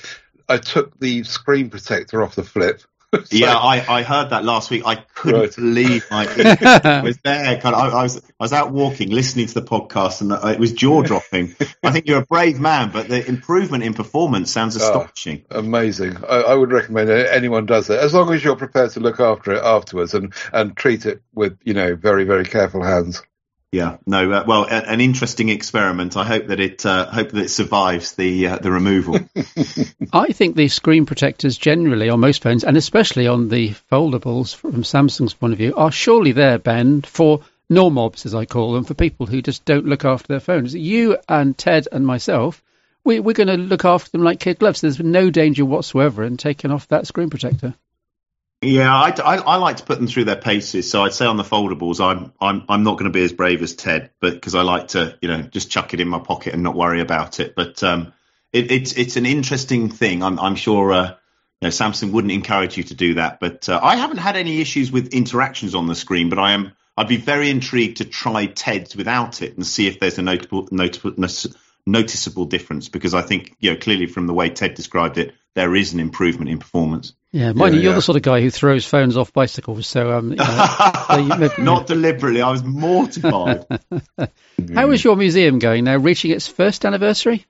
I 0.49 0.59
took 0.59 0.99
the 1.01 1.25
screen 1.25 1.71
protector 1.71 2.23
off 2.23 2.37
the 2.37 2.45
flip 2.45 2.83
so, 3.15 3.21
yeah, 3.31 3.57
I, 3.57 3.99
I 3.99 4.03
heard 4.03 4.31
that 4.31 4.45
last 4.45 4.71
week. 4.71 4.83
I 4.85 4.97
couldn't 4.97 5.41
right. 5.41 5.57
believe 5.57 6.07
my 6.11 6.25
it 6.29 7.05
was 7.05 7.19
there. 7.19 7.61
Kind 7.61 7.75
of, 7.75 7.81
I, 7.81 7.99
I, 7.99 8.03
was 8.03 8.19
I 8.19 8.21
was 8.41 8.53
out 8.53 8.73
walking, 8.73 9.11
listening 9.11 9.47
to 9.47 9.55
the 9.55 9.63
podcast, 9.63 10.21
and 10.21 10.33
it 10.33 10.59
was 10.59 10.73
jaw 10.73 11.03
dropping. 11.03 11.55
I 11.85 11.93
think 11.93 12.07
you're 12.07 12.23
a 12.23 12.27
brave 12.27 12.59
man, 12.59 12.91
but 12.91 13.09
the 13.09 13.27
improvement 13.27 13.85
in 13.85 13.95
performance 13.95 14.51
sounds 14.51 14.77
ah, 14.77 14.81
astonishing. 14.81 15.45
Oh, 15.51 15.61
amazing. 15.61 16.17
I, 16.29 16.37
I, 16.43 16.55
would 16.55 16.73
recommend 16.73 17.11
anyone 17.11 17.67
does 17.67 17.91
it 17.91 17.99
as 17.99 18.13
long 18.13 18.33
as 18.35 18.43
you're 18.43 18.57
prepared 18.57 18.91
to 18.93 19.01
look 19.01 19.21
after 19.21 19.53
it 19.53 19.63
afterwards 19.63 20.15
and 20.15 20.35
and 20.53 20.77
treat 20.77 21.07
it 21.07 21.23
with 21.35 21.59
you 21.65 21.75
know 21.75 21.95
very 21.95 22.25
very 22.25 22.45
careful 22.45 22.83
hands. 22.83 23.23
Yeah, 23.77 23.99
no. 24.07 24.33
Uh, 24.33 24.45
well, 24.47 24.65
a, 24.65 24.89
an 24.89 25.03
interesting 25.03 25.51
experiment. 25.51 26.17
I 26.17 26.25
hope 26.25 26.47
that 26.47 26.61
it 26.61 26.87
uh, 26.87 27.11
hope 27.11 27.29
that 27.33 27.43
it 27.43 27.51
survives 27.51 28.15
the 28.15 28.49
uh, 28.49 28.57
the 28.57 28.71
removal. 28.73 29.19
I 30.15 30.33
think 30.33 30.57
the 30.57 30.69
screen 30.69 31.05
protectors 31.05 31.59
generally 31.59 32.09
on 32.09 32.21
most 32.21 32.43
phones, 32.43 32.65
and 32.65 32.79
especially 32.79 33.27
on 33.27 33.51
the 33.51 33.75
foldables 33.93 34.55
from 34.55 34.83
Samsung's 34.83 35.35
point 35.35 35.53
of 35.53 35.59
view, 35.59 35.75
are 35.77 35.93
surely 35.93 36.33
there, 36.33 36.59
Ben, 36.59 37.03
for 37.03 37.43
normobs, 37.71 38.25
as 38.25 38.35
I 38.35 38.47
call 38.47 38.73
them, 38.73 38.85
for 38.85 38.95
people 38.95 39.27
who 39.27 39.43
just 39.43 39.67
don't 39.67 39.85
look 39.85 40.07
after 40.07 40.29
their 40.29 40.41
phones. 40.41 40.75
You 40.75 41.19
and 41.29 41.59
Ted 41.59 41.87
and 41.93 42.07
myself, 42.07 42.63
we, 43.05 43.21
we're 43.21 43.35
going 43.35 43.49
to 43.49 43.59
look 43.59 43.85
after 43.85 44.11
them 44.11 44.23
like 44.23 44.41
kid 44.41 44.59
gloves. 44.59 44.81
There's 44.81 45.01
no 45.01 45.29
danger 45.29 45.67
whatsoever 45.67 46.25
in 46.25 46.39
taking 46.39 46.71
off 46.71 46.89
that 46.89 47.07
screen 47.07 47.29
protector. 47.29 47.75
Yeah, 48.67 48.93
I, 48.93 49.11
I, 49.11 49.37
I, 49.37 49.57
like 49.57 49.77
to 49.77 49.85
put 49.85 49.99
them 49.99 50.09
through 50.09 50.25
their 50.25 50.35
paces. 50.35 50.91
So 50.91 51.05
I'd 51.05 51.15
say 51.15 51.25
on 51.25 51.37
the 51.37 51.45
foldables, 51.45 52.05
I'm 52.05 52.33
I'm 52.41 52.65
I'm 52.69 52.83
not 52.83 52.95
going 52.95 53.05
to 53.05 53.17
be 53.17 53.23
as 53.23 53.33
brave 53.33 53.63
as 53.63 53.77
Ted, 53.77 54.11
but 54.21 54.35
because 54.35 54.57
I 54.57 54.63
like 54.63 54.89
to, 54.89 55.17
you 55.21 55.29
know, 55.29 55.43
just 55.43 55.71
chuck 55.71 55.95
it 55.95 56.01
in 56.01 56.09
my 56.09 56.19
pocket 56.19 56.53
and 56.53 56.65
not 56.65 56.75
worry 56.75 57.01
about 57.01 57.39
it. 57.39 57.55
But 57.55 57.83
um, 57.85 58.13
it, 58.53 58.73
it's 58.73 58.93
it's 58.95 59.17
an 59.17 59.25
interesting 59.25 59.89
thing. 59.89 60.23
I'm 60.23 60.39
I'm 60.41 60.57
sure. 60.57 60.93
Uh, 60.93 61.15
you 61.61 61.69
know, 61.69 61.71
Samsung 61.71 62.11
wouldn't 62.13 62.33
encourage 62.33 62.77
you 62.77 62.83
to 62.83 62.95
do 62.95 63.15
that, 63.15 63.41
but 63.41 63.67
uh, 63.69 63.81
I 63.83 63.97
haven't 63.97 64.19
had 64.19 64.37
any 64.37 64.61
issues 64.61 64.93
with 64.93 65.15
interactions 65.15 65.75
on 65.75 65.87
the 65.87 65.95
screen. 65.95 66.29
But 66.29 66.39
I 66.39 66.53
am, 66.53 66.73
I'd 66.99 67.09
be 67.09 67.17
very 67.17 67.49
intrigued 67.49 67.99
to 67.99 68.05
try 68.05 68.45
Ted's 68.45 68.95
without 68.95 69.41
it 69.41 69.57
and 69.57 69.67
see 69.67 69.87
if 69.87 69.99
there's 69.99 70.19
a 70.19 70.23
notable, 70.23 70.69
notable, 70.71 71.15
noticeable 71.87 72.45
difference 72.45 72.91
because 72.91 73.15
I 73.15 73.23
think, 73.23 73.57
you 73.59 73.71
know, 73.71 73.79
clearly 73.79 74.05
from 74.05 74.27
the 74.27 74.35
way 74.35 74.51
Ted 74.51 74.75
described 74.75 75.17
it, 75.17 75.35
there 75.57 75.75
is 75.75 75.95
an 75.95 76.01
improvement 76.01 76.51
in 76.51 76.59
performance. 76.59 77.15
Yeah, 77.33 77.53
mind 77.53 77.75
yeah, 77.75 77.79
you, 77.79 77.83
you're 77.85 77.93
yeah. 77.93 77.97
the 77.97 78.03
sort 78.03 78.17
of 78.17 78.23
guy 78.23 78.43
who 78.43 78.51
throws 78.51 78.85
phones 78.85 79.17
off 79.17 79.33
bicycles. 79.33 79.87
So, 79.87 80.13
um, 80.13 80.31
you 80.31 80.37
know, 80.37 81.51
not 81.59 81.87
deliberately. 81.87 82.43
I 82.43 82.51
was 82.51 82.63
mortified. 82.63 83.65
How 84.75 84.91
is 84.91 85.03
your 85.03 85.17
museum 85.17 85.59
going 85.59 85.85
now? 85.85 85.97
Reaching 85.97 86.31
its 86.31 86.47
first 86.47 86.85
anniversary? 86.85 87.47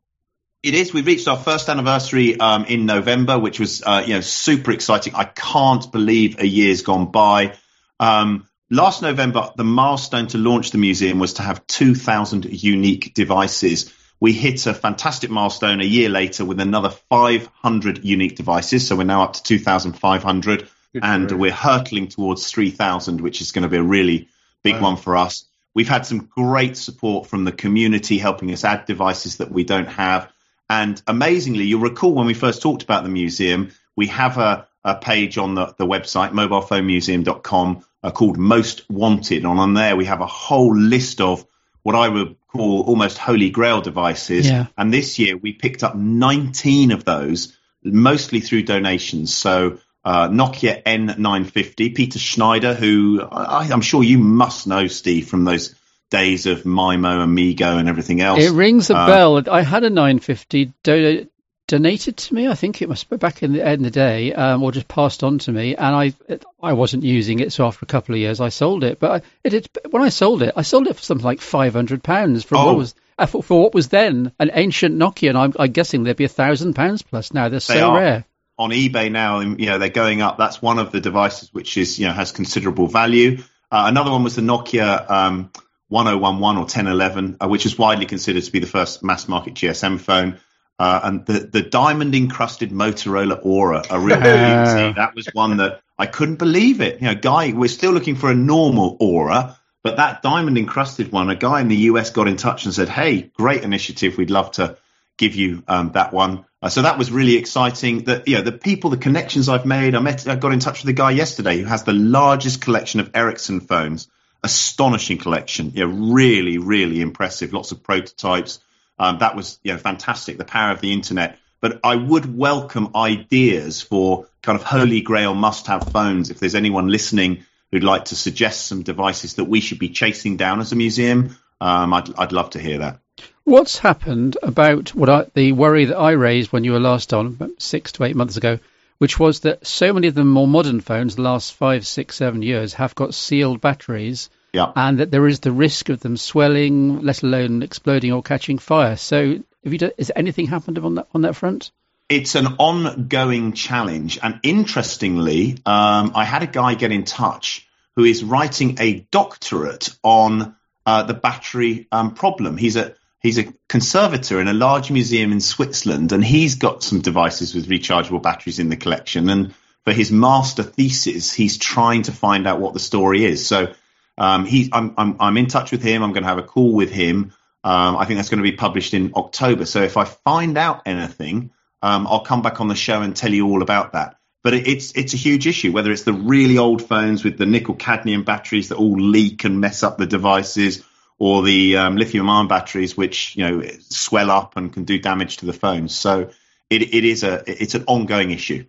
It 0.63 0.75
is. 0.75 0.95
We 0.95 1.03
reached 1.03 1.27
our 1.27 1.37
first 1.37 1.69
anniversary 1.69 2.39
um, 2.39 2.65
in 2.67 2.87
November, 2.87 3.39
which 3.41 3.59
was 3.59 3.83
uh, 3.85 4.05
you 4.07 4.15
know 4.15 4.21
super 4.21 4.71
exciting. 4.71 5.15
I 5.17 5.25
can't 5.25 5.91
believe 5.91 6.39
a 6.39 6.47
year's 6.47 6.83
gone 6.83 7.11
by. 7.11 7.57
Um, 7.99 8.47
last 8.71 9.03
November, 9.03 9.51
the 9.57 9.65
milestone 9.65 10.29
to 10.29 10.39
launch 10.39 10.71
the 10.71 10.79
museum 10.79 11.19
was 11.19 11.35
to 11.35 11.43
have 11.43 11.67
2,000 11.67 12.45
unique 12.45 13.15
devices 13.15 13.93
we 14.21 14.33
hit 14.33 14.67
a 14.67 14.75
fantastic 14.75 15.31
milestone 15.31 15.81
a 15.81 15.85
year 15.85 16.09
later 16.09 16.45
with 16.45 16.61
another 16.61 16.91
500 16.91 18.05
unique 18.05 18.37
devices. 18.37 18.87
So 18.87 18.97
we're 18.97 19.05
now 19.05 19.25
up 19.25 19.35
to 19.35 19.43
2,500 19.43 20.69
and 21.03 21.31
we're 21.33 21.53
hurtling 21.53 22.09
towards 22.09 22.51
3,000, 22.51 23.21
which 23.21 23.41
is 23.41 23.53
going 23.53 23.65
to 23.65 23.69
be 23.69 23.77
a 23.77 23.83
really 23.83 24.29
big 24.63 24.77
wow. 24.77 24.83
one 24.83 24.97
for 24.97 25.17
us. 25.17 25.45
We've 25.75 25.89
had 25.89 26.07
some 26.07 26.31
great 26.35 26.77
support 26.77 27.27
from 27.27 27.45
the 27.45 27.53
community 27.53 28.17
helping 28.17 28.51
us 28.53 28.65
add 28.65 28.87
devices 28.87 29.37
that 29.39 29.51
we 29.51 29.65
don't 29.65 29.89
have. 29.89 30.33
And 30.71 31.01
amazingly, 31.07 31.65
you'll 31.65 31.83
recall 31.83 32.15
when 32.15 32.27
we 32.27 32.35
first 32.35 32.63
talked 32.63 32.83
about 32.83 33.03
the 33.03 33.11
museum, 33.11 33.73
we 33.95 34.07
have 34.07 34.39
a, 34.39 34.67
a 34.85 34.95
page 34.95 35.37
on 35.37 35.55
the, 35.55 35.75
the 35.79 35.87
website, 35.87 36.31
mobilephonemuseum.com, 36.33 37.85
uh, 38.03 38.11
called 38.11 38.39
Most 38.39 38.89
Wanted. 38.89 39.45
And 39.45 39.59
on 39.59 39.75
there, 39.75 39.97
we 39.97 40.07
have 40.07 40.23
a 40.23 40.27
whole 40.27 40.75
list 40.75 41.21
of 41.21 41.47
what 41.83 41.95
I 41.95 42.09
would 42.09 42.37
call 42.57 42.83
almost 42.83 43.19
holy 43.19 43.51
grail 43.51 43.81
devices. 43.81 44.49
Yeah. 44.49 44.67
And 44.77 44.93
this 44.93 45.19
year 45.19 45.37
we 45.37 45.53
picked 45.53 45.83
up 45.83 45.95
19 45.95 46.93
of 46.93 47.05
those, 47.05 47.57
mostly 47.83 48.41
through 48.41 48.63
donations. 48.63 49.35
So 49.35 49.79
uh, 50.05 50.29
Nokia 50.29 50.83
N950, 50.85 51.95
Peter 51.95 52.19
Schneider, 52.19 52.75
who 52.75 53.21
I, 53.23 53.67
am 53.67 53.81
sure 53.81 54.03
you 54.03 54.19
must 54.19 54.67
know, 54.67 54.87
Steve, 54.87 55.29
from 55.29 55.45
those 55.45 55.75
days 56.11 56.47
of 56.47 56.63
Maemo, 56.63 57.27
MeeGo, 57.27 57.79
and 57.79 57.89
everything 57.89 58.21
else. 58.21 58.43
It 58.43 58.53
rings 58.53 58.91
a 58.91 58.97
uh, 58.97 59.07
bell. 59.07 59.51
I 59.51 59.63
had 59.63 59.83
a 59.83 59.91
950 59.91 60.73
do- 60.85 61.29
donated 61.69 62.17
to 62.17 62.35
me. 62.35 62.49
I 62.49 62.55
think 62.55 62.81
it 62.83 62.89
must 62.89 63.09
be 63.11 63.17
back 63.17 63.43
in 63.43 63.53
the 63.53 63.65
end 63.65 63.85
of 63.85 63.85
the 63.85 63.91
day, 63.91 64.33
um, 64.33 64.63
or 64.63 64.73
just 64.73 64.89
passed 64.89 65.25
on 65.25 65.39
to 65.41 65.53
me. 65.53 65.75
And 65.77 65.95
I 65.97 66.15
it, 66.29 66.45
I 66.63 66.73
wasn't 66.75 67.03
using 67.03 67.41
it, 67.41 67.53
so 67.53 67.67
after 67.67 67.85
a 67.85 67.87
couple 67.87 68.15
of 68.15 68.21
years, 68.21 68.41
I 68.41 68.49
sold 68.51 68.85
it. 68.85 68.99
But 69.01 69.11
I, 69.11 69.23
it, 69.45 69.55
it 69.55 69.69
when 69.91 70.03
I 70.03 70.09
sold 70.11 70.43
it, 70.43 70.55
I 70.57 70.63
sold 70.63 70.87
it 70.87 70.97
for 70.97 71.03
something 71.03 71.25
like 71.25 71.41
five 71.41 71.73
hundred 71.75 72.03
pounds 72.03 72.45
for 72.45 72.57
Oh. 72.57 72.67
what 72.67 72.77
was 72.77 72.95
uh, 73.19 73.27
for, 73.27 73.43
for 73.43 73.63
what 73.63 73.75
was 73.75 73.89
then 73.89 74.33
an 74.39 74.51
ancient 74.53 74.95
Nokia. 74.97 75.31
And 75.31 75.39
I'm, 75.39 75.53
I'm 75.59 75.73
guessing 75.73 76.05
there'd 76.05 76.17
be 76.17 76.25
a 76.25 76.29
thousand 76.29 76.75
pounds 76.75 77.03
plus 77.03 77.33
now. 77.33 77.49
They're 77.49 77.61
so 77.61 77.75
They 77.75 77.83
rare. 78.01 78.25
on 78.59 78.71
eBay 78.71 79.11
now, 79.11 79.41
you 79.41 79.67
know, 79.67 79.79
they're 79.79 79.89
going 79.89 80.21
up. 80.23 80.37
That's 80.39 80.61
one 80.63 80.79
of 80.79 80.93
the 80.93 81.01
devices 81.01 81.49
which 81.53 81.77
is, 81.79 81.99
you 81.99 82.07
know, 82.07 82.13
has 82.13 82.33
considerable 82.33 82.87
value. 82.89 83.39
Uh, 83.73 83.87
another 83.89 84.11
one 84.13 84.23
was 84.23 84.37
the 84.37 84.43
Nokia 84.43 85.11
um, 85.11 85.51
1011 85.89 86.57
or 86.57 86.61
1011, 86.61 87.37
uh, 87.41 87.49
which 87.49 87.65
is 87.67 87.79
widely 87.79 88.07
considered 88.07 88.43
to 88.43 88.53
be 88.53 88.59
the 88.59 88.67
first 88.67 89.03
mass 89.03 89.29
market 89.29 89.55
GSM 89.55 89.99
phone. 89.99 90.39
Uh, 90.79 91.01
and 91.05 91.27
the, 91.27 91.41
the 91.41 91.63
diamond 91.63 92.15
encrusted 92.15 92.71
Motorola 92.71 93.39
Aura, 93.43 93.83
a 93.89 93.99
real 93.99 94.17
beauty. 94.17 94.93
That 94.97 95.13
was 95.15 95.27
one 95.33 95.57
that 95.57 95.81
I 95.99 96.07
couldn't 96.07 96.37
believe 96.37 96.83
it. 96.83 97.01
You 97.01 97.09
know, 97.09 97.15
guy, 97.15 97.53
we're 97.53 97.69
still 97.69 97.93
looking 97.93 98.17
for 98.17 98.31
a 98.31 98.35
normal 98.35 98.99
Aura, 99.01 99.59
but 99.83 99.97
that 99.97 100.21
diamond 100.21 100.59
encrusted 100.59 101.13
one, 101.13 101.31
a 101.31 101.35
guy 101.35 101.61
in 101.63 101.69
the 101.69 101.77
US 101.77 102.11
got 102.11 102.29
in 102.29 102.37
touch 102.37 102.67
and 102.67 102.75
said, 102.75 102.91
"Hey, 102.91 103.23
great 103.23 103.63
initiative. 103.65 104.19
We'd 104.19 104.31
love 104.31 104.51
to 104.53 104.77
give 105.17 105.35
you 105.35 105.63
um, 105.67 105.93
that 105.93 106.13
one." 106.13 106.45
Uh, 106.61 106.69
so 106.69 106.83
that 106.83 106.99
was 106.99 107.11
really 107.11 107.37
exciting. 107.37 108.05
That 108.05 108.29
you 108.29 108.37
know, 108.37 108.43
the 108.43 108.53
people, 108.53 108.91
the 108.91 108.99
connections 108.99 109.49
I've 109.49 109.65
made. 109.65 109.95
I 109.95 110.01
met, 110.01 110.29
I 110.29 110.37
got 110.37 110.53
in 110.53 110.61
touch 110.61 110.83
with 110.83 110.91
a 110.91 110.93
guy 110.93 111.13
yesterday 111.13 111.59
who 111.59 111.65
has 111.65 111.85
the 111.85 111.95
largest 111.95 112.61
collection 112.61 113.01
of 113.01 113.13
Ericsson 113.15 113.61
phones. 113.61 114.09
Astonishing 114.45 115.17
collection. 115.19 115.73
Yeah, 115.75 115.87
really, 115.89 116.59
really 116.59 117.01
impressive. 117.01 117.55
Lots 117.55 117.73
of 117.73 117.83
prototypes. 117.83 118.61
Um, 118.99 119.19
that 119.19 119.37
was 119.37 119.59
you 119.63 119.73
know 119.73 119.79
fantastic. 119.79 120.39
The 120.39 120.45
power 120.45 120.73
of 120.73 120.81
the 120.81 120.93
internet. 120.93 121.39
But 121.61 121.81
I 121.83 121.97
would 121.97 122.37
welcome 122.37 122.95
ideas 122.95 123.81
for 123.83 124.27
kind 124.43 124.59
of 124.59 124.65
holy 124.65 125.01
grail 125.01 125.35
must-have 125.35 125.89
phones. 125.89 126.31
If 126.31 126.39
there's 126.39 126.55
anyone 126.55 126.89
listening 126.89 127.45
who'd 127.71 127.83
like 127.83 128.07
to 128.07 128.15
suggest 128.15 128.67
some 128.67 128.83
devices 128.83 129.35
that 129.35 129.45
we 129.45 129.61
should 129.61 129.79
be 129.79 129.89
chasing 129.89 130.37
down 130.37 130.61
as 130.61 130.73
a 130.73 130.77
museum, 130.77 131.37
um, 131.61 131.95
I'd, 131.95 132.15
I'd 132.19 132.33
love 132.33 132.51
to 132.51 132.61
hear 132.61 132.79
that. 132.79 133.01
What's 133.45 133.79
happened 133.79 134.37
about 134.43 134.95
what 134.95 135.09
I, 135.09 135.27
the 135.35 135.53
worry 135.53 135.87
that 135.87 135.97
I 135.97 136.13
raised 136.13 136.53
when 136.53 136.65
you 136.65 136.73
were 136.73 136.81
last 136.81 137.15
on 137.15 137.55
six 137.59 137.93
to 137.93 138.05
eight 138.05 138.17
months 138.17 138.37
ago, 138.37 138.59
which 138.99 139.19
was 139.19 139.41
that 139.41 139.67
so 139.67 139.93
many 139.93 140.09
of 140.09 140.15
the 140.15 140.25
more 140.25 140.49
modern 140.49 140.81
phones, 140.81 141.17
the 141.17 141.23
last 141.23 141.55
five, 141.55 141.87
six, 141.87 142.17
seven 142.17 142.43
years, 142.43 142.75
have 142.75 142.95
got 142.95 143.15
sealed 143.15 143.61
batteries, 143.61 144.31
Yeah. 144.53 144.73
and 144.75 145.01
that 145.01 145.11
there 145.11 145.27
is 145.27 145.41
the 145.41 145.53
risk 145.53 145.91
of 145.91 146.01
them 146.01 146.17
swelling, 146.17 147.03
let 147.03 147.23
alone 147.23 147.63
exploding 147.63 148.13
or 148.13 148.23
catching 148.23 148.59
fire. 148.59 148.97
So, 148.97 149.39
have 149.65 149.73
you, 149.73 149.91
has 149.99 150.11
anything 150.17 150.47
happened 150.47 150.79
on 150.79 150.95
that 150.95 151.09
on 151.15 151.23
that 151.23 151.37
front? 151.37 151.71
it's 152.09 152.35
an 152.35 152.47
ongoing 152.59 153.53
challenge. 153.53 154.19
And 154.23 154.41
interestingly, 154.43 155.59
um, 155.67 156.13
I 156.15 156.25
had 156.25 156.43
a 156.43 156.47
guy 156.47 156.75
get 156.75 156.93
in 156.93 157.05
touch 157.05 157.67
who 157.97 158.05
is 158.05 158.23
writing 158.23 158.77
a 158.79 159.01
doctorate 159.11 159.89
on 160.03 160.55
uh, 160.85 161.03
the 161.03 161.15
battery 161.15 161.89
um, 161.91 162.15
problem. 162.15 162.57
He's 162.57 162.77
a 162.77 162.95
he's 163.21 163.39
a 163.39 163.53
conservator 163.69 164.41
in 164.41 164.49
a 164.49 164.53
large 164.53 164.91
museum 164.91 165.33
in 165.33 165.41
Switzerland, 165.41 166.13
and 166.13 166.25
he's 166.25 166.57
got 166.57 166.83
some 166.83 167.01
devices 167.01 167.55
with 167.55 167.69
rechargeable 167.69 168.23
batteries 168.23 168.59
in 168.59 168.69
the 168.69 168.77
collection. 168.77 169.29
And 169.29 169.55
for 169.85 169.93
his 169.93 170.13
master 170.13 170.63
thesis, 170.63 171.33
he's 171.33 171.59
trying 171.59 172.03
to 172.03 172.13
find 172.13 172.47
out 172.47 172.61
what 172.61 172.75
the 172.75 172.81
story 172.81 173.25
is. 173.25 173.47
So 173.49 173.73
um, 174.19 174.45
he, 174.45 174.71
I'm, 174.73 174.95
I'm, 174.97 175.17
I'm 175.21 175.37
in 175.37 175.47
touch 175.47 175.73
with 175.73 175.83
him. 175.83 176.03
I'm 176.03 176.13
going 176.13 176.23
to 176.23 176.29
have 176.29 176.39
a 176.39 176.43
call 176.43 176.75
with 176.75 176.91
him. 176.91 177.33
Um, 177.65 177.97
I 177.97 178.05
think 178.05 178.19
that's 178.19 178.29
going 178.29 178.43
to 178.43 178.51
be 178.51 178.57
published 178.57 178.95
in 178.95 179.13
October. 179.15 179.65
So 179.65 179.83
if 179.83 179.97
I 179.97 180.05
find 180.05 180.57
out 180.57 180.83
anything, 180.87 181.51
um, 181.83 182.07
I'll 182.07 182.21
come 182.21 182.43
back 182.43 182.61
on 182.61 182.69
the 182.69 182.75
show 182.75 183.03
and 183.03 183.15
tell 183.15 183.33
you 183.33 183.47
all 183.47 183.63
about 183.63 183.93
that. 183.93 184.17
But 184.43 184.55
it, 184.55 184.69
it's 184.69 184.93
it's 184.93 185.13
a 185.13 185.17
huge 185.17 185.47
issue. 185.49 185.73
Whether 185.73 185.91
it's 185.91 186.05
the 186.05 186.13
really 186.13 186.59
old 186.59 186.87
phones 186.87 187.25
with 187.25 187.37
the 187.37 187.47
nickel 187.47 187.75
cadmium 187.75 188.23
batteries 188.23 188.69
that 188.69 188.77
all 188.77 188.93
leak 188.93 189.45
and 189.45 189.61
mess 189.61 189.83
up 189.83 189.99
the 189.99 190.07
devices, 190.07 190.85
or 191.19 191.43
the 191.43 191.77
um, 191.77 191.97
lithium 191.97 192.31
ion 192.31 192.47
batteries 192.47 192.97
which 192.97 193.37
you 193.37 193.45
know 193.45 193.63
swell 193.81 194.31
up 194.31 194.57
and 194.57 194.73
can 194.73 194.85
do 194.85 194.99
damage 194.99 195.39
to 195.39 195.47
the 195.47 195.53
phones. 195.53 195.97
So 195.97 196.31
it, 196.71 196.83
it 196.83 197.05
is 197.05 197.25
a 197.25 197.43
it's 197.47 197.75
an 197.75 197.85
ongoing 197.87 198.31
issue. 198.31 198.67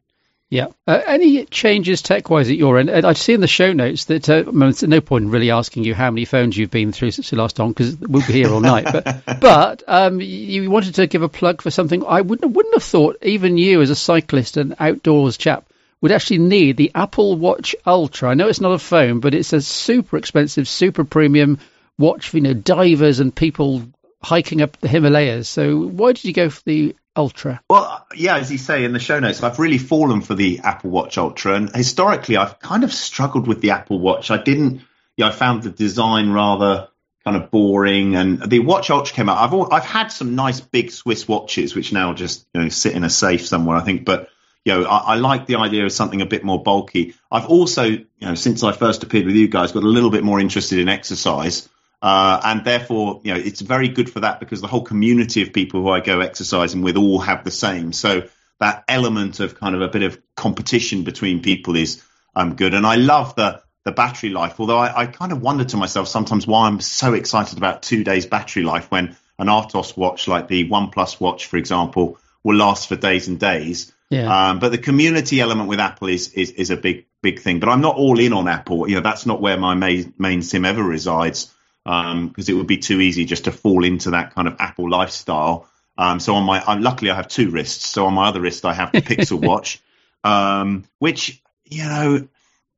Yeah. 0.50 0.68
Uh, 0.88 1.02
any 1.06 1.46
changes 1.46 2.02
tech-wise 2.02 2.50
at 2.50 2.56
your 2.56 2.78
end? 2.78 2.90
And 2.90 3.06
I 3.06 3.14
see 3.14 3.34
in 3.34 3.42
the 3.42 3.48
show 3.48 3.74
notes 3.74 4.06
that 4.06 4.30
uh, 4.30 4.44
I 4.48 4.52
mean, 4.52 4.60
there's 4.60 4.84
no 4.84 5.02
point 5.02 5.26
in 5.26 5.32
really 5.32 5.52
asking 5.52 5.84
you 5.84 5.94
how 5.94 6.10
many 6.10 6.24
phones 6.24 6.56
you've 6.56 6.72
been 6.72 6.94
through 6.94 7.12
since 7.12 7.32
you 7.32 7.38
last 7.38 7.60
on 7.60 7.70
because 7.70 7.98
we'll 7.98 8.26
be 8.26 8.34
here 8.34 8.50
all 8.50 8.62
night. 8.62 8.86
But 8.86 9.24
but 9.42 9.84
um, 9.88 10.22
you 10.22 10.72
wanted 10.72 10.96
to 10.96 11.08
give 11.08 11.22
a 11.22 11.30
plug 11.30 11.62
for 11.62 11.70
something. 11.70 12.06
I 12.06 12.22
wouldn't 12.22 12.54
wouldn't 12.54 12.76
have 12.76 12.84
thought 12.84 13.18
even 13.24 13.58
you 13.58 13.82
as 13.82 13.90
a 13.90 13.96
cyclist 13.96 14.56
and 14.56 14.76
outdoors 14.80 15.36
chap 15.38 15.66
would 16.00 16.12
actually 16.12 16.40
need 16.40 16.78
the 16.78 16.92
Apple 16.96 17.36
Watch 17.36 17.76
Ultra. 17.86 18.30
I 18.30 18.34
know 18.36 18.48
it's 18.48 18.62
not 18.62 18.72
a 18.72 18.80
phone, 18.80 19.20
but 19.20 19.34
it's 19.34 19.52
a 19.52 19.62
super 19.62 20.16
expensive, 20.16 20.68
super 20.68 21.04
premium 21.04 21.60
watch 21.98 22.30
for 22.30 22.38
you 22.38 22.44
know 22.44 22.54
divers 22.54 23.20
and 23.20 23.36
people 23.36 23.84
hiking 24.22 24.62
up 24.62 24.78
the 24.80 24.88
Himalayas. 24.88 25.48
So 25.48 25.78
why 25.78 26.14
did 26.14 26.26
you 26.26 26.34
go 26.34 26.50
for 26.50 26.62
the 26.66 26.96
Ultra? 27.16 27.62
Well, 27.70 28.06
yeah, 28.16 28.38
as 28.38 28.52
you 28.52 28.58
say 28.58 28.84
in 28.84 28.94
the 28.94 29.00
show 29.00 29.20
notes, 29.20 29.42
I've 29.42 29.60
really 29.60 29.80
fallen 29.80 30.22
for 30.22 30.36
the 30.36 30.60
Apple 30.60 30.92
Watch 30.92 31.18
Ultra, 31.18 31.56
and 31.56 31.76
historically, 31.76 32.38
I've 32.38 32.60
kind 32.60 32.84
of 32.84 32.94
struggled 32.94 33.48
with 33.48 33.60
the 33.60 33.72
Apple 33.72 34.00
Watch. 34.00 34.30
I 34.30 34.38
didn't, 34.38 34.82
yeah, 35.18 35.28
I 35.28 35.32
found 35.32 35.64
the 35.64 35.72
design 35.72 36.30
rather 36.32 36.90
kind 37.24 37.36
of 37.36 37.50
boring, 37.50 38.16
and 38.16 38.42
the 38.50 38.60
Watch 38.60 38.90
Ultra 38.92 39.16
came 39.16 39.30
out. 39.30 39.38
I've 39.38 39.54
al- 39.54 39.74
I've 39.74 39.84
had 39.86 40.08
some 40.08 40.36
nice 40.36 40.62
big 40.62 40.92
Swiss 40.92 41.28
watches, 41.28 41.76
which 41.76 41.92
now 41.92 42.14
just 42.14 42.46
you 42.54 42.62
know 42.62 42.70
sit 42.70 42.94
in 42.94 43.04
a 43.04 43.10
safe 43.10 43.46
somewhere, 43.46 43.78
I 43.78 43.82
think, 43.82 44.06
but. 44.06 44.30
You 44.66 44.74
know, 44.74 44.84
I, 44.84 45.14
I 45.14 45.16
like 45.16 45.46
the 45.46 45.56
idea 45.56 45.86
of 45.86 45.94
something 45.94 46.22
a 46.22 46.26
bit 46.26 46.44
more 46.44 46.62
bulky. 46.62 47.14
I've 47.32 47.46
also, 47.46 47.84
you 47.84 48.06
know, 48.20 48.36
since 48.36 48.64
I 48.64 48.74
first 48.74 49.02
appeared 49.02 49.26
with 49.26 49.36
you 49.36 49.48
guys, 49.48 49.72
got 49.72 49.84
a 49.84 49.88
little 49.88 50.10
bit 50.10 50.26
more 50.26 50.42
interested 50.42 50.80
in 50.80 50.90
exercise. 50.90 51.70
Uh, 52.02 52.40
and 52.44 52.64
therefore, 52.64 53.22
you 53.24 53.34
know, 53.34 53.40
it's 53.40 53.62
very 53.62 53.88
good 53.88 54.10
for 54.10 54.20
that 54.20 54.40
because 54.40 54.62
the 54.62 54.68
whole 54.68 54.84
community 54.84 55.42
of 55.42 55.52
people 55.52 55.82
who 55.82 55.90
I 55.90 56.00
go 56.00 56.20
exercising 56.20 56.82
with 56.82 56.96
all 56.96 57.20
have 57.20 57.44
the 57.44 57.52
same. 57.52 57.92
So 57.92 58.28
that 58.60 58.84
element 58.88 59.40
of 59.40 59.56
kind 59.56 59.76
of 59.76 59.82
a 59.82 59.88
bit 59.88 60.04
of 60.04 60.20
competition 60.36 61.04
between 61.04 61.42
people 61.42 61.76
is 61.76 62.04
um, 62.36 62.56
good. 62.56 62.74
And 62.74 62.86
I 62.86 62.96
love 62.96 63.36
the 63.36 63.62
the 63.84 63.92
battery 63.94 64.30
life. 64.30 64.60
Although 64.60 64.78
I, 64.78 65.04
I 65.04 65.06
kind 65.06 65.32
of 65.32 65.42
wonder 65.42 65.64
to 65.64 65.78
myself 65.78 66.10
sometimes 66.10 66.46
why 66.46 66.68
I'm 66.68 66.82
so 66.82 67.14
excited 67.14 67.58
about 67.58 67.82
two 67.82 68.04
days 68.04 68.26
battery 68.26 68.64
life 68.64 68.92
when 68.92 69.16
an 69.40 69.48
RTOS 69.48 69.96
watch 69.96 70.28
like 70.28 70.50
the 70.50 70.68
OnePlus 70.70 71.22
watch, 71.22 71.46
for 71.46 71.56
example, 71.56 72.20
will 72.44 72.58
last 72.58 72.90
for 72.90 72.98
days 72.98 73.30
and 73.30 73.40
days. 73.40 73.94
Yeah. 74.10 74.50
Um, 74.50 74.60
but 74.60 74.72
the 74.72 74.78
community 74.78 75.40
element 75.40 75.70
with 75.70 75.80
Apple 75.80 76.10
is, 76.10 76.34
is 76.34 76.52
is 76.52 76.70
a 76.70 76.78
big 76.78 77.06
big 77.22 77.40
thing. 77.40 77.60
But 77.60 77.70
I'm 77.70 77.82
not 77.82 77.96
all 77.96 78.20
in 78.20 78.34
on 78.34 78.48
Apple. 78.48 78.88
You 78.88 78.96
know, 78.96 79.02
that's 79.02 79.26
not 79.26 79.42
where 79.42 79.58
my 79.58 79.76
main 79.76 80.14
main 80.18 80.42
sim 80.42 80.66
ever 80.66 80.84
resides 80.84 81.54
because 81.88 82.50
um, 82.50 82.54
it 82.54 82.54
would 82.54 82.68
be 82.68 82.78
too 82.78 83.00
easy 83.00 83.24
just 83.24 83.46
to 83.46 83.52
fall 83.52 83.86
into 83.86 84.12
that 84.12 84.36
kind 84.36 84.50
of 84.50 84.58
Apple 84.60 84.90
lifestyle. 84.90 85.70
Um, 85.98 86.20
so 86.20 86.36
on 86.36 86.44
my, 86.44 86.62
I, 86.62 86.78
luckily 86.78 87.12
I 87.12 87.16
have 87.16 87.30
two 87.30 87.50
wrists. 87.50 87.88
So 87.88 88.06
on 88.06 88.14
my 88.14 88.28
other 88.28 88.42
wrist 88.42 88.66
I 88.66 88.74
have 88.74 88.92
the 88.92 89.02
Pixel 89.02 89.40
Watch, 89.48 89.82
um, 90.24 90.84
which 91.00 91.42
you 91.64 91.84
know, 91.86 92.28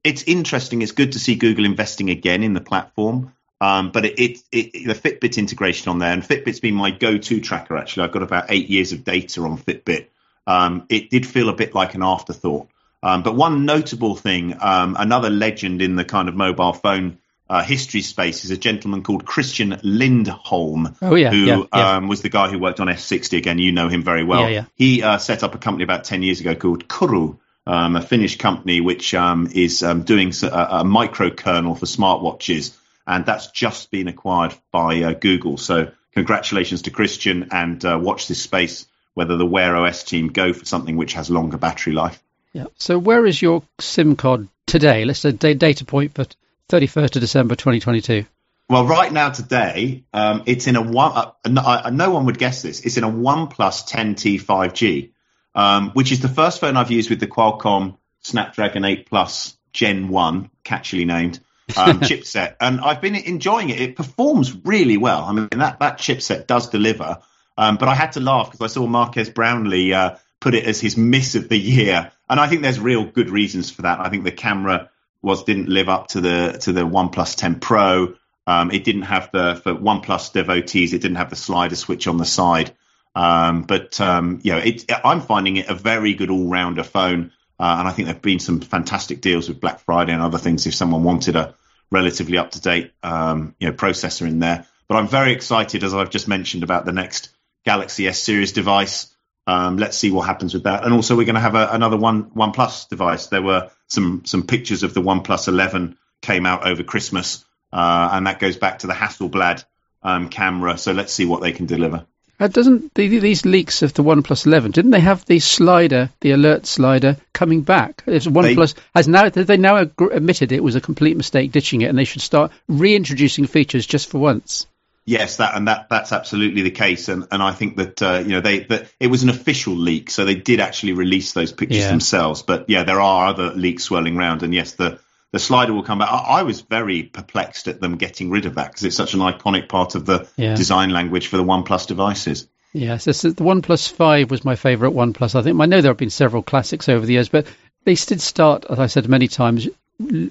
it's 0.03 0.23
interesting. 0.23 0.83
It's 0.83 0.91
good 0.91 1.13
to 1.13 1.19
see 1.19 1.35
Google 1.35 1.65
investing 1.65 2.11
again 2.11 2.43
in 2.43 2.53
the 2.53 2.61
platform. 2.61 3.33
Um, 3.61 3.91
but 3.91 4.05
it, 4.05 4.19
it, 4.19 4.39
it, 4.51 4.87
the 4.87 4.93
Fitbit 4.93 5.37
integration 5.37 5.89
on 5.89 5.99
there, 5.99 6.13
and 6.13 6.23
Fitbit's 6.23 6.61
been 6.61 6.75
my 6.75 6.91
go-to 6.91 7.41
tracker. 7.41 7.77
Actually, 7.77 8.03
I've 8.03 8.13
got 8.13 8.23
about 8.23 8.45
eight 8.49 8.69
years 8.69 8.93
of 8.93 9.03
data 9.03 9.41
on 9.41 9.57
Fitbit. 9.57 10.05
Um, 10.47 10.85
it 10.87 11.09
did 11.09 11.27
feel 11.27 11.49
a 11.49 11.53
bit 11.53 11.75
like 11.75 11.93
an 11.95 12.03
afterthought. 12.03 12.69
Um, 13.03 13.23
but 13.23 13.35
one 13.35 13.65
notable 13.65 14.15
thing, 14.15 14.55
um, 14.61 14.95
another 14.97 15.29
legend 15.29 15.81
in 15.81 15.95
the 15.95 16.05
kind 16.05 16.29
of 16.29 16.35
mobile 16.35 16.73
phone 16.73 17.17
uh, 17.49 17.63
history 17.63 18.01
space 18.01 18.45
is 18.45 18.51
a 18.51 18.57
gentleman 18.57 19.01
called 19.01 19.25
Christian 19.25 19.79
Lindholm, 19.81 20.95
Oh, 21.01 21.15
yeah, 21.15 21.31
who 21.31 21.37
yeah, 21.37 21.63
yeah. 21.73 21.95
Um, 21.95 22.07
was 22.07 22.21
the 22.21 22.29
guy 22.29 22.49
who 22.49 22.59
worked 22.59 22.79
on 22.79 22.87
S60. 22.87 23.37
Again, 23.37 23.57
you 23.57 23.71
know 23.71 23.89
him 23.89 24.03
very 24.03 24.23
well. 24.23 24.65
He 24.75 25.01
uh, 25.01 25.17
set 25.17 25.43
up 25.43 25.55
a 25.55 25.57
company 25.57 25.83
about 25.83 26.03
10 26.03 26.21
years 26.21 26.39
ago 26.39 26.53
called 26.53 26.87
Kuru, 26.87 27.37
um, 27.65 27.95
a 27.95 28.01
Finnish 28.01 28.37
company 28.37 28.81
which 28.81 29.13
um, 29.13 29.49
is 29.51 29.81
um, 29.81 30.03
doing 30.03 30.31
a, 30.43 30.47
a 30.47 30.83
microkernel 30.83 31.77
for 31.77 31.85
smartwatches. 31.85 32.75
And 33.07 33.25
that's 33.25 33.47
just 33.47 33.89
been 33.89 34.07
acquired 34.07 34.53
by 34.71 35.01
uh, 35.01 35.13
Google. 35.13 35.57
So 35.57 35.91
congratulations 36.13 36.83
to 36.83 36.91
Christian 36.91 37.47
and 37.51 37.83
uh, 37.83 37.99
watch 37.99 38.27
this 38.27 38.41
space 38.41 38.85
whether 39.15 39.37
the 39.37 39.45
Wear 39.45 39.75
OS 39.75 40.03
team 40.03 40.27
go 40.27 40.53
for 40.53 40.63
something 40.65 40.95
which 40.95 41.13
has 41.13 41.29
longer 41.29 41.57
battery 41.57 41.93
life. 41.93 42.21
Yeah. 42.53 42.65
So 42.77 42.97
where 42.97 43.25
is 43.25 43.41
your 43.41 43.63
SIM 43.79 44.15
card 44.15 44.47
today? 44.65 45.03
Let's 45.03 45.19
say 45.19 45.31
data 45.31 45.83
point 45.83 46.15
for 46.15 46.25
31st 46.69 47.15
of 47.15 47.21
December 47.21 47.55
2022. 47.55 48.25
Well, 48.69 48.85
right 48.85 49.11
now 49.11 49.31
today, 49.31 50.03
um, 50.13 50.43
it's 50.45 50.67
in 50.67 50.75
a 50.75 50.81
one. 50.81 51.11
Uh, 51.15 51.31
no, 51.47 51.61
uh, 51.61 51.89
no 51.91 52.11
one 52.11 52.25
would 52.27 52.37
guess 52.37 52.61
this. 52.61 52.85
It's 52.85 52.97
in 52.97 53.03
a 53.03 53.09
OnePlus 53.09 53.89
10T 53.89 54.39
5G, 54.39 55.11
um, 55.55 55.89
which 55.91 56.11
is 56.11 56.19
the 56.19 56.27
first 56.27 56.61
phone 56.61 56.77
I've 56.77 56.91
used 56.91 57.09
with 57.09 57.19
the 57.19 57.25
Qualcomm 57.25 57.97
Snapdragon 58.21 58.85
8 58.85 59.07
Plus 59.07 59.57
Gen 59.73 60.09
1, 60.09 60.51
catchily 60.63 61.07
named 61.07 61.39
um, 61.75 61.99
chipset, 62.01 62.57
and 62.61 62.79
I've 62.79 63.01
been 63.01 63.15
enjoying 63.15 63.71
it. 63.71 63.81
It 63.81 63.95
performs 63.95 64.55
really 64.63 64.97
well. 64.97 65.23
I 65.23 65.33
mean, 65.33 65.47
that 65.53 65.79
that 65.79 65.97
chipset 65.97 66.45
does 66.45 66.69
deliver. 66.69 67.19
Um, 67.57 67.77
but 67.77 67.89
I 67.89 67.95
had 67.95 68.13
to 68.13 68.19
laugh 68.19 68.51
because 68.51 68.71
I 68.71 68.73
saw 68.73 68.85
Marques 68.85 69.29
Brownlee 69.29 69.93
uh, 69.93 70.15
put 70.39 70.53
it 70.53 70.65
as 70.65 70.79
his 70.79 70.95
miss 70.95 71.33
of 71.33 71.49
the 71.49 71.57
year, 71.57 72.11
and 72.29 72.39
I 72.39 72.47
think 72.47 72.61
there's 72.61 72.79
real 72.79 73.05
good 73.05 73.31
reasons 73.31 73.71
for 73.71 73.81
that. 73.81 73.99
I 73.99 74.09
think 74.09 74.23
the 74.23 74.31
camera 74.31 74.91
was 75.21 75.43
didn't 75.43 75.69
live 75.69 75.89
up 75.89 76.07
to 76.09 76.21
the 76.21 76.57
to 76.61 76.71
the 76.71 76.81
OnePlus 76.81 77.35
10 77.35 77.59
Pro. 77.59 78.15
Um, 78.47 78.71
it 78.71 78.83
didn't 78.83 79.03
have 79.03 79.29
the 79.31 79.59
for 79.61 79.73
OnePlus 79.73 80.33
devotees. 80.33 80.93
It 80.93 81.01
didn't 81.01 81.17
have 81.17 81.29
the 81.29 81.35
slider 81.35 81.75
switch 81.75 82.07
on 82.07 82.17
the 82.17 82.25
side. 82.25 82.75
Um, 83.15 83.63
but 83.63 83.99
um, 83.99 84.39
you 84.43 84.53
know, 84.53 84.59
it, 84.59 84.85
I'm 85.03 85.21
finding 85.21 85.57
it 85.57 85.67
a 85.67 85.75
very 85.75 86.13
good 86.13 86.29
all-rounder 86.29 86.83
phone, 86.83 87.31
uh, 87.59 87.75
and 87.79 87.87
I 87.87 87.91
think 87.91 88.07
there've 88.07 88.21
been 88.21 88.39
some 88.39 88.61
fantastic 88.61 89.21
deals 89.21 89.49
with 89.49 89.59
Black 89.59 89.79
Friday 89.81 90.13
and 90.13 90.21
other 90.21 90.37
things. 90.37 90.65
If 90.67 90.75
someone 90.75 91.03
wanted 91.03 91.35
a 91.35 91.55
relatively 91.91 92.37
up-to-date 92.37 92.93
um, 93.01 93.55
you 93.59 93.67
know 93.67 93.73
processor 93.73 94.27
in 94.27 94.39
there, 94.39 94.65
but 94.87 94.97
I'm 94.97 95.07
very 95.07 95.33
excited, 95.33 95.83
as 95.83 95.93
I've 95.93 96.11
just 96.11 96.27
mentioned, 96.27 96.63
about 96.63 96.85
the 96.85 96.91
next 96.91 97.29
Galaxy 97.65 98.07
S 98.07 98.21
series 98.21 98.51
device. 98.51 99.13
Um, 99.47 99.77
let's 99.77 99.97
see 99.97 100.11
what 100.11 100.27
happens 100.27 100.53
with 100.53 100.63
that. 100.63 100.83
And 100.85 100.93
also, 100.93 101.17
we're 101.17 101.25
going 101.25 101.35
to 101.35 101.41
have 101.41 101.55
a, 101.55 101.69
another 101.71 101.97
One 101.97 102.31
OnePlus 102.31 102.87
device. 102.87 103.27
There 103.27 103.41
were 103.41 103.71
some 103.89 104.23
some 104.25 104.43
pictures 104.43 104.83
of 104.83 104.93
the 104.93 105.01
OnePlus 105.01 105.47
11 105.47 105.97
came 106.21 106.45
out 106.45 106.65
over 106.65 106.83
Christmas, 106.83 107.43
uh, 107.73 108.09
and 108.13 108.27
that 108.27 108.39
goes 108.39 108.57
back 108.57 108.79
to 108.79 108.87
the 108.87 108.93
Hasselblad 108.93 109.63
um, 110.03 110.29
camera. 110.29 110.77
So 110.77 110.91
let's 110.91 111.13
see 111.13 111.25
what 111.25 111.41
they 111.41 111.51
can 111.51 111.65
deliver. 111.65 112.05
Uh, 112.39 112.47
doesn't 112.47 112.93
the, 112.93 113.19
these 113.19 113.45
leaks 113.45 113.81
of 113.81 113.93
the 113.93 114.03
OnePlus 114.03 114.45
11? 114.45 114.71
Didn't 114.71 114.91
they 114.91 115.01
have 115.01 115.25
the 115.25 115.39
slider, 115.39 116.09
the 116.21 116.31
alert 116.31 116.65
slider, 116.65 117.17
coming 117.33 117.63
back? 117.63 118.03
If 118.05 118.23
OnePlus 118.23 118.75
they, 118.75 118.81
has 118.95 119.07
now 119.09 119.27
they 119.27 119.57
now 119.57 119.77
admitted 119.77 120.51
it 120.51 120.63
was 120.63 120.75
a 120.75 120.81
complete 120.81 121.17
mistake 121.17 121.51
ditching 121.51 121.81
it, 121.81 121.89
and 121.89 121.97
they 121.97 122.05
should 122.05 122.21
start 122.21 122.51
reintroducing 122.69 123.45
features 123.45 123.85
just 123.85 124.09
for 124.09 124.19
once. 124.19 124.67
Yes, 125.05 125.37
that 125.37 125.55
and 125.55 125.67
that 125.67 125.89
that's 125.89 126.11
absolutely 126.11 126.61
the 126.61 126.71
case, 126.71 127.09
and 127.09 127.27
and 127.31 127.41
I 127.41 127.51
think 127.51 127.77
that 127.77 128.01
uh, 128.01 128.19
you 128.19 128.29
know 128.29 128.41
they 128.41 128.59
that 128.65 128.91
it 128.99 129.07
was 129.07 129.23
an 129.23 129.29
official 129.29 129.73
leak, 129.73 130.11
so 130.11 130.23
they 130.23 130.35
did 130.35 130.59
actually 130.59 130.93
release 130.93 131.33
those 131.33 131.51
pictures 131.51 131.79
yeah. 131.79 131.89
themselves. 131.89 132.43
But 132.43 132.69
yeah, 132.69 132.83
there 132.83 133.01
are 133.01 133.27
other 133.27 133.51
leaks 133.51 133.83
swirling 133.83 134.17
around, 134.17 134.43
and 134.43 134.53
yes, 134.53 134.73
the 134.73 134.99
the 135.31 135.39
slider 135.39 135.73
will 135.73 135.83
come 135.83 135.99
back. 135.99 136.11
I, 136.11 136.39
I 136.39 136.43
was 136.43 136.61
very 136.61 137.03
perplexed 137.03 137.67
at 137.67 137.79
them 137.79 137.97
getting 137.97 138.29
rid 138.29 138.45
of 138.45 138.55
that 138.55 138.67
because 138.67 138.83
it's 138.83 138.95
such 138.95 139.13
an 139.13 139.19
iconic 139.21 139.69
part 139.69 139.95
of 139.95 140.05
the 140.05 140.27
yeah. 140.35 140.55
design 140.55 140.89
language 140.89 141.27
for 141.27 141.37
the 141.37 141.43
OnePlus 141.43 141.87
devices. 141.87 142.47
Yes, 142.73 143.07
yeah, 143.07 143.13
so 143.13 143.31
the 143.31 143.43
OnePlus 143.43 143.91
Five 143.91 144.29
was 144.29 144.45
my 144.45 144.55
favourite 144.55 144.93
OnePlus. 144.93 145.33
I 145.33 145.41
think 145.41 145.59
I 145.59 145.65
know 145.65 145.81
there 145.81 145.89
have 145.89 145.97
been 145.97 146.11
several 146.11 146.43
classics 146.43 146.87
over 146.87 147.05
the 147.05 147.13
years, 147.13 147.29
but 147.29 147.47
they 147.83 147.95
did 147.95 148.21
start, 148.21 148.65
as 148.69 148.79
I 148.79 148.87
said 148.87 149.09
many 149.09 149.27
times, 149.27 149.67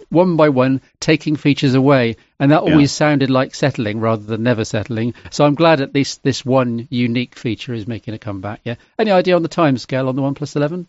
one 0.09 0.37
by 0.37 0.49
one 0.49 0.81
taking 0.99 1.37
features 1.37 1.75
away, 1.75 2.17
and 2.41 2.51
that 2.53 2.63
always 2.63 2.93
yeah. 2.93 3.07
sounded 3.07 3.31
like 3.31 3.55
settling 3.55 4.01
rather 4.01 4.23
than 4.23 4.43
never 4.43 4.65
settling. 4.65 5.15
So 5.31 5.45
I'm 5.45 5.55
glad 5.55 5.81
at 5.81 5.95
least 5.95 6.23
this 6.23 6.45
one 6.45 6.89
unique 6.91 7.37
feature 7.37 7.75
is 7.75 7.87
making 7.87 8.15
a 8.15 8.19
comeback. 8.19 8.61
Yeah. 8.65 8.77
Any 8.99 9.11
idea 9.11 9.37
on 9.37 9.43
the 9.43 9.49
time 9.49 9.77
scale 9.77 10.09
on 10.09 10.17
the 10.17 10.23
One 10.23 10.35
11? 10.41 10.89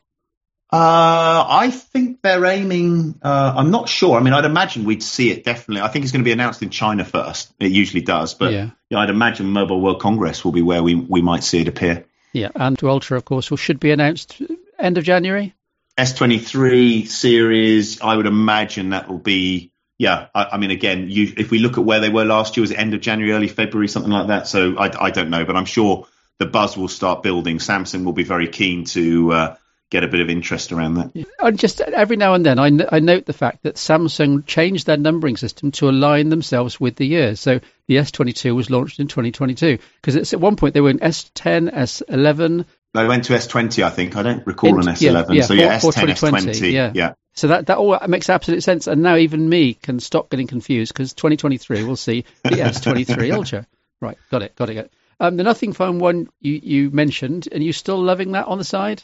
Uh, 0.72 1.46
I 1.50 1.72
think 1.72 2.22
they're 2.22 2.46
aiming. 2.46 3.20
Uh, 3.24 3.54
I'm 3.58 3.72
not 3.72 3.90
sure. 3.90 4.18
I 4.18 4.22
mean, 4.22 4.34
I'd 4.34 4.46
imagine 4.46 4.86
we'd 4.86 5.02
see 5.02 5.32
it 5.32 5.44
definitely. 5.44 5.82
I 5.82 5.88
think 5.88 6.04
it's 6.04 6.12
going 6.12 6.24
to 6.24 6.28
be 6.28 6.32
announced 6.32 6.62
in 6.62 6.70
China 6.70 7.04
first. 7.04 7.52
It 7.60 7.72
usually 7.72 8.04
does, 8.04 8.36
but 8.36 8.54
yeah. 8.54 8.70
yeah 8.90 9.00
I'd 9.00 9.10
imagine 9.10 9.48
Mobile 9.48 9.82
World 9.82 10.00
Congress 10.00 10.46
will 10.46 10.52
be 10.52 10.62
where 10.62 10.84
we 10.84 10.94
we 10.94 11.24
might 11.24 11.44
see 11.44 11.62
it 11.62 11.68
appear. 11.68 12.06
Yeah, 12.34 12.50
and 12.54 12.78
to 12.80 12.90
Ultra, 12.90 13.18
of 13.18 13.26
course, 13.26 13.50
will 13.50 13.58
should 13.58 13.80
be 13.80 13.90
announced 13.90 14.40
end 14.78 15.00
of 15.00 15.04
January. 15.04 15.56
S23 16.00 17.08
series, 17.08 18.00
I 18.00 18.16
would 18.16 18.26
imagine 18.26 18.92
that 18.92 19.10
will 19.10 19.18
be, 19.18 19.74
yeah, 19.98 20.28
I, 20.34 20.46
I 20.54 20.58
mean, 20.58 20.72
again, 20.72 21.10
you, 21.10 21.34
if 21.36 21.52
we 21.52 21.60
look 21.60 21.78
at 21.78 21.84
where 21.84 22.00
they 22.00 22.10
were 22.10 22.24
last 22.24 22.56
year, 22.56 22.62
was 22.62 22.72
end 22.72 22.94
of 22.94 23.02
January, 23.02 23.34
early 23.34 23.50
February, 23.50 23.90
something 23.90 24.12
like 24.12 24.28
that? 24.28 24.48
So 24.48 24.78
I, 24.78 25.08
I 25.08 25.12
don't 25.12 25.30
know, 25.30 25.44
but 25.44 25.58
I'm 25.58 25.66
sure 25.66 26.08
the 26.38 26.46
buzz 26.46 26.78
will 26.78 26.88
start 26.88 27.22
building. 27.22 27.58
Samsung 27.58 28.06
will 28.06 28.14
be 28.14 28.24
very 28.24 28.48
keen 28.48 28.86
to 28.86 29.34
uh, 29.34 29.56
get 29.90 30.06
a 30.06 30.08
bit 30.08 30.22
of 30.22 30.30
interest 30.30 30.72
around 30.72 30.94
that. 30.94 31.28
And 31.38 31.60
just 31.60 31.82
every 31.82 32.16
now 32.16 32.34
and 32.34 32.46
then, 32.46 32.60
I, 32.60 32.68
n- 32.68 32.88
I 32.90 33.00
note 33.00 33.26
the 33.26 33.34
fact 33.34 33.64
that 33.64 33.76
Samsung 33.76 34.46
changed 34.46 34.86
their 34.86 34.96
numbering 34.96 35.36
system 35.36 35.72
to 35.72 35.90
align 35.90 36.30
themselves 36.30 36.80
with 36.80 36.96
the 36.96 37.08
years. 37.08 37.42
So 37.42 37.60
the 37.88 37.96
S22 37.96 38.56
was 38.56 38.70
launched 38.70 39.02
in 39.02 39.10
2022 39.10 39.80
because 40.02 40.34
at 40.34 40.40
one 40.40 40.56
point 40.56 40.76
they 40.76 40.82
were 40.82 40.92
in 40.92 41.00
S10, 41.00 41.74
S11, 41.74 42.66
they 42.94 43.06
went 43.06 43.26
to 43.26 43.34
S20, 43.34 43.84
I 43.84 43.90
think. 43.90 44.16
I 44.16 44.24
don't 44.24 44.46
recall 44.48 44.76
an 44.76 44.94
S11. 44.94 45.34
Yeah, 45.34 45.44
so 45.44 45.54
yeah, 45.54 45.78
S10, 45.78 46.32
S20. 46.32 46.72
Yeah. 46.72 46.92
yeah. 46.94 47.14
So 47.34 47.48
that, 47.50 47.68
that 47.68 47.78
all 47.78 47.98
makes 48.08 48.30
absolute 48.30 48.64
sense. 48.64 48.88
And 48.88 49.04
now 49.04 49.16
even 49.16 49.48
me 49.48 49.76
can 49.76 50.00
stop 50.00 50.30
getting 50.30 50.48
confused 50.48 50.94
because 50.94 51.14
2023 51.14 51.84
we'll 51.84 51.96
see 51.96 52.26
the 52.44 52.50
S23 52.50 53.34
Ultra. 53.34 53.68
Right, 54.02 54.18
got 54.32 54.42
it, 54.42 54.56
got 54.56 54.70
it. 54.70 54.76
Got 54.76 54.86
it. 54.86 54.94
Um, 55.20 55.36
the 55.38 55.44
Nothing 55.44 55.74
Phone 55.74 56.00
one 56.00 56.30
you, 56.40 56.60
you 56.64 56.90
mentioned, 56.92 57.50
and 57.52 57.62
you 57.64 57.74
still 57.74 58.02
loving 58.02 58.32
that 58.32 58.48
on 58.48 58.58
the 58.58 58.64
side? 58.64 59.04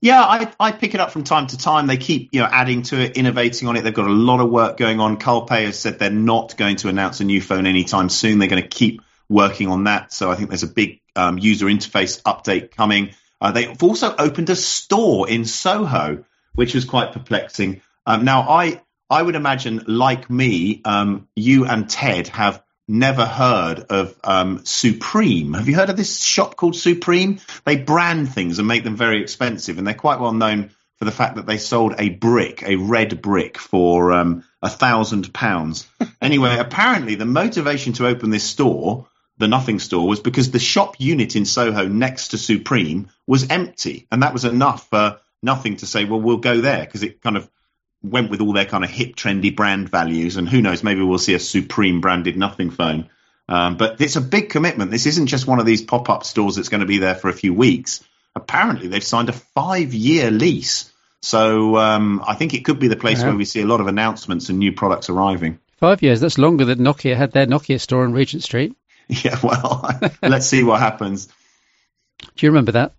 Yeah, 0.00 0.22
I, 0.22 0.52
I 0.60 0.72
pick 0.72 0.94
it 0.94 1.00
up 1.00 1.10
from 1.10 1.24
time 1.24 1.46
to 1.48 1.56
time. 1.56 1.86
They 1.86 1.96
keep 1.96 2.30
you 2.32 2.40
know 2.40 2.48
adding 2.50 2.82
to 2.82 3.00
it, 3.00 3.16
innovating 3.16 3.68
on 3.68 3.76
it. 3.76 3.82
They've 3.82 3.94
got 3.94 4.06
a 4.06 4.12
lot 4.12 4.40
of 4.40 4.50
work 4.50 4.76
going 4.76 5.00
on. 5.00 5.16
Carl 5.16 5.46
has 5.48 5.78
said 5.78 5.98
they're 5.98 6.10
not 6.10 6.56
going 6.56 6.76
to 6.76 6.88
announce 6.88 7.20
a 7.20 7.24
new 7.24 7.40
phone 7.40 7.66
anytime 7.66 8.08
soon. 8.08 8.38
They're 8.38 8.48
going 8.48 8.62
to 8.62 8.68
keep 8.68 9.00
working 9.28 9.68
on 9.68 9.84
that. 9.84 10.12
So 10.12 10.30
I 10.30 10.34
think 10.34 10.50
there's 10.50 10.64
a 10.64 10.68
big 10.68 11.00
um, 11.16 11.38
user 11.38 11.66
interface 11.66 12.22
update 12.22 12.70
coming. 12.70 13.10
Uh, 13.40 13.52
they've 13.52 13.82
also 13.82 14.14
opened 14.16 14.50
a 14.50 14.56
store 14.56 15.28
in 15.28 15.44
Soho, 15.44 16.24
which 16.54 16.74
was 16.74 16.84
quite 16.84 17.12
perplexing. 17.12 17.82
Um, 18.06 18.24
now, 18.24 18.42
I 18.48 18.80
I 19.08 19.22
would 19.22 19.36
imagine, 19.36 19.84
like 19.86 20.28
me, 20.28 20.80
um, 20.84 21.28
you 21.36 21.64
and 21.66 21.88
Ted 21.88 22.28
have 22.28 22.62
never 22.88 23.24
heard 23.24 23.80
of 23.90 24.18
um, 24.24 24.64
Supreme. 24.64 25.54
Have 25.54 25.68
you 25.68 25.74
heard 25.76 25.90
of 25.90 25.96
this 25.96 26.22
shop 26.22 26.56
called 26.56 26.76
Supreme? 26.76 27.40
They 27.64 27.76
brand 27.76 28.32
things 28.32 28.58
and 28.58 28.66
make 28.66 28.84
them 28.84 28.96
very 28.96 29.22
expensive, 29.22 29.78
and 29.78 29.86
they're 29.86 29.94
quite 29.94 30.20
well 30.20 30.32
known 30.32 30.70
for 30.98 31.04
the 31.04 31.12
fact 31.12 31.36
that 31.36 31.46
they 31.46 31.58
sold 31.58 31.94
a 31.98 32.08
brick, 32.08 32.62
a 32.62 32.76
red 32.76 33.20
brick, 33.20 33.58
for 33.58 34.12
um, 34.12 34.44
a 34.62 34.70
thousand 34.70 35.32
pounds. 35.32 35.86
Anyway, 36.22 36.56
apparently 36.58 37.14
the 37.14 37.26
motivation 37.26 37.92
to 37.92 38.06
open 38.06 38.30
this 38.30 38.42
store 38.42 39.06
the 39.38 39.48
Nothing 39.48 39.78
store 39.78 40.06
was 40.06 40.20
because 40.20 40.50
the 40.50 40.58
shop 40.58 40.96
unit 40.98 41.36
in 41.36 41.44
Soho 41.44 41.86
next 41.86 42.28
to 42.28 42.38
Supreme 42.38 43.08
was 43.26 43.48
empty, 43.50 44.06
and 44.10 44.22
that 44.22 44.32
was 44.32 44.44
enough 44.44 44.88
for 44.88 45.20
Nothing 45.42 45.76
to 45.76 45.86
say, 45.86 46.04
well, 46.04 46.20
we'll 46.20 46.38
go 46.38 46.60
there 46.60 46.84
because 46.84 47.02
it 47.02 47.22
kind 47.22 47.36
of 47.36 47.48
went 48.02 48.30
with 48.30 48.40
all 48.40 48.52
their 48.52 48.64
kind 48.64 48.84
of 48.84 48.90
hip, 48.90 49.14
trendy 49.14 49.54
brand 49.54 49.88
values. 49.88 50.36
And 50.36 50.48
who 50.48 50.62
knows, 50.62 50.82
maybe 50.82 51.02
we'll 51.02 51.18
see 51.18 51.34
a 51.34 51.38
Supreme 51.38 52.00
branded 52.00 52.36
Nothing 52.36 52.70
phone. 52.70 53.10
Um, 53.48 53.76
but 53.76 54.00
it's 54.00 54.16
a 54.16 54.20
big 54.20 54.50
commitment. 54.50 54.90
This 54.90 55.06
isn't 55.06 55.26
just 55.26 55.46
one 55.46 55.60
of 55.60 55.66
these 55.66 55.82
pop 55.82 56.08
up 56.08 56.24
stores 56.24 56.56
that's 56.56 56.68
going 56.68 56.80
to 56.80 56.86
be 56.86 56.98
there 56.98 57.14
for 57.14 57.28
a 57.28 57.32
few 57.32 57.54
weeks. 57.54 58.02
Apparently, 58.34 58.88
they've 58.88 59.04
signed 59.04 59.28
a 59.28 59.32
five 59.32 59.94
year 59.94 60.30
lease. 60.30 60.90
So 61.22 61.76
um, 61.76 62.24
I 62.26 62.34
think 62.34 62.54
it 62.54 62.64
could 62.64 62.78
be 62.78 62.88
the 62.88 62.96
place 62.96 63.22
where 63.22 63.34
we 63.34 63.44
see 63.44 63.60
a 63.60 63.66
lot 63.66 63.80
of 63.80 63.86
announcements 63.86 64.48
and 64.48 64.58
new 64.58 64.72
products 64.72 65.08
arriving. 65.10 65.58
Five 65.76 66.02
years, 66.02 66.20
that's 66.20 66.38
longer 66.38 66.64
than 66.64 66.78
Nokia 66.78 67.16
had 67.16 67.32
their 67.32 67.46
Nokia 67.46 67.80
store 67.80 68.04
on 68.04 68.12
Regent 68.12 68.42
Street. 68.42 68.74
Yeah, 69.24 69.38
well, 69.40 69.88
let's 70.22 70.46
see 70.46 70.64
what 70.64 70.80
happens. 70.80 71.28
Do 72.18 72.46
you 72.46 72.50
remember 72.50 72.72
that? 72.72 72.94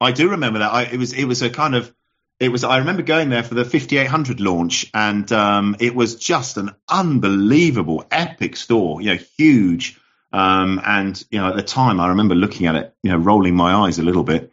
I 0.00 0.12
do 0.12 0.30
remember 0.30 0.60
that. 0.60 0.72
I, 0.72 0.82
it 0.84 0.96
was 0.96 1.12
it 1.12 1.24
was 1.24 1.42
a 1.42 1.50
kind 1.50 1.74
of 1.74 1.92
it 2.38 2.50
was. 2.50 2.64
I 2.64 2.78
remember 2.78 3.02
going 3.02 3.28
there 3.28 3.42
for 3.42 3.54
the 3.54 3.64
5800 3.64 4.40
launch, 4.40 4.90
and 4.94 5.30
um, 5.32 5.76
it 5.80 5.94
was 5.94 6.16
just 6.16 6.56
an 6.56 6.70
unbelievable, 6.88 8.06
epic 8.10 8.56
store. 8.56 9.02
You 9.02 9.14
know, 9.14 9.20
huge. 9.36 9.98
Um, 10.32 10.80
and 10.84 11.22
you 11.30 11.40
know, 11.40 11.48
at 11.48 11.56
the 11.56 11.62
time, 11.62 12.00
I 12.00 12.08
remember 12.08 12.34
looking 12.34 12.66
at 12.66 12.76
it, 12.76 12.94
you 13.02 13.10
know, 13.10 13.18
rolling 13.18 13.54
my 13.54 13.74
eyes 13.74 13.98
a 13.98 14.02
little 14.02 14.22
bit. 14.22 14.52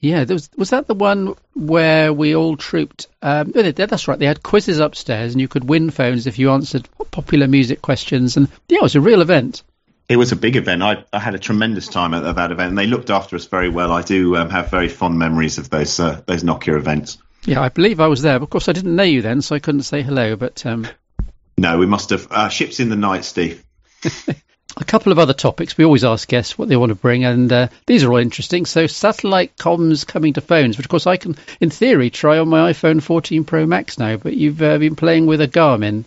Yeah, 0.00 0.24
was 0.24 0.48
was 0.56 0.70
that 0.70 0.86
the 0.86 0.94
one 0.94 1.34
where 1.54 2.12
we 2.12 2.36
all 2.36 2.56
trooped? 2.56 3.08
Um, 3.20 3.52
oh, 3.54 3.72
that's 3.72 4.06
right. 4.06 4.18
They 4.18 4.26
had 4.26 4.42
quizzes 4.42 4.78
upstairs, 4.78 5.32
and 5.32 5.40
you 5.40 5.48
could 5.48 5.68
win 5.68 5.90
phones 5.90 6.26
if 6.26 6.38
you 6.38 6.52
answered 6.52 6.88
popular 7.10 7.48
music 7.48 7.82
questions. 7.82 8.36
And 8.36 8.48
yeah, 8.68 8.78
it 8.78 8.82
was 8.82 8.94
a 8.94 9.00
real 9.00 9.22
event. 9.22 9.62
It 10.08 10.16
was 10.16 10.30
a 10.30 10.36
big 10.36 10.56
event. 10.56 10.82
I, 10.82 11.04
I 11.12 11.18
had 11.18 11.34
a 11.34 11.38
tremendous 11.38 11.88
time 11.88 12.14
at, 12.14 12.24
at, 12.24 12.36
that 12.36 12.52
event, 12.52 12.70
and 12.70 12.78
they 12.78 12.86
looked 12.86 13.10
after 13.10 13.34
us 13.36 13.46
very 13.46 13.68
well. 13.68 13.90
I 13.92 14.02
do 14.02 14.36
um, 14.36 14.50
have 14.50 14.70
very 14.70 14.88
fond 14.88 15.18
memories 15.18 15.58
of 15.58 15.68
those 15.68 15.98
uh, 15.98 16.20
those 16.26 16.44
Nokia 16.44 16.76
events. 16.76 17.18
Yeah, 17.44 17.60
I 17.60 17.68
believe 17.68 17.98
I 17.98 18.06
was 18.06 18.22
there. 18.22 18.36
Of 18.36 18.50
course, 18.50 18.68
I 18.68 18.72
didn't 18.72 18.94
know 18.94 19.02
you 19.02 19.20
then, 19.20 19.42
so 19.42 19.56
I 19.56 19.58
couldn't 19.58 19.82
say 19.82 20.02
hello. 20.02 20.36
But 20.36 20.64
um... 20.64 20.86
no, 21.56 21.76
we 21.76 21.86
must 21.86 22.10
have 22.10 22.28
uh, 22.30 22.48
ships 22.48 22.78
in 22.78 22.88
the 22.88 22.96
night, 22.96 23.24
Steve. 23.24 23.64
a 24.80 24.84
couple 24.84 25.12
of 25.12 25.18
other 25.18 25.34
topics. 25.34 25.76
We 25.76 25.84
always 25.84 26.04
ask 26.04 26.28
guests 26.28 26.56
what 26.56 26.68
they 26.68 26.76
want 26.76 26.90
to 26.90 26.96
bring, 26.96 27.24
and 27.24 27.52
uh, 27.52 27.68
these 27.86 28.04
are 28.04 28.12
all 28.12 28.18
interesting. 28.18 28.64
So, 28.64 28.86
satellite 28.86 29.56
comms 29.56 30.06
coming 30.06 30.34
to 30.34 30.40
phones, 30.40 30.76
which 30.76 30.86
of 30.86 30.90
course 30.90 31.06
I 31.06 31.16
can, 31.16 31.36
in 31.60 31.70
theory, 31.70 32.10
try 32.10 32.38
on 32.38 32.48
my 32.48 32.72
iPhone 32.72 33.02
14 33.02 33.44
Pro 33.44 33.66
Max 33.66 33.98
now. 33.98 34.16
But 34.16 34.34
you've 34.34 34.62
uh, 34.62 34.78
been 34.78 34.96
playing 34.96 35.26
with 35.26 35.40
a 35.40 35.48
Garmin. 35.48 36.04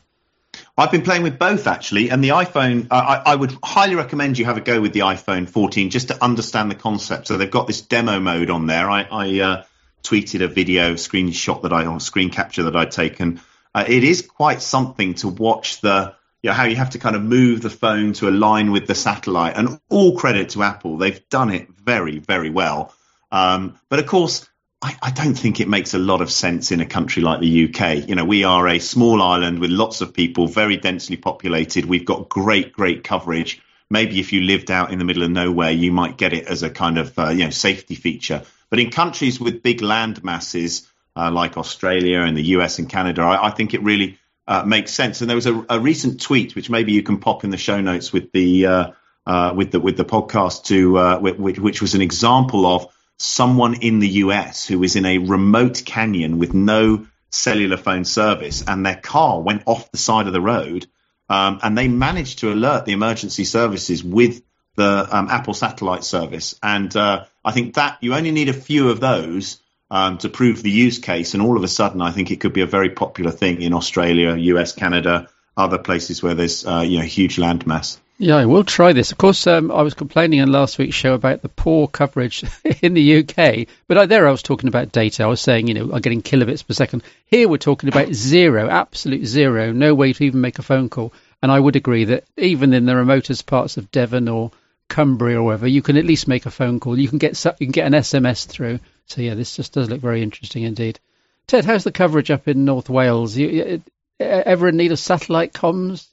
I've 0.77 0.91
been 0.91 1.03
playing 1.03 1.23
with 1.23 1.37
both 1.37 1.67
actually, 1.67 2.09
and 2.09 2.23
the 2.23 2.29
iPhone. 2.29 2.87
I, 2.91 3.21
I, 3.25 3.35
would 3.35 3.57
highly 3.63 3.95
recommend 3.95 4.37
you 4.37 4.45
have 4.45 4.57
a 4.57 4.61
go 4.61 4.81
with 4.81 4.93
the 4.93 5.01
iPhone 5.01 5.47
14 5.47 5.89
just 5.89 6.09
to 6.09 6.23
understand 6.23 6.71
the 6.71 6.75
concept. 6.75 7.27
So 7.27 7.37
they've 7.37 7.51
got 7.51 7.67
this 7.67 7.81
demo 7.81 8.19
mode 8.19 8.49
on 8.49 8.67
there. 8.67 8.89
I, 8.89 9.03
I 9.03 9.39
uh, 9.39 9.63
tweeted 10.03 10.43
a 10.43 10.47
video 10.47 10.93
screenshot 10.93 11.61
that 11.63 11.73
I 11.73 11.85
or 11.85 11.99
screen 11.99 12.29
capture 12.29 12.63
that 12.63 12.75
I'd 12.75 12.91
taken. 12.91 13.41
Uh, 13.73 13.85
it 13.87 14.03
is 14.03 14.21
quite 14.21 14.61
something 14.61 15.13
to 15.15 15.29
watch 15.29 15.81
the 15.81 16.15
you 16.43 16.49
know, 16.49 16.53
how 16.53 16.65
you 16.65 16.75
have 16.75 16.91
to 16.91 16.99
kind 16.99 17.15
of 17.15 17.21
move 17.21 17.61
the 17.61 17.69
phone 17.69 18.13
to 18.13 18.27
align 18.27 18.71
with 18.71 18.87
the 18.87 18.95
satellite. 18.95 19.57
And 19.57 19.79
all 19.89 20.17
credit 20.17 20.49
to 20.49 20.63
Apple, 20.63 20.97
they've 20.97 21.27
done 21.29 21.51
it 21.51 21.69
very, 21.69 22.19
very 22.19 22.49
well. 22.49 22.93
Um, 23.31 23.79
but 23.89 23.99
of 23.99 24.07
course, 24.07 24.47
I, 24.81 24.95
I, 25.01 25.11
don't 25.11 25.35
think 25.35 25.59
it 25.59 25.69
makes 25.69 25.93
a 25.93 25.99
lot 25.99 26.21
of 26.21 26.31
sense 26.31 26.71
in 26.71 26.81
a 26.81 26.85
country 26.85 27.21
like 27.21 27.39
the 27.39 27.69
UK. 27.69 28.09
You 28.09 28.15
know, 28.15 28.25
we 28.25 28.43
are 28.43 28.67
a 28.67 28.79
small 28.79 29.21
island 29.21 29.59
with 29.59 29.69
lots 29.69 30.01
of 30.01 30.13
people, 30.13 30.47
very 30.47 30.77
densely 30.77 31.17
populated. 31.17 31.85
We've 31.85 32.05
got 32.05 32.27
great, 32.27 32.73
great 32.73 33.03
coverage. 33.03 33.61
Maybe 33.91 34.19
if 34.19 34.33
you 34.33 34.41
lived 34.41 34.71
out 34.71 34.91
in 34.91 34.97
the 34.97 35.05
middle 35.05 35.23
of 35.23 35.29
nowhere, 35.29 35.71
you 35.71 35.91
might 35.91 36.17
get 36.17 36.33
it 36.33 36.47
as 36.47 36.63
a 36.63 36.69
kind 36.69 36.97
of 36.97 37.17
uh, 37.19 37.29
you 37.29 37.43
know 37.43 37.51
safety 37.51 37.93
feature. 37.95 38.41
But 38.69 38.79
in 38.79 38.89
countries 38.89 39.39
with 39.39 39.61
big 39.61 39.81
land 39.81 40.23
masses 40.23 40.89
uh, 41.15 41.29
like 41.29 41.57
Australia 41.57 42.21
and 42.21 42.35
the 42.35 42.45
US 42.55 42.79
and 42.79 42.89
Canada, 42.89 43.21
I, 43.21 43.47
I 43.47 43.49
think 43.51 43.73
it 43.73 43.83
really 43.83 44.17
uh, 44.47 44.63
makes 44.65 44.93
sense. 44.93 45.21
And 45.21 45.29
there 45.29 45.35
was 45.35 45.45
a, 45.45 45.65
a, 45.69 45.79
recent 45.79 46.21
tweet, 46.21 46.55
which 46.55 46.69
maybe 46.69 46.93
you 46.93 47.03
can 47.03 47.19
pop 47.19 47.43
in 47.43 47.49
the 47.49 47.57
show 47.57 47.79
notes 47.81 48.11
with 48.11 48.31
the 48.31 48.65
uh, 48.65 48.91
uh, 49.25 49.53
with 49.55 49.71
the 49.71 49.79
with 49.79 49.97
the 49.97 50.05
podcast, 50.05 50.65
to 50.65 50.97
uh, 50.97 51.19
which, 51.19 51.59
which 51.59 51.81
was 51.81 51.95
an 51.95 52.01
example 52.01 52.65
of 52.65 52.87
someone 53.17 53.75
in 53.75 53.99
the 53.99 54.07
US 54.07 54.65
who 54.65 54.79
was 54.79 54.95
in 54.95 55.05
a 55.05 55.19
remote 55.19 55.83
canyon 55.85 56.39
with 56.39 56.53
no 56.53 57.05
cellular 57.29 57.77
phone 57.77 58.03
service, 58.03 58.63
and 58.67 58.85
their 58.85 58.95
car 58.95 59.41
went 59.41 59.63
off 59.65 59.91
the 59.91 59.97
side 59.97 60.27
of 60.27 60.33
the 60.33 60.41
road, 60.41 60.87
um, 61.29 61.59
and 61.63 61.77
they 61.77 61.87
managed 61.87 62.39
to 62.39 62.51
alert 62.51 62.85
the 62.85 62.93
emergency 62.93 63.45
services 63.45 64.03
with 64.03 64.41
the 64.75 65.07
um, 65.11 65.27
Apple 65.29 65.53
satellite 65.53 66.03
service. 66.03 66.57
And 66.63 66.95
uh, 66.95 67.25
I 67.43 67.51
think 67.51 67.75
that 67.75 67.97
you 68.01 68.15
only 68.15 68.31
need 68.31 68.49
a 68.49 68.53
few 68.53 68.89
of 68.89 68.99
those 68.99 69.60
um, 69.91 70.17
to 70.19 70.29
prove 70.29 70.63
the 70.63 70.71
use 70.71 70.99
case, 70.99 71.33
and 71.33 71.43
all 71.43 71.57
of 71.57 71.63
a 71.63 71.67
sudden, 71.67 72.01
I 72.01 72.11
think 72.11 72.31
it 72.31 72.39
could 72.39 72.53
be 72.53 72.61
a 72.61 72.65
very 72.65 72.89
popular 72.89 73.29
thing 73.29 73.61
in 73.61 73.73
Australia, 73.73 74.35
US, 74.35 74.71
Canada, 74.71 75.27
other 75.57 75.77
places 75.77 76.23
where 76.23 76.33
there's 76.33 76.65
uh, 76.65 76.79
you 76.79 76.99
know 76.99 77.05
huge 77.05 77.35
landmass. 77.35 77.99
Yeah, 78.17 78.37
I 78.37 78.45
will 78.45 78.63
try 78.63 78.93
this. 78.93 79.11
Of 79.11 79.17
course, 79.17 79.47
um, 79.47 79.71
I 79.71 79.81
was 79.81 79.95
complaining 79.95 80.39
in 80.39 80.51
last 80.51 80.77
week's 80.77 80.95
show 80.95 81.13
about 81.13 81.41
the 81.41 81.49
poor 81.49 81.87
coverage 81.87 82.43
in 82.81 82.93
the 82.93 83.19
UK, 83.19 83.67
but 83.87 83.97
I, 83.97 84.05
there 84.05 84.27
I 84.27 84.31
was 84.31 84.43
talking 84.43 84.69
about 84.69 84.91
data. 84.91 85.23
I 85.23 85.27
was 85.27 85.41
saying, 85.41 85.67
you 85.67 85.73
know, 85.73 85.91
I'm 85.91 86.01
getting 86.01 86.21
kilobits 86.21 86.65
per 86.65 86.73
second. 86.73 87.03
Here 87.25 87.49
we're 87.49 87.57
talking 87.57 87.89
about 87.89 88.13
zero, 88.13 88.69
absolute 88.69 89.25
zero, 89.25 89.73
no 89.73 89.93
way 89.93 90.13
to 90.13 90.23
even 90.23 90.39
make 90.39 90.59
a 90.59 90.63
phone 90.63 90.87
call. 90.87 91.11
And 91.41 91.51
I 91.51 91.59
would 91.59 91.75
agree 91.75 92.05
that 92.05 92.23
even 92.37 92.73
in 92.73 92.85
the 92.85 92.95
remotest 92.95 93.47
parts 93.47 93.77
of 93.77 93.91
Devon 93.91 94.29
or 94.29 94.51
Cumbria 94.91 95.39
or 95.39 95.43
wherever, 95.43 95.67
you 95.67 95.81
can 95.81 95.95
at 95.95 96.05
least 96.05 96.27
make 96.27 96.45
a 96.45 96.51
phone 96.51 96.79
call. 96.79 96.99
You 96.99 97.07
can 97.07 97.17
get 97.17 97.43
you 97.59 97.65
can 97.65 97.71
get 97.71 97.87
an 97.87 97.93
SMS 97.93 98.45
through. 98.45 98.79
So 99.05 99.21
yeah, 99.21 99.35
this 99.35 99.55
just 99.55 99.73
does 99.73 99.89
look 99.89 100.01
very 100.01 100.21
interesting 100.21 100.63
indeed. 100.63 100.99
Ted, 101.47 101.65
how's 101.65 101.85
the 101.85 101.91
coverage 101.91 102.29
up 102.29 102.47
in 102.47 102.65
North 102.65 102.89
Wales? 102.89 103.35
You, 103.35 103.81
ever 104.19 104.67
in 104.67 104.77
need 104.77 104.91
of 104.91 104.99
satellite 104.99 105.53
comms? 105.53 106.07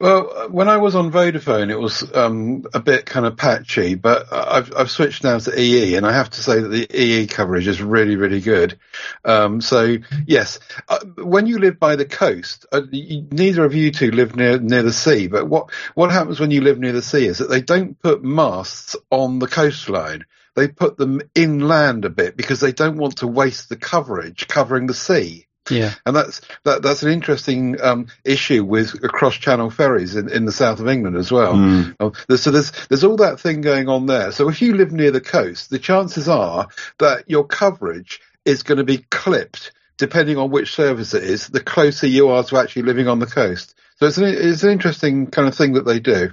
Well, 0.00 0.48
when 0.48 0.68
I 0.68 0.76
was 0.76 0.94
on 0.94 1.10
Vodafone, 1.10 1.72
it 1.72 1.78
was 1.78 2.08
um, 2.14 2.64
a 2.72 2.78
bit 2.78 3.04
kind 3.04 3.26
of 3.26 3.36
patchy, 3.36 3.96
but 3.96 4.32
I've, 4.32 4.72
I've 4.76 4.90
switched 4.92 5.24
now 5.24 5.40
to 5.40 5.60
EE, 5.60 5.96
and 5.96 6.06
I 6.06 6.12
have 6.12 6.30
to 6.30 6.40
say 6.40 6.60
that 6.60 6.68
the 6.68 6.86
EE 6.96 7.26
coverage 7.26 7.66
is 7.66 7.82
really, 7.82 8.14
really 8.14 8.40
good. 8.40 8.78
Um, 9.24 9.60
so, 9.60 9.96
yes, 10.24 10.60
uh, 10.88 11.00
when 11.16 11.48
you 11.48 11.58
live 11.58 11.80
by 11.80 11.96
the 11.96 12.04
coast, 12.04 12.64
uh, 12.70 12.82
neither 12.92 13.64
of 13.64 13.74
you 13.74 13.90
two 13.90 14.12
live 14.12 14.36
near 14.36 14.60
near 14.60 14.84
the 14.84 14.92
sea, 14.92 15.26
but 15.26 15.48
what 15.48 15.72
what 15.96 16.12
happens 16.12 16.38
when 16.38 16.52
you 16.52 16.60
live 16.60 16.78
near 16.78 16.92
the 16.92 17.02
sea 17.02 17.26
is 17.26 17.38
that 17.38 17.50
they 17.50 17.60
don't 17.60 18.00
put 18.00 18.22
masts 18.22 18.94
on 19.10 19.40
the 19.40 19.48
coastline. 19.48 20.26
They 20.54 20.68
put 20.68 20.96
them 20.96 21.22
inland 21.34 22.04
a 22.04 22.10
bit 22.10 22.36
because 22.36 22.60
they 22.60 22.72
don't 22.72 22.98
want 22.98 23.18
to 23.18 23.26
waste 23.26 23.68
the 23.68 23.76
coverage 23.76 24.46
covering 24.46 24.86
the 24.86 24.94
sea. 24.94 25.47
Yeah, 25.70 25.94
and 26.06 26.14
that's 26.14 26.40
that, 26.64 26.82
that's 26.82 27.02
an 27.02 27.10
interesting 27.10 27.80
um, 27.80 28.08
issue 28.24 28.64
with 28.64 29.00
cross-channel 29.02 29.70
ferries 29.70 30.16
in, 30.16 30.30
in 30.30 30.44
the 30.44 30.52
south 30.52 30.80
of 30.80 30.88
England 30.88 31.16
as 31.16 31.30
well. 31.30 31.54
Mm. 31.54 31.96
Um, 32.00 32.12
so 32.36 32.50
there's 32.50 32.72
there's 32.86 33.04
all 33.04 33.16
that 33.16 33.40
thing 33.40 33.60
going 33.60 33.88
on 33.88 34.06
there. 34.06 34.32
So 34.32 34.48
if 34.48 34.62
you 34.62 34.74
live 34.74 34.92
near 34.92 35.10
the 35.10 35.20
coast, 35.20 35.70
the 35.70 35.78
chances 35.78 36.28
are 36.28 36.68
that 36.98 37.24
your 37.28 37.44
coverage 37.44 38.20
is 38.44 38.62
going 38.62 38.78
to 38.78 38.84
be 38.84 38.98
clipped 39.10 39.72
depending 39.98 40.38
on 40.38 40.50
which 40.50 40.74
service 40.74 41.12
it 41.12 41.24
is. 41.24 41.48
The 41.48 41.60
closer 41.60 42.06
you 42.06 42.28
are 42.30 42.44
to 42.44 42.56
actually 42.56 42.82
living 42.82 43.08
on 43.08 43.18
the 43.18 43.26
coast. 43.26 43.74
So 43.96 44.06
it's 44.06 44.16
an, 44.16 44.24
it's 44.26 44.62
an 44.62 44.70
interesting 44.70 45.26
kind 45.26 45.48
of 45.48 45.56
thing 45.56 45.72
that 45.72 45.84
they 45.84 45.98
do. 45.98 46.30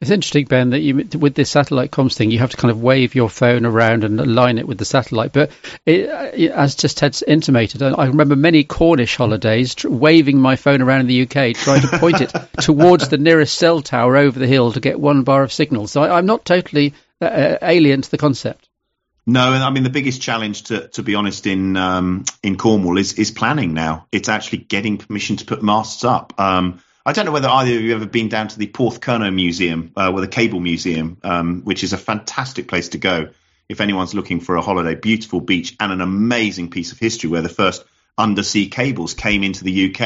It's 0.00 0.10
interesting, 0.10 0.44
Ben, 0.44 0.70
that 0.70 0.80
you 0.80 0.96
with 1.18 1.34
this 1.34 1.50
satellite 1.50 1.90
comms 1.90 2.14
thing, 2.14 2.30
you 2.30 2.40
have 2.40 2.50
to 2.50 2.56
kind 2.56 2.70
of 2.70 2.82
wave 2.82 3.14
your 3.14 3.30
phone 3.30 3.64
around 3.64 4.04
and 4.04 4.20
align 4.20 4.58
it 4.58 4.68
with 4.68 4.76
the 4.76 4.84
satellite. 4.84 5.32
But 5.32 5.50
it, 5.86 6.10
as 6.50 6.74
just 6.74 6.98
Ted's 6.98 7.22
intimated, 7.22 7.82
I 7.82 8.06
remember 8.06 8.36
many 8.36 8.64
Cornish 8.64 9.16
holidays 9.16 9.76
waving 9.84 10.38
my 10.38 10.56
phone 10.56 10.82
around 10.82 11.02
in 11.02 11.06
the 11.06 11.22
UK, 11.22 11.56
trying 11.56 11.82
to 11.82 11.98
point 11.98 12.20
it 12.20 12.32
towards 12.60 13.08
the 13.08 13.18
nearest 13.18 13.54
cell 13.54 13.80
tower 13.80 14.16
over 14.16 14.38
the 14.38 14.46
hill 14.46 14.72
to 14.72 14.80
get 14.80 15.00
one 15.00 15.22
bar 15.22 15.42
of 15.42 15.52
signal. 15.52 15.86
So 15.86 16.02
I, 16.02 16.18
am 16.18 16.26
not 16.26 16.44
totally 16.44 16.92
uh, 17.22 17.24
uh, 17.24 17.58
alien 17.62 18.02
to 18.02 18.10
the 18.10 18.18
concept. 18.18 18.68
No, 19.26 19.54
and 19.54 19.62
I 19.62 19.70
mean 19.70 19.84
the 19.84 19.90
biggest 19.90 20.20
challenge, 20.20 20.64
to 20.64 20.88
to 20.88 21.02
be 21.02 21.14
honest, 21.14 21.46
in 21.46 21.76
um, 21.78 22.24
in 22.42 22.58
Cornwall 22.58 22.98
is 22.98 23.14
is 23.14 23.30
planning. 23.30 23.72
Now 23.72 24.06
it's 24.12 24.28
actually 24.28 24.58
getting 24.58 24.98
permission 24.98 25.36
to 25.36 25.46
put 25.46 25.62
masts 25.62 26.04
up. 26.04 26.38
Um, 26.38 26.80
I 27.06 27.12
don't 27.12 27.26
know 27.26 27.32
whether 27.32 27.48
either 27.48 27.74
of 27.74 27.82
you 27.82 27.92
have 27.92 28.02
ever 28.02 28.10
been 28.10 28.28
down 28.28 28.48
to 28.48 28.58
the 28.58 28.66
Porthcurno 28.66 29.32
Museum, 29.32 29.92
uh, 29.96 30.10
or 30.10 30.20
the 30.20 30.28
Cable 30.28 30.60
Museum, 30.60 31.18
um, 31.22 31.62
which 31.62 31.84
is 31.84 31.92
a 31.92 31.98
fantastic 31.98 32.66
place 32.66 32.90
to 32.90 32.98
go 32.98 33.28
if 33.68 33.80
anyone's 33.80 34.14
looking 34.14 34.40
for 34.40 34.56
a 34.56 34.62
holiday. 34.62 34.94
Beautiful 34.94 35.40
beach 35.40 35.76
and 35.78 35.92
an 35.92 36.00
amazing 36.00 36.70
piece 36.70 36.92
of 36.92 36.98
history 36.98 37.28
where 37.28 37.42
the 37.42 37.48
first 37.48 37.84
undersea 38.16 38.68
cables 38.68 39.12
came 39.12 39.42
into 39.42 39.64
the 39.64 39.90
UK. 39.90 40.00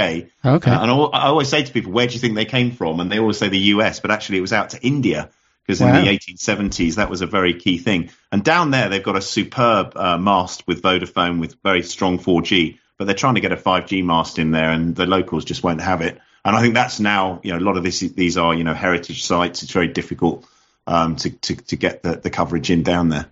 Okay. 0.44 0.70
Uh, 0.70 0.82
and 0.82 0.90
I 0.90 1.28
always 1.28 1.48
say 1.48 1.62
to 1.62 1.72
people, 1.72 1.92
where 1.92 2.06
do 2.06 2.14
you 2.14 2.20
think 2.20 2.34
they 2.34 2.44
came 2.44 2.72
from? 2.72 3.00
And 3.00 3.12
they 3.12 3.18
always 3.18 3.38
say 3.38 3.48
the 3.48 3.58
US, 3.58 4.00
but 4.00 4.11
actually 4.11 4.38
it 4.38 4.42
was 4.42 4.52
out 4.52 4.70
to 4.70 4.80
India 4.84 5.30
because 5.64 5.80
wow. 5.80 5.88
in 5.88 6.04
the 6.04 6.11
1870s 6.11 6.96
that 6.96 7.11
was 7.11 7.20
a 7.20 7.26
very 7.26 7.54
key 7.54 7.78
thing. 7.78 8.11
And 8.32 8.42
down 8.42 8.70
there 8.70 8.88
they've 8.88 9.02
got 9.02 9.16
a 9.16 9.22
superb 9.22 9.92
uh, 9.96 10.18
mast 10.18 10.66
with 10.66 10.82
Vodafone 10.82 11.38
with 11.38 11.56
very 11.62 11.82
strong 11.82 12.18
4G, 12.18 12.78
but 12.96 13.04
they're 13.04 13.14
trying 13.14 13.34
to 13.34 13.40
get 13.40 13.52
a 13.52 13.56
5G 13.56 14.02
mast 14.02 14.38
in 14.38 14.50
there, 14.50 14.70
and 14.70 14.96
the 14.96 15.06
locals 15.06 15.44
just 15.44 15.62
won't 15.62 15.82
have 15.82 16.00
it. 16.00 16.18
And 16.48 16.56
I 16.56 16.62
think 16.62 16.72
that's 16.72 16.98
now, 16.98 17.40
you 17.42 17.52
know, 17.52 17.58
a 17.58 17.61
lot 17.61 17.76
of 17.76 17.82
this, 17.82 18.00
these 18.00 18.38
are, 18.38 18.54
you 18.54 18.64
know, 18.64 18.72
heritage 18.72 19.22
sites. 19.22 19.62
It's 19.62 19.72
very 19.72 19.88
difficult 19.88 20.46
um, 20.87 21.16
to, 21.16 21.28
to, 21.28 21.56
to 21.56 21.76
get 21.76 22.02
the, 22.02 22.16
the 22.16 22.30
coverage 22.30 22.70
in 22.70 22.82
down 22.82 23.11
there. 23.11 23.26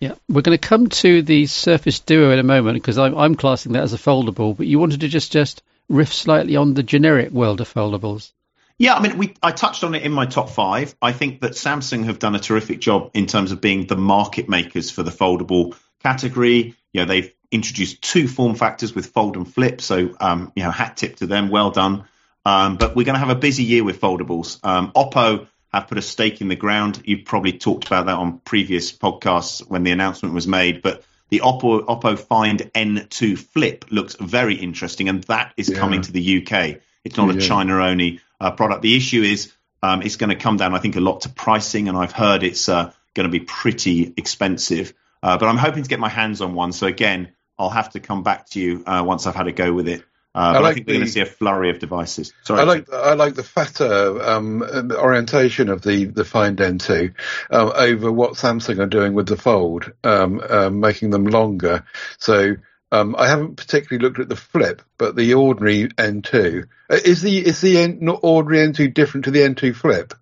Yeah, 0.00 0.14
we're 0.26 0.40
going 0.40 0.56
to 0.56 0.68
come 0.68 0.88
to 0.88 1.20
the 1.20 1.44
Surface 1.44 2.00
Duo 2.00 2.30
in 2.30 2.38
a 2.38 2.42
moment 2.42 2.76
because 2.76 2.96
I'm, 2.96 3.14
I'm 3.14 3.34
classing 3.34 3.72
that 3.72 3.82
as 3.82 3.92
a 3.92 3.98
foldable. 3.98 4.56
But 4.56 4.68
you 4.68 4.78
wanted 4.78 5.00
to 5.00 5.08
just 5.08 5.30
just 5.30 5.62
riff 5.90 6.14
slightly 6.14 6.56
on 6.56 6.72
the 6.72 6.82
generic 6.82 7.30
world 7.30 7.60
of 7.60 7.72
foldables. 7.72 8.32
Yeah, 8.78 8.94
I 8.94 9.02
mean, 9.02 9.18
we 9.18 9.34
I 9.42 9.52
touched 9.52 9.84
on 9.84 9.94
it 9.94 10.02
in 10.02 10.10
my 10.10 10.24
top 10.24 10.48
five. 10.48 10.94
I 11.02 11.12
think 11.12 11.42
that 11.42 11.52
Samsung 11.52 12.06
have 12.06 12.18
done 12.18 12.34
a 12.34 12.40
terrific 12.40 12.80
job 12.80 13.10
in 13.12 13.26
terms 13.26 13.52
of 13.52 13.60
being 13.60 13.86
the 13.86 13.96
market 13.96 14.48
makers 14.48 14.90
for 14.90 15.02
the 15.02 15.10
foldable 15.10 15.76
category. 16.02 16.74
You 16.94 17.02
know, 17.02 17.04
they've 17.04 17.32
introduced 17.50 18.00
two 18.00 18.26
form 18.26 18.54
factors 18.54 18.94
with 18.94 19.06
fold 19.06 19.36
and 19.36 19.46
flip, 19.46 19.82
so 19.82 20.16
um, 20.20 20.52
you 20.56 20.62
know, 20.62 20.70
hat 20.70 20.96
tip 20.96 21.16
to 21.16 21.26
them, 21.26 21.50
well 21.50 21.70
done. 21.70 22.04
Um, 22.44 22.76
but 22.76 22.96
we're 22.96 23.04
going 23.04 23.14
to 23.14 23.20
have 23.20 23.30
a 23.30 23.36
busy 23.36 23.64
year 23.64 23.84
with 23.84 24.00
foldables. 24.00 24.58
Um, 24.64 24.92
Oppo 24.92 25.46
have 25.72 25.88
put 25.88 25.98
a 25.98 26.02
stake 26.02 26.40
in 26.40 26.48
the 26.48 26.56
ground. 26.56 27.02
You've 27.04 27.24
probably 27.24 27.52
talked 27.52 27.86
about 27.86 28.06
that 28.06 28.16
on 28.16 28.38
previous 28.40 28.92
podcasts 28.92 29.60
when 29.66 29.84
the 29.84 29.90
announcement 29.90 30.34
was 30.34 30.46
made, 30.46 30.82
but 30.82 31.04
the 31.30 31.40
Oppo, 31.40 31.86
Oppo 31.86 32.18
Find 32.18 32.60
N2 32.60 33.38
Flip 33.38 33.86
looks 33.90 34.16
very 34.16 34.54
interesting, 34.54 35.08
and 35.08 35.24
that 35.24 35.54
is 35.56 35.70
yeah. 35.70 35.78
coming 35.78 36.02
to 36.02 36.12
the 36.12 36.42
UK. 36.42 36.80
It's 37.04 37.16
not 37.16 37.32
yeah. 37.32 37.38
a 37.38 37.40
China 37.40 37.82
only 37.82 38.20
uh, 38.40 38.50
product. 38.50 38.82
The 38.82 38.96
issue 38.96 39.22
is 39.22 39.52
um, 39.82 40.02
it's 40.02 40.16
going 40.16 40.30
to 40.30 40.36
come 40.36 40.58
down, 40.58 40.74
I 40.74 40.78
think, 40.78 40.96
a 40.96 41.00
lot 41.00 41.22
to 41.22 41.30
pricing, 41.30 41.88
and 41.88 41.96
I've 41.96 42.12
heard 42.12 42.42
it's 42.42 42.68
uh, 42.68 42.92
going 43.14 43.24
to 43.24 43.30
be 43.30 43.40
pretty 43.40 44.12
expensive. 44.16 44.92
Uh, 45.22 45.38
but 45.38 45.46
I'm 45.46 45.56
hoping 45.56 45.84
to 45.84 45.88
get 45.88 46.00
my 46.00 46.08
hands 46.08 46.40
on 46.40 46.54
one. 46.54 46.72
So 46.72 46.86
again, 46.86 47.32
I'll 47.58 47.70
have 47.70 47.90
to 47.90 48.00
come 48.00 48.22
back 48.22 48.50
to 48.50 48.60
you 48.60 48.82
uh, 48.84 49.02
once 49.06 49.26
I've 49.26 49.34
had 49.34 49.46
a 49.46 49.52
go 49.52 49.72
with 49.72 49.88
it. 49.88 50.04
Uh, 50.34 50.38
I, 50.38 50.58
like 50.60 50.64
I 50.64 50.74
think 50.74 50.86
the, 50.86 50.92
we're 50.92 50.98
going 50.98 51.06
to 51.06 51.12
see 51.12 51.20
a 51.20 51.26
flurry 51.26 51.70
of 51.70 51.78
devices. 51.78 52.32
Sorry, 52.42 52.60
I 52.60 52.64
like 52.64 52.90
I 52.90 53.14
like 53.14 53.34
the 53.34 53.42
fatter 53.42 54.22
um, 54.22 54.62
orientation 54.62 55.68
of 55.68 55.82
the 55.82 56.06
the 56.06 56.24
Find 56.24 56.56
N2 56.56 57.14
um, 57.50 57.72
over 57.74 58.10
what 58.10 58.34
Samsung 58.34 58.78
are 58.78 58.86
doing 58.86 59.12
with 59.12 59.28
the 59.28 59.36
Fold, 59.36 59.92
um, 60.04 60.40
um 60.48 60.80
making 60.80 61.10
them 61.10 61.24
longer. 61.24 61.84
So 62.18 62.56
um, 62.90 63.14
I 63.18 63.28
haven't 63.28 63.56
particularly 63.56 64.02
looked 64.02 64.20
at 64.20 64.28
the 64.28 64.36
Flip, 64.36 64.80
but 64.96 65.16
the 65.16 65.34
ordinary 65.34 65.88
N2 65.88 66.66
uh, 66.88 66.98
is 67.04 67.20
the 67.20 67.46
is 67.46 67.60
the 67.60 67.78
N, 67.78 68.08
ordinary 68.22 68.68
N2 68.68 68.94
different 68.94 69.24
to 69.26 69.30
the 69.30 69.40
N2 69.40 69.74
Flip? 69.74 70.14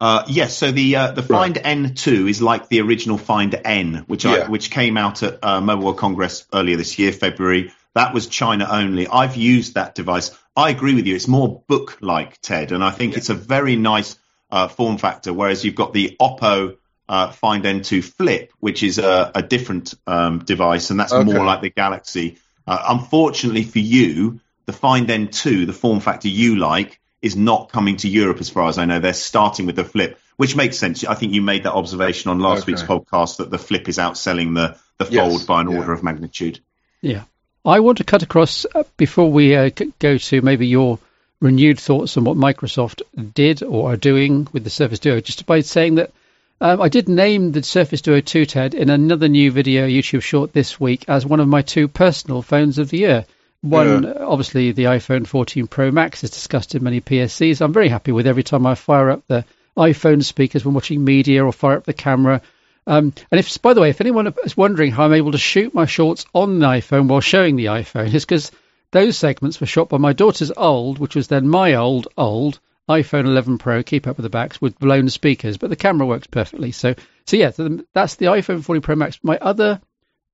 Uh, 0.00 0.24
yes, 0.28 0.56
so 0.56 0.70
the 0.70 0.94
uh, 0.96 1.10
the 1.12 1.22
Find 1.22 1.56
right. 1.56 1.78
N2 1.78 2.28
is 2.28 2.42
like 2.42 2.68
the 2.68 2.82
original 2.82 3.16
Find 3.16 3.58
N, 3.64 4.04
which 4.06 4.24
yeah. 4.24 4.44
I, 4.44 4.48
which 4.48 4.70
came 4.70 4.96
out 4.96 5.22
at 5.22 5.42
uh, 5.42 5.60
Mobile 5.60 5.86
World 5.86 5.98
Congress 5.98 6.46
earlier 6.52 6.76
this 6.76 6.98
year, 6.98 7.12
February. 7.12 7.72
That 7.96 8.12
was 8.12 8.26
China 8.26 8.68
only. 8.70 9.08
I've 9.08 9.36
used 9.36 9.76
that 9.76 9.94
device. 9.94 10.30
I 10.54 10.68
agree 10.68 10.94
with 10.94 11.06
you. 11.06 11.14
It's 11.14 11.28
more 11.28 11.62
book 11.66 11.96
like, 12.02 12.38
Ted, 12.42 12.72
and 12.72 12.84
I 12.84 12.90
think 12.90 13.12
yeah. 13.12 13.18
it's 13.20 13.30
a 13.30 13.34
very 13.34 13.74
nice 13.76 14.16
uh, 14.50 14.68
form 14.68 14.98
factor. 14.98 15.32
Whereas 15.32 15.64
you've 15.64 15.76
got 15.76 15.94
the 15.94 16.14
Oppo 16.20 16.76
uh, 17.08 17.30
Find 17.32 17.64
N2 17.64 18.04
Flip, 18.04 18.52
which 18.60 18.82
is 18.82 18.98
a, 18.98 19.32
a 19.34 19.42
different 19.42 19.94
um, 20.06 20.40
device, 20.40 20.90
and 20.90 21.00
that's 21.00 21.14
okay. 21.14 21.24
more 21.24 21.42
like 21.42 21.62
the 21.62 21.70
Galaxy. 21.70 22.36
Uh, 22.66 22.84
unfortunately 22.86 23.62
for 23.62 23.78
you, 23.78 24.40
the 24.66 24.74
Find 24.74 25.08
N2, 25.08 25.66
the 25.66 25.72
form 25.72 26.00
factor 26.00 26.28
you 26.28 26.56
like, 26.56 27.00
is 27.22 27.34
not 27.34 27.72
coming 27.72 27.96
to 27.96 28.08
Europe, 28.08 28.40
as 28.40 28.50
far 28.50 28.68
as 28.68 28.76
I 28.76 28.84
know. 28.84 29.00
They're 29.00 29.14
starting 29.14 29.64
with 29.64 29.76
the 29.76 29.84
Flip, 29.84 30.18
which 30.36 30.54
makes 30.54 30.76
sense. 30.76 31.02
I 31.02 31.14
think 31.14 31.32
you 31.32 31.40
made 31.40 31.62
that 31.62 31.72
observation 31.72 32.30
on 32.30 32.40
last 32.40 32.64
okay. 32.64 32.72
week's 32.72 32.82
podcast 32.82 33.38
that 33.38 33.50
the 33.50 33.58
Flip 33.58 33.88
is 33.88 33.96
outselling 33.96 34.54
the 34.54 34.78
the 34.98 35.06
Fold 35.06 35.32
yes, 35.32 35.44
by 35.44 35.62
an 35.62 35.70
yeah. 35.70 35.78
order 35.78 35.94
of 35.94 36.02
magnitude. 36.02 36.60
Yeah, 37.00 37.24
I 37.66 37.80
want 37.80 37.98
to 37.98 38.04
cut 38.04 38.22
across 38.22 38.64
uh, 38.72 38.84
before 38.96 39.32
we 39.32 39.56
uh, 39.56 39.70
go 39.98 40.18
to 40.18 40.40
maybe 40.40 40.68
your 40.68 41.00
renewed 41.40 41.80
thoughts 41.80 42.16
on 42.16 42.22
what 42.22 42.36
Microsoft 42.36 43.02
did 43.34 43.64
or 43.64 43.92
are 43.92 43.96
doing 43.96 44.46
with 44.52 44.62
the 44.62 44.70
Surface 44.70 45.00
Duo, 45.00 45.20
just 45.20 45.46
by 45.46 45.60
saying 45.60 45.96
that 45.96 46.12
um, 46.60 46.80
I 46.80 46.88
did 46.88 47.08
name 47.08 47.50
the 47.50 47.64
Surface 47.64 48.02
Duo 48.02 48.20
2 48.20 48.46
TED 48.46 48.74
in 48.74 48.88
another 48.88 49.26
new 49.26 49.50
video 49.50 49.88
YouTube 49.88 50.22
short 50.22 50.52
this 50.52 50.78
week 50.78 51.06
as 51.08 51.26
one 51.26 51.40
of 51.40 51.48
my 51.48 51.62
two 51.62 51.88
personal 51.88 52.40
phones 52.40 52.78
of 52.78 52.90
the 52.90 52.98
year. 52.98 53.26
One, 53.62 54.04
yeah. 54.04 54.12
obviously, 54.20 54.70
the 54.70 54.84
iPhone 54.84 55.26
14 55.26 55.66
Pro 55.66 55.90
Max 55.90 56.22
is 56.22 56.30
discussed 56.30 56.76
in 56.76 56.84
many 56.84 57.00
PSCs. 57.00 57.60
I'm 57.60 57.72
very 57.72 57.88
happy 57.88 58.12
with 58.12 58.28
every 58.28 58.44
time 58.44 58.64
I 58.64 58.76
fire 58.76 59.10
up 59.10 59.24
the 59.26 59.44
iPhone 59.76 60.22
speakers 60.22 60.64
when 60.64 60.74
watching 60.74 61.04
media 61.04 61.44
or 61.44 61.52
fire 61.52 61.78
up 61.78 61.84
the 61.84 61.92
camera. 61.92 62.42
Um, 62.86 63.12
and 63.30 63.38
if, 63.38 63.60
by 63.62 63.74
the 63.74 63.80
way, 63.80 63.90
if 63.90 64.00
anyone 64.00 64.32
is 64.44 64.56
wondering 64.56 64.92
how 64.92 65.04
I'm 65.04 65.12
able 65.12 65.32
to 65.32 65.38
shoot 65.38 65.74
my 65.74 65.86
shorts 65.86 66.24
on 66.32 66.60
the 66.60 66.66
iPhone 66.66 67.08
while 67.08 67.20
showing 67.20 67.56
the 67.56 67.66
iPhone, 67.66 68.14
it's 68.14 68.24
because 68.24 68.52
those 68.92 69.16
segments 69.16 69.60
were 69.60 69.66
shot 69.66 69.88
by 69.88 69.98
my 69.98 70.12
daughter's 70.12 70.52
old, 70.56 70.98
which 70.98 71.16
was 71.16 71.28
then 71.28 71.48
my 71.48 71.74
old, 71.74 72.08
old 72.16 72.60
iPhone 72.88 73.24
11 73.24 73.58
Pro, 73.58 73.82
keep 73.82 74.06
up 74.06 74.16
with 74.16 74.22
the 74.22 74.30
backs 74.30 74.60
with 74.60 74.78
blown 74.78 75.08
speakers, 75.08 75.56
but 75.56 75.70
the 75.70 75.76
camera 75.76 76.06
works 76.06 76.28
perfectly. 76.28 76.70
So, 76.70 76.94
so 77.26 77.36
yeah, 77.36 77.50
that's 77.92 78.14
the 78.14 78.26
iPhone 78.26 78.62
14 78.62 78.80
Pro 78.80 78.94
Max. 78.94 79.18
My 79.24 79.38
other 79.38 79.80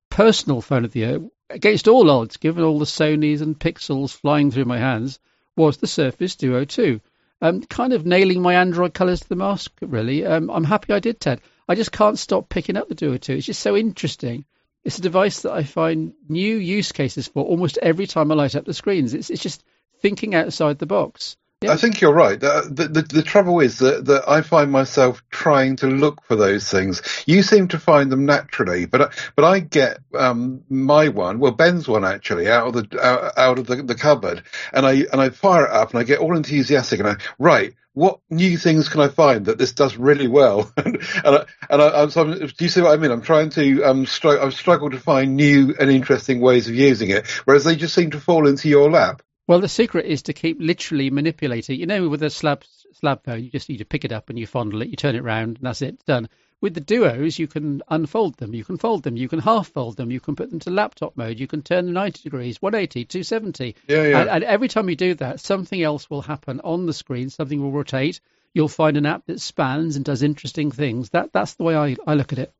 personal 0.09 0.61
phone 0.61 0.85
of 0.85 0.91
the 0.91 0.99
year, 0.99 1.21
against 1.49 1.87
all 1.87 2.11
odds, 2.11 2.37
given 2.37 2.63
all 2.63 2.77
the 2.77 2.85
Sonys 2.85 3.41
and 3.41 3.57
Pixels 3.57 4.15
flying 4.15 4.51
through 4.51 4.65
my 4.65 4.77
hands, 4.77 5.19
was 5.55 5.77
the 5.77 5.87
Surface 5.87 6.35
Duo 6.35 6.65
2. 6.65 7.01
Um, 7.41 7.63
kind 7.63 7.93
of 7.93 8.05
nailing 8.05 8.41
my 8.41 8.53
Android 8.55 8.93
colours 8.93 9.21
to 9.21 9.29
the 9.29 9.35
mask, 9.35 9.71
really. 9.81 10.23
Um, 10.23 10.51
I'm 10.51 10.63
happy 10.63 10.93
I 10.93 10.99
did, 10.99 11.19
Ted. 11.19 11.41
I 11.67 11.75
just 11.75 11.91
can't 11.91 12.19
stop 12.19 12.49
picking 12.49 12.77
up 12.77 12.89
the 12.89 12.95
Duo 12.95 13.17
2. 13.17 13.33
It's 13.33 13.45
just 13.45 13.61
so 13.61 13.75
interesting. 13.75 14.45
It's 14.83 14.99
a 14.99 15.01
device 15.01 15.41
that 15.41 15.53
I 15.53 15.63
find 15.63 16.13
new 16.27 16.57
use 16.57 16.91
cases 16.91 17.27
for 17.27 17.43
almost 17.43 17.77
every 17.81 18.05
time 18.05 18.31
I 18.31 18.35
light 18.35 18.55
up 18.55 18.65
the 18.65 18.73
screens. 18.73 19.13
It's, 19.13 19.29
it's 19.29 19.41
just 19.41 19.63
thinking 20.01 20.35
outside 20.35 20.77
the 20.77 20.85
box. 20.85 21.37
I 21.69 21.77
think 21.77 22.01
you're 22.01 22.13
right. 22.13 22.39
The, 22.39 22.87
the, 22.91 23.01
the, 23.01 23.23
trouble 23.23 23.59
is 23.59 23.79
that, 23.79 24.05
that 24.05 24.27
I 24.27 24.41
find 24.41 24.71
myself 24.71 25.23
trying 25.29 25.77
to 25.77 25.87
look 25.87 26.23
for 26.23 26.35
those 26.35 26.69
things. 26.69 27.01
You 27.25 27.43
seem 27.43 27.67
to 27.69 27.79
find 27.79 28.11
them 28.11 28.25
naturally, 28.25 28.85
but 28.85 29.13
but 29.35 29.45
I 29.45 29.59
get 29.59 29.99
um, 30.17 30.63
my 30.69 31.09
one, 31.09 31.39
well 31.39 31.51
Ben's 31.51 31.87
one 31.87 32.05
actually, 32.05 32.49
out 32.49 32.67
of 32.67 32.73
the 32.89 33.05
out, 33.05 33.37
out 33.37 33.59
of 33.59 33.67
the, 33.67 33.77
the 33.77 33.95
cupboard, 33.95 34.43
and 34.71 34.85
I 34.85 35.05
and 35.11 35.21
I 35.21 35.29
fire 35.29 35.65
it 35.65 35.71
up, 35.71 35.91
and 35.91 35.99
I 35.99 36.03
get 36.03 36.19
all 36.19 36.35
enthusiastic, 36.35 36.99
and 36.99 37.09
I 37.09 37.15
right, 37.39 37.73
what 37.93 38.19
new 38.29 38.57
things 38.57 38.89
can 38.89 39.01
I 39.01 39.07
find 39.07 39.45
that 39.45 39.57
this 39.57 39.71
does 39.71 39.95
really 39.97 40.27
well? 40.27 40.71
and 40.77 40.97
I, 41.23 41.45
and 41.69 41.81
I, 41.81 42.07
so 42.07 42.33
do 42.33 42.51
you 42.59 42.69
see 42.69 42.81
what 42.81 42.91
I 42.91 42.97
mean? 42.97 43.11
I'm 43.11 43.21
trying 43.21 43.49
to 43.51 43.83
um, 43.83 44.05
str- 44.05 44.39
I've 44.39 44.53
struggled 44.53 44.93
to 44.93 44.99
find 44.99 45.35
new 45.35 45.75
and 45.79 45.89
interesting 45.89 46.41
ways 46.41 46.67
of 46.67 46.75
using 46.75 47.09
it, 47.09 47.27
whereas 47.45 47.63
they 47.63 47.75
just 47.75 47.93
seem 47.93 48.11
to 48.11 48.19
fall 48.19 48.47
into 48.47 48.67
your 48.67 48.89
lap. 48.89 49.21
Well, 49.45 49.59
the 49.59 49.67
secret 49.67 50.05
is 50.05 50.23
to 50.23 50.33
keep 50.33 50.57
literally 50.59 51.09
manipulating. 51.09 51.79
You 51.79 51.85
know, 51.85 52.07
with 52.07 52.23
a 52.23 52.29
slab 52.29 52.63
slab 52.93 53.23
phone, 53.23 53.43
you 53.43 53.49
just 53.49 53.69
need 53.69 53.79
to 53.79 53.85
pick 53.85 54.05
it 54.05 54.11
up 54.11 54.29
and 54.29 54.39
you 54.39 54.47
fondle 54.47 54.81
it, 54.81 54.87
you 54.87 54.95
turn 54.95 55.15
it 55.15 55.21
around, 55.21 55.57
and 55.57 55.65
that's 55.67 55.81
it, 55.81 56.05
done. 56.05 56.29
With 56.61 56.75
the 56.75 56.79
duos, 56.79 57.37
you 57.37 57.47
can 57.47 57.81
unfold 57.89 58.37
them, 58.37 58.53
you 58.53 58.63
can 58.63 58.77
fold 58.77 59.03
them, 59.03 59.17
you 59.17 59.27
can 59.27 59.39
half 59.39 59.67
fold 59.67 59.97
them, 59.97 60.11
you 60.11 60.21
can 60.21 60.37
put 60.37 60.49
them 60.49 60.59
to 60.59 60.69
laptop 60.69 61.17
mode, 61.17 61.39
you 61.39 61.47
can 61.47 61.61
turn 61.61 61.85
them 61.85 61.93
90 61.93 62.23
degrees, 62.23 62.61
180, 62.61 63.03
270. 63.03 63.75
Yeah, 63.87 64.03
yeah. 64.03 64.19
And, 64.21 64.29
and 64.29 64.43
every 64.45 64.69
time 64.69 64.89
you 64.89 64.95
do 64.95 65.13
that, 65.15 65.41
something 65.41 65.81
else 65.81 66.09
will 66.09 66.21
happen 66.21 66.61
on 66.61 66.85
the 66.85 66.93
screen, 66.93 67.29
something 67.29 67.61
will 67.61 67.71
rotate. 67.71 68.21
You'll 68.53 68.69
find 68.69 68.95
an 68.95 69.05
app 69.05 69.25
that 69.25 69.41
spans 69.41 69.97
and 69.97 70.05
does 70.05 70.23
interesting 70.23 70.71
things. 70.71 71.09
That 71.09 71.33
that's 71.33 71.55
the 71.55 71.63
way 71.63 71.75
I, 71.75 71.97
I 72.07 72.13
look 72.13 72.31
at 72.31 72.39
it. 72.39 72.53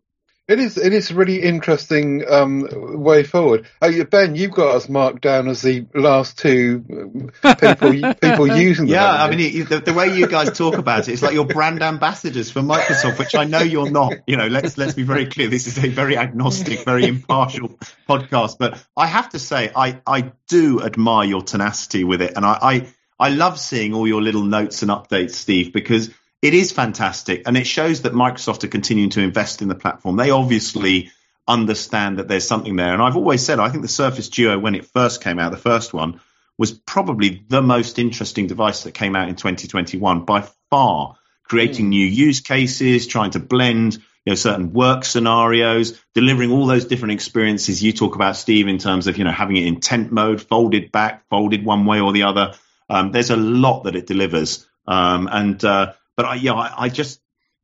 It 0.45 0.59
is. 0.59 0.77
It 0.77 0.91
is 0.91 1.09
a 1.09 1.15
really 1.15 1.41
interesting 1.41 2.25
um, 2.29 2.67
way 3.01 3.23
forward. 3.23 3.65
Oh, 3.81 4.03
Ben, 4.03 4.35
you've 4.35 4.51
got 4.51 4.75
us 4.75 4.89
marked 4.89 5.21
down 5.21 5.47
as 5.47 5.61
the 5.61 5.85
last 5.95 6.37
two 6.37 7.29
uh, 7.43 7.55
people 7.55 7.91
people 8.21 8.47
using. 8.47 8.87
The 8.87 8.91
Yeah, 8.91 9.23
I 9.23 9.33
mean, 9.33 9.65
the, 9.65 9.79
the, 9.79 9.93
way 9.93 10.13
you 10.13 10.27
guys 10.27 10.57
talk 10.57 10.75
about 10.75 11.07
it, 11.07 11.13
it's 11.13 11.21
like 11.21 11.33
you're 11.33 11.45
brand 11.45 11.81
ambassadors 11.81 12.51
for 12.51 12.59
Microsoft, 12.59 13.19
which 13.19 13.35
I 13.35 13.45
know 13.45 13.61
you're 13.61 13.89
not. 13.89 14.15
You 14.27 14.35
know, 14.35 14.47
let's 14.47 14.77
let's 14.77 14.95
be 14.95 15.03
very 15.03 15.27
clear. 15.27 15.47
This 15.47 15.67
is 15.67 15.77
a 15.77 15.87
very 15.87 16.17
agnostic, 16.17 16.83
very 16.83 17.05
impartial 17.05 17.79
podcast. 18.09 18.57
But 18.59 18.85
I 18.97 19.07
have 19.07 19.29
to 19.29 19.39
say, 19.39 19.71
I 19.73 20.01
I 20.05 20.33
do 20.49 20.83
admire 20.83 21.25
your 21.25 21.43
tenacity 21.43 22.03
with 22.03 22.21
it, 22.21 22.33
and 22.35 22.45
I 22.45 22.57
I, 22.61 22.87
I 23.17 23.29
love 23.29 23.57
seeing 23.57 23.93
all 23.93 24.09
your 24.09 24.21
little 24.21 24.43
notes 24.43 24.81
and 24.81 24.91
updates, 24.91 25.35
Steve, 25.35 25.71
because 25.71 26.09
it 26.43 26.53
is 26.53 26.73
fantastic, 26.73 27.43
and 27.47 27.55
it 27.55 27.65
shows 27.65 28.01
that 28.01 28.11
Microsoft 28.11 28.65
are 28.65 28.67
continuing 28.67 29.11
to 29.11 29.21
invest 29.21 29.61
in 29.61 29.69
the 29.69 29.75
platform. 29.75 30.17
They 30.17 30.29
obviously 30.29 31.09
understand 31.47 32.19
that 32.19 32.27
there's 32.27 32.45
something 32.45 32.75
there, 32.75 32.91
and 32.91 33.01
I've 33.01 33.15
always 33.15 33.45
said 33.45 33.61
I 33.61 33.69
think 33.69 33.81
the 33.81 33.87
Surface 33.87 34.27
Duo, 34.27 34.59
when 34.59 34.75
it 34.75 34.85
first 34.85 35.23
came 35.23 35.39
out, 35.39 35.51
the 35.51 35.57
first 35.57 35.93
one, 35.93 36.19
was 36.57 36.73
probably 36.73 37.45
the 37.47 37.61
most 37.61 37.97
interesting 37.97 38.47
device 38.47 38.83
that 38.83 38.93
came 38.93 39.15
out 39.15 39.29
in 39.29 39.35
2021 39.35 40.25
by 40.25 40.41
far, 40.69 41.15
creating 41.45 41.85
mm. 41.85 41.89
new 41.89 42.05
use 42.05 42.41
cases, 42.41 43.07
trying 43.07 43.31
to 43.31 43.39
blend 43.39 43.93
you 44.25 44.31
know 44.31 44.35
certain 44.35 44.73
work 44.73 45.05
scenarios, 45.05 45.97
delivering 46.13 46.51
all 46.51 46.65
those 46.65 46.83
different 46.83 47.13
experiences 47.13 47.81
you 47.81 47.93
talk 47.93 48.15
about, 48.15 48.35
Steve, 48.35 48.67
in 48.67 48.79
terms 48.79 49.07
of 49.07 49.17
you 49.17 49.23
know 49.23 49.31
having 49.31 49.55
it 49.55 49.65
in 49.65 49.79
tent 49.79 50.11
mode, 50.11 50.41
folded 50.41 50.91
back, 50.91 51.25
folded 51.29 51.63
one 51.63 51.85
way 51.85 52.01
or 52.01 52.11
the 52.11 52.23
other. 52.23 52.53
Um, 52.89 53.13
there's 53.13 53.29
a 53.29 53.37
lot 53.37 53.83
that 53.83 53.95
it 53.95 54.07
delivers, 54.07 54.67
um, 54.85 55.29
and 55.31 55.63
uh, 55.63 55.93
but 56.15 56.25
I, 56.25 56.35
yeah, 56.35 56.53
I, 56.53 56.85
I 56.85 56.89
just, 56.89 57.21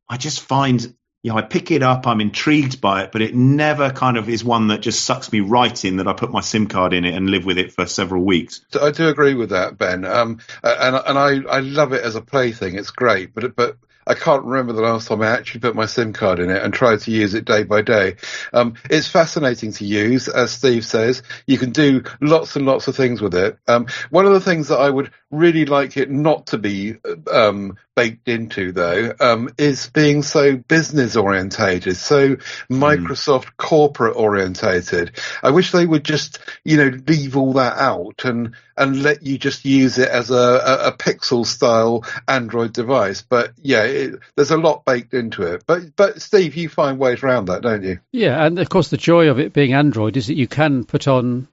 I 0.08 0.16
just 0.16 0.40
find, 0.40 0.82
you 1.22 1.30
know, 1.30 1.38
I 1.38 1.42
pick 1.42 1.70
it 1.70 1.82
up, 1.82 2.06
I'm 2.06 2.20
intrigued 2.20 2.80
by 2.80 3.04
it, 3.04 3.12
but 3.12 3.22
it 3.22 3.34
never 3.34 3.90
kind 3.90 4.16
of 4.16 4.28
is 4.28 4.42
one 4.42 4.68
that 4.68 4.80
just 4.80 5.04
sucks 5.04 5.32
me 5.32 5.40
right 5.40 5.84
in 5.84 5.96
that 5.96 6.08
I 6.08 6.12
put 6.14 6.30
my 6.30 6.40
SIM 6.40 6.66
card 6.66 6.92
in 6.92 7.04
it 7.04 7.14
and 7.14 7.30
live 7.30 7.44
with 7.44 7.58
it 7.58 7.72
for 7.72 7.86
several 7.86 8.24
weeks. 8.24 8.64
I 8.80 8.90
do 8.90 9.08
agree 9.08 9.34
with 9.34 9.50
that, 9.50 9.78
Ben. 9.78 10.04
Um, 10.04 10.40
and 10.62 10.96
and 10.96 11.18
I, 11.18 11.56
I 11.56 11.60
love 11.60 11.92
it 11.92 12.02
as 12.02 12.14
a 12.14 12.22
plaything. 12.22 12.76
It's 12.76 12.90
great, 12.90 13.34
but 13.34 13.54
but 13.54 13.76
I 14.06 14.14
can't 14.14 14.44
remember 14.44 14.72
the 14.72 14.82
last 14.82 15.08
time 15.08 15.22
I 15.22 15.28
actually 15.28 15.60
put 15.60 15.76
my 15.76 15.86
SIM 15.86 16.12
card 16.12 16.40
in 16.40 16.50
it 16.50 16.62
and 16.62 16.72
tried 16.72 17.00
to 17.00 17.10
use 17.12 17.34
it 17.34 17.44
day 17.44 17.62
by 17.62 17.82
day. 17.82 18.16
Um, 18.52 18.74
it's 18.90 19.06
fascinating 19.06 19.72
to 19.74 19.84
use, 19.84 20.26
as 20.26 20.50
Steve 20.50 20.84
says. 20.84 21.22
You 21.46 21.58
can 21.58 21.70
do 21.70 22.02
lots 22.20 22.56
and 22.56 22.66
lots 22.66 22.88
of 22.88 22.96
things 22.96 23.20
with 23.20 23.34
it. 23.34 23.58
Um, 23.68 23.86
one 24.10 24.26
of 24.26 24.32
the 24.32 24.40
things 24.40 24.68
that 24.68 24.78
I 24.78 24.90
would 24.90 25.12
really 25.30 25.64
like 25.64 25.96
it 25.96 26.10
not 26.10 26.46
to 26.46 26.58
be 26.58 26.96
um, 27.30 27.76
baked 27.94 28.28
into, 28.28 28.72
though, 28.72 29.12
um, 29.20 29.50
is 29.58 29.88
being 29.90 30.22
so 30.22 30.56
business 30.56 31.16
orientated, 31.16 31.96
so 31.96 32.36
Microsoft 32.70 33.44
mm. 33.44 33.56
corporate 33.56 34.16
orientated. 34.16 35.16
I 35.42 35.50
wish 35.50 35.70
they 35.70 35.86
would 35.86 36.04
just, 36.04 36.38
you 36.64 36.76
know, 36.76 36.98
leave 37.06 37.36
all 37.36 37.54
that 37.54 37.78
out 37.78 38.24
and 38.24 38.54
and 38.76 39.02
let 39.02 39.22
you 39.22 39.36
just 39.36 39.66
use 39.66 39.98
it 39.98 40.08
as 40.08 40.30
a, 40.30 40.34
a, 40.34 40.88
a 40.88 40.92
Pixel 40.92 41.44
style 41.44 42.02
Android 42.26 42.72
device. 42.72 43.20
But 43.20 43.52
yeah, 43.60 43.82
it, 43.82 44.20
there's 44.36 44.50
a 44.50 44.56
lot 44.56 44.86
baked 44.86 45.12
into 45.12 45.42
it. 45.42 45.64
But 45.66 45.94
but 45.96 46.22
Steve, 46.22 46.56
you 46.56 46.68
find 46.68 46.98
ways 46.98 47.22
around 47.22 47.46
that, 47.46 47.62
don't 47.62 47.82
you? 47.82 47.98
Yeah, 48.12 48.44
and 48.44 48.58
of 48.58 48.68
course 48.70 48.88
the 48.88 48.96
joy 48.96 49.28
of 49.28 49.38
it 49.38 49.52
being 49.52 49.74
Android 49.74 50.16
is 50.16 50.28
that 50.28 50.36
you 50.36 50.48
can 50.48 50.84
put 50.84 51.06
on 51.06 51.46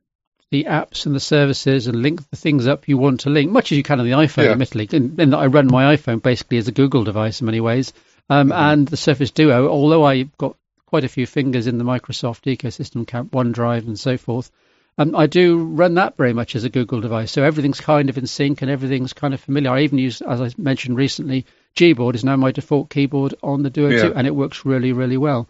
the 0.51 0.65
apps 0.65 1.05
and 1.05 1.13
the 1.13 1.19
services 1.19 1.87
and 1.87 2.01
link 2.01 2.29
the 2.29 2.37
things 2.37 2.67
up 2.67 2.87
you 2.87 2.97
want 2.97 3.21
to 3.21 3.29
link, 3.29 3.51
much 3.51 3.71
as 3.71 3.77
you 3.77 3.83
can 3.83 3.99
on 3.99 4.05
the 4.05 4.13
iPhone, 4.13 4.45
yeah. 4.45 4.51
admittedly. 4.51 4.87
In 4.91 5.15
that 5.15 5.33
I 5.33 5.47
run 5.47 5.67
my 5.67 5.95
iPhone 5.95 6.21
basically 6.21 6.57
as 6.57 6.67
a 6.67 6.71
Google 6.71 7.03
device 7.03 7.41
in 7.41 7.45
many 7.45 7.59
ways. 7.59 7.93
Um, 8.29 8.49
mm-hmm. 8.49 8.57
And 8.57 8.87
the 8.87 8.97
Surface 8.97 9.31
Duo, 9.31 9.67
although 9.67 10.05
I've 10.05 10.35
got 10.37 10.55
quite 10.85 11.03
a 11.03 11.09
few 11.09 11.25
fingers 11.25 11.67
in 11.67 11.77
the 11.77 11.83
Microsoft 11.83 12.43
ecosystem, 12.55 13.05
Camp 13.05 13.31
OneDrive 13.31 13.87
and 13.87 13.99
so 13.99 14.17
forth, 14.17 14.51
um, 14.97 15.15
I 15.15 15.27
do 15.27 15.57
run 15.57 15.95
that 15.95 16.17
very 16.17 16.33
much 16.33 16.55
as 16.55 16.63
a 16.63 16.69
Google 16.69 17.01
device. 17.01 17.31
So 17.31 17.43
everything's 17.43 17.81
kind 17.81 18.09
of 18.09 18.17
in 18.17 18.25
sync 18.25 18.61
and 18.61 18.71
everything's 18.71 19.13
kind 19.13 19.33
of 19.33 19.41
familiar. 19.41 19.71
I 19.71 19.81
even 19.81 19.99
use, 19.99 20.21
as 20.21 20.41
I 20.41 20.49
mentioned 20.57 20.97
recently, 20.97 21.45
Gboard 21.75 22.15
is 22.15 22.23
now 22.23 22.35
my 22.35 22.51
default 22.51 22.89
keyboard 22.89 23.35
on 23.43 23.61
the 23.63 23.69
Duo 23.69 23.89
yeah. 23.89 24.03
2, 24.03 24.13
and 24.15 24.25
it 24.25 24.35
works 24.35 24.65
really, 24.65 24.93
really 24.93 25.17
well. 25.17 25.47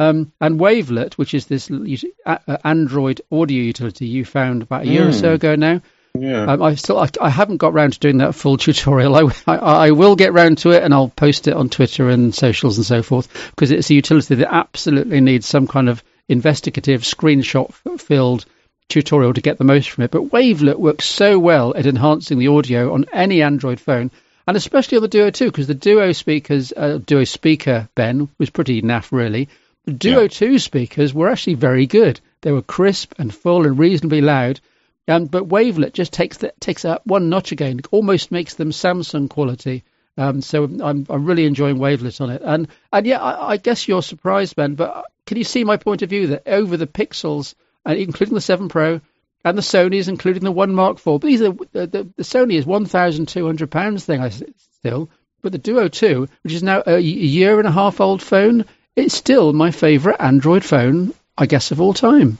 Um, 0.00 0.32
and 0.40 0.58
Wavelet, 0.58 1.14
which 1.14 1.34
is 1.34 1.44
this 1.44 1.70
Android 2.64 3.20
audio 3.30 3.62
utility 3.62 4.06
you 4.06 4.24
found 4.24 4.62
about 4.62 4.84
a 4.84 4.86
year 4.86 5.02
mm. 5.02 5.08
or 5.08 5.12
so 5.12 5.28
hmm. 5.28 5.34
ago 5.34 5.56
now. 5.56 5.82
Yeah. 6.18 6.44
Um, 6.44 6.62
I 6.62 6.74
still 6.76 6.98
I, 6.98 7.10
I, 7.20 7.28
haven't 7.28 7.58
got 7.58 7.74
round 7.74 7.92
to 7.92 7.98
doing 7.98 8.16
that 8.16 8.34
full 8.34 8.56
tutorial. 8.56 9.14
I, 9.16 9.28
I, 9.46 9.56
I, 9.56 9.90
will 9.90 10.16
get 10.16 10.32
round 10.32 10.56
to 10.58 10.70
it 10.70 10.82
and 10.82 10.94
I'll 10.94 11.10
post 11.10 11.48
it 11.48 11.54
on 11.54 11.68
Twitter 11.68 12.08
and 12.08 12.34
socials 12.34 12.78
and 12.78 12.86
so 12.86 13.02
forth 13.02 13.50
because 13.50 13.70
it's 13.72 13.90
a 13.90 13.94
utility 13.94 14.36
that 14.36 14.52
absolutely 14.52 15.20
needs 15.20 15.46
some 15.46 15.66
kind 15.66 15.90
of 15.90 16.02
investigative 16.30 17.02
screenshot 17.02 17.70
filled 18.00 18.46
tutorial 18.88 19.34
to 19.34 19.42
get 19.42 19.58
the 19.58 19.64
most 19.64 19.90
from 19.90 20.04
it. 20.04 20.10
But 20.10 20.30
Wavelet 20.30 20.78
works 20.78 21.04
so 21.04 21.38
well 21.38 21.76
at 21.76 21.84
enhancing 21.84 22.38
the 22.38 22.48
audio 22.48 22.94
on 22.94 23.04
any 23.12 23.42
Android 23.42 23.78
phone 23.78 24.10
and 24.46 24.56
especially 24.56 24.96
on 24.96 25.02
the 25.02 25.08
Duo 25.08 25.30
2 25.30 25.44
because 25.44 25.66
the 25.66 25.74
Duo 25.74 26.12
speakers, 26.12 26.72
uh, 26.74 26.98
Duo 27.04 27.24
speaker 27.24 27.90
Ben 27.94 28.30
was 28.38 28.48
pretty 28.48 28.80
naff 28.80 29.12
really. 29.12 29.50
The 29.84 29.92
Duo 29.92 30.22
yeah. 30.22 30.28
2 30.28 30.58
speakers 30.58 31.14
were 31.14 31.28
actually 31.28 31.54
very 31.54 31.86
good. 31.86 32.20
They 32.42 32.52
were 32.52 32.62
crisp 32.62 33.14
and 33.18 33.34
full 33.34 33.66
and 33.66 33.78
reasonably 33.78 34.20
loud. 34.20 34.60
Um, 35.08 35.26
but 35.26 35.48
Wavelet 35.48 35.92
just 35.92 36.12
takes 36.12 36.38
that 36.38 36.60
takes 36.60 36.82
that 36.82 37.06
one 37.06 37.28
notch 37.28 37.52
again, 37.52 37.80
almost 37.90 38.30
makes 38.30 38.54
them 38.54 38.70
Samsung 38.70 39.28
quality. 39.28 39.82
Um, 40.16 40.42
so 40.42 40.64
I'm 40.64 41.06
I'm 41.08 41.24
really 41.24 41.46
enjoying 41.46 41.78
Wavelet 41.78 42.20
on 42.20 42.30
it, 42.30 42.42
and 42.44 42.68
and 42.92 43.06
yeah, 43.06 43.20
I, 43.20 43.52
I, 43.52 43.56
guess 43.56 43.88
you're 43.88 44.02
surprised, 44.02 44.54
Ben. 44.54 44.74
But 44.74 45.06
can 45.26 45.38
you 45.38 45.44
see 45.44 45.64
my 45.64 45.78
point 45.78 46.02
of 46.02 46.10
view 46.10 46.28
that 46.28 46.46
over 46.46 46.76
the 46.76 46.86
Pixels, 46.86 47.54
uh, 47.88 47.94
including 47.94 48.34
the 48.34 48.40
Seven 48.40 48.68
Pro 48.68 49.00
and 49.44 49.56
the 49.56 49.62
Sony's, 49.62 50.08
including 50.08 50.44
the 50.44 50.52
One 50.52 50.74
Mark 50.74 50.98
Four, 50.98 51.18
these 51.18 51.40
are 51.42 51.52
the, 51.72 51.86
the, 51.86 52.08
the 52.16 52.22
Sony 52.22 52.54
is 52.54 52.66
one 52.66 52.86
thousand 52.86 53.26
two 53.26 53.46
hundred 53.46 53.70
pounds 53.70 54.04
thing, 54.04 54.20
I 54.20 54.28
still, 54.28 55.10
but 55.42 55.52
the 55.52 55.58
Duo 55.58 55.88
Two, 55.88 56.28
which 56.42 56.52
is 56.52 56.62
now 56.62 56.82
a 56.86 56.98
year 56.98 57.58
and 57.58 57.66
a 57.66 57.72
half 57.72 58.00
old 58.00 58.22
phone, 58.22 58.66
it's 58.96 59.14
still 59.14 59.52
my 59.52 59.70
favourite 59.70 60.20
Android 60.20 60.64
phone, 60.64 61.14
I 61.36 61.46
guess, 61.46 61.70
of 61.70 61.80
all 61.80 61.94
time. 61.94 62.38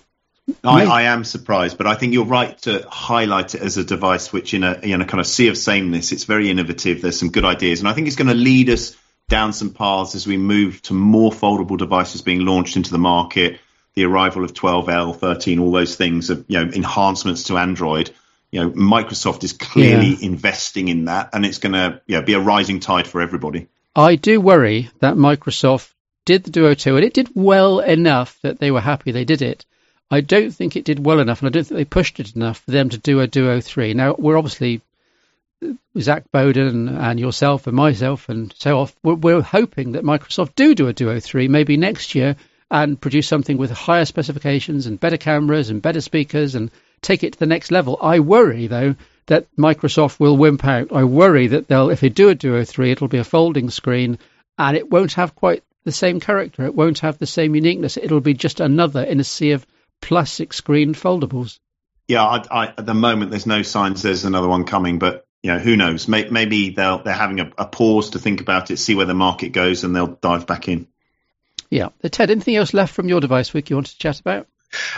I, 0.64 0.84
I, 0.84 1.03
am 1.03 1.24
surprised, 1.24 1.78
but 1.78 1.86
I 1.86 1.94
think 1.94 2.12
you're 2.12 2.24
right 2.24 2.59
to 2.62 2.86
highlight 2.90 3.55
it 3.55 3.62
as 3.62 3.76
a 3.76 3.84
device 3.84 4.32
which, 4.32 4.53
in 4.53 4.64
a, 4.64 4.74
in 4.82 5.01
a 5.01 5.05
kind 5.05 5.20
of 5.20 5.26
sea 5.26 5.48
of 5.48 5.57
sameness, 5.57 6.12
it's 6.12 6.24
very 6.24 6.51
innovative. 6.51 7.01
There's 7.01 7.18
some 7.18 7.30
good 7.30 7.44
ideas, 7.44 7.80
and 7.80 7.88
I 7.88 7.92
think 7.92 8.09
it's 8.09 8.16
going 8.16 8.28
to 8.28 8.34
lead 8.34 8.68
us 8.68 8.96
down 9.28 9.53
some 9.53 9.72
paths 9.72 10.14
as 10.14 10.26
we 10.26 10.36
move 10.36 10.82
to 10.82 10.94
more 10.94 11.30
foldable 11.30 11.78
devices 11.78 12.22
being 12.22 12.44
launched 12.44 12.76
into 12.76 12.90
the 12.90 12.98
market. 12.98 13.61
The 13.94 14.05
arrival 14.05 14.44
of 14.44 14.53
12L, 14.55 15.16
13, 15.16 15.59
all 15.59 15.72
those 15.72 15.96
things, 15.96 16.30
are, 16.30 16.44
you 16.48 16.64
know, 16.64 16.72
enhancements 16.72 17.44
to 17.44 17.59
Android. 17.59 18.11
You 18.51 18.62
know, 18.62 18.70
Microsoft 18.70 19.44
is 19.44 19.53
clearly 19.53 20.16
yeah. 20.16 20.26
investing 20.26 20.88
in 20.88 21.05
that, 21.05 21.30
and 21.32 21.46
it's 21.46 21.59
going 21.59 21.72
to 21.72 22.01
you 22.07 22.16
know, 22.16 22.22
be 22.22 22.34
a 22.34 22.40
rising 22.40 22.80
tide 22.80 23.07
for 23.07 23.20
everybody. 23.20 23.68
I 23.94 24.16
do 24.16 24.40
worry 24.40 24.90
that 25.01 25.14
Microsoft 25.14 25.92
did 26.25 26.45
the 26.45 26.51
Duo 26.51 26.75
2, 26.75 26.97
and 26.97 27.05
it 27.05 27.14
did 27.14 27.31
well 27.35 27.81
enough 27.81 28.39
that 28.43 28.59
they 28.59 28.71
were 28.71 28.81
happy 28.81 29.12
they 29.12 29.25
did 29.25 29.43
it 29.43 29.64
I 30.12 30.21
don't 30.23 30.51
think 30.51 30.75
it 30.75 30.85
did 30.85 31.05
well 31.05 31.21
enough, 31.21 31.41
and 31.41 31.49
I 31.49 31.51
don't 31.51 31.64
think 31.64 31.79
they 31.79 31.85
pushed 31.85 32.18
it 32.18 32.35
enough 32.35 32.59
for 32.59 32.73
them 32.73 32.89
to 32.89 32.99
do 32.99 33.21
a 33.21 33.29
Duo 33.29 33.61
3. 33.61 33.95
Now, 33.95 34.16
we're 34.18 34.37
obviously, 34.37 34.81
uh, 35.64 35.75
Zac 36.01 36.25
Bowden 36.33 36.89
and 36.89 37.21
yourself 37.21 37.68
and 37.68 37.77
myself 37.77 38.29
and 38.29 38.53
so 38.59 38.81
off, 38.81 38.97
we're, 39.05 39.14
we're 39.14 39.41
hoping 39.41 39.93
that 39.93 40.03
Microsoft 40.03 40.57
do 40.57 40.75
do 40.75 40.89
a 40.89 40.93
Duo 40.93 41.21
3 41.21 41.47
maybe 41.47 41.77
next 41.77 42.16
year 42.16 42.35
and 42.73 43.01
produce 43.01 43.29
something 43.29 43.57
with 43.57 43.71
higher 43.71 44.05
specifications 44.05 44.87
and 44.87 44.99
better 44.99 45.16
cameras 45.16 45.71
and 45.71 45.81
better 45.81 46.01
speakers 46.01 46.57
and 46.57 46.73
take 47.03 47.23
it 47.23 47.35
to 47.35 47.39
the 47.39 47.47
next 47.47 47.71
level. 47.71 47.97
I 48.03 48.18
worry, 48.18 48.66
though, 48.66 48.97
that 49.27 49.47
Microsoft 49.57 50.18
will 50.18 50.37
wimp 50.37 50.64
out. 50.64 50.91
I 50.91 51.05
worry 51.05 51.47
that 51.49 51.68
they'll, 51.68 51.91
if 51.91 52.01
they 52.01 52.09
do 52.09 52.31
a 52.31 52.35
Duo 52.35 52.64
3, 52.64 52.91
it'll 52.91 53.07
be 53.07 53.18
a 53.18 53.25
folding 53.25 53.71
screen 53.71 54.18
and 54.59 54.77
it 54.77 54.91
won't 54.91 55.12
have 55.12 55.37
quite 55.37 55.62
the 55.85 55.93
same 55.93 56.20
character. 56.20 56.64
It 56.64 56.74
won't 56.74 57.01
have 57.01 57.18
the 57.18 57.26
same 57.26 57.55
uniqueness. 57.55 57.97
It'll 57.97 58.20
be 58.20 58.35
just 58.35 58.61
another 58.61 59.03
in 59.03 59.20
a 59.20 59.24
sea 59.24 59.53
of 59.53 59.66
plastic 60.01 60.53
screen 60.53 60.95
foldables. 60.95 61.59
Yeah, 62.09 62.24
I, 62.24 62.45
I, 62.51 62.66
at 62.66 62.87
the 62.87 62.95
moment 62.95 63.31
there's 63.31 63.47
no 63.47 63.62
signs 63.62 64.03
there's 64.03 64.24
another 64.24 64.49
one 64.49 64.64
coming, 64.64 64.99
but 64.99 65.26
you 65.43 65.53
know 65.53 65.59
who 65.59 65.76
knows? 65.76 66.09
Maybe 66.09 66.70
they'll 66.70 67.03
they're 67.03 67.14
having 67.14 67.41
a, 67.41 67.51
a 67.57 67.66
pause 67.66 68.11
to 68.11 68.18
think 68.18 68.41
about 68.41 68.70
it, 68.70 68.78
see 68.78 68.95
where 68.95 69.07
the 69.07 69.14
market 69.14 69.51
goes, 69.51 69.85
and 69.85 69.95
they'll 69.95 70.18
dive 70.20 70.47
back 70.47 70.68
in. 70.68 70.87
Yeah, 71.70 71.91
uh, 72.03 72.09
Ted. 72.09 72.31
Anything 72.31 72.57
else 72.57 72.74
left 72.74 72.93
from 72.93 73.09
your 73.09 73.20
device 73.20 73.55
week 73.55 73.70
you 73.70 73.76
want 73.76 73.87
to 73.87 73.99
chat 73.99 74.20
about? 74.20 74.49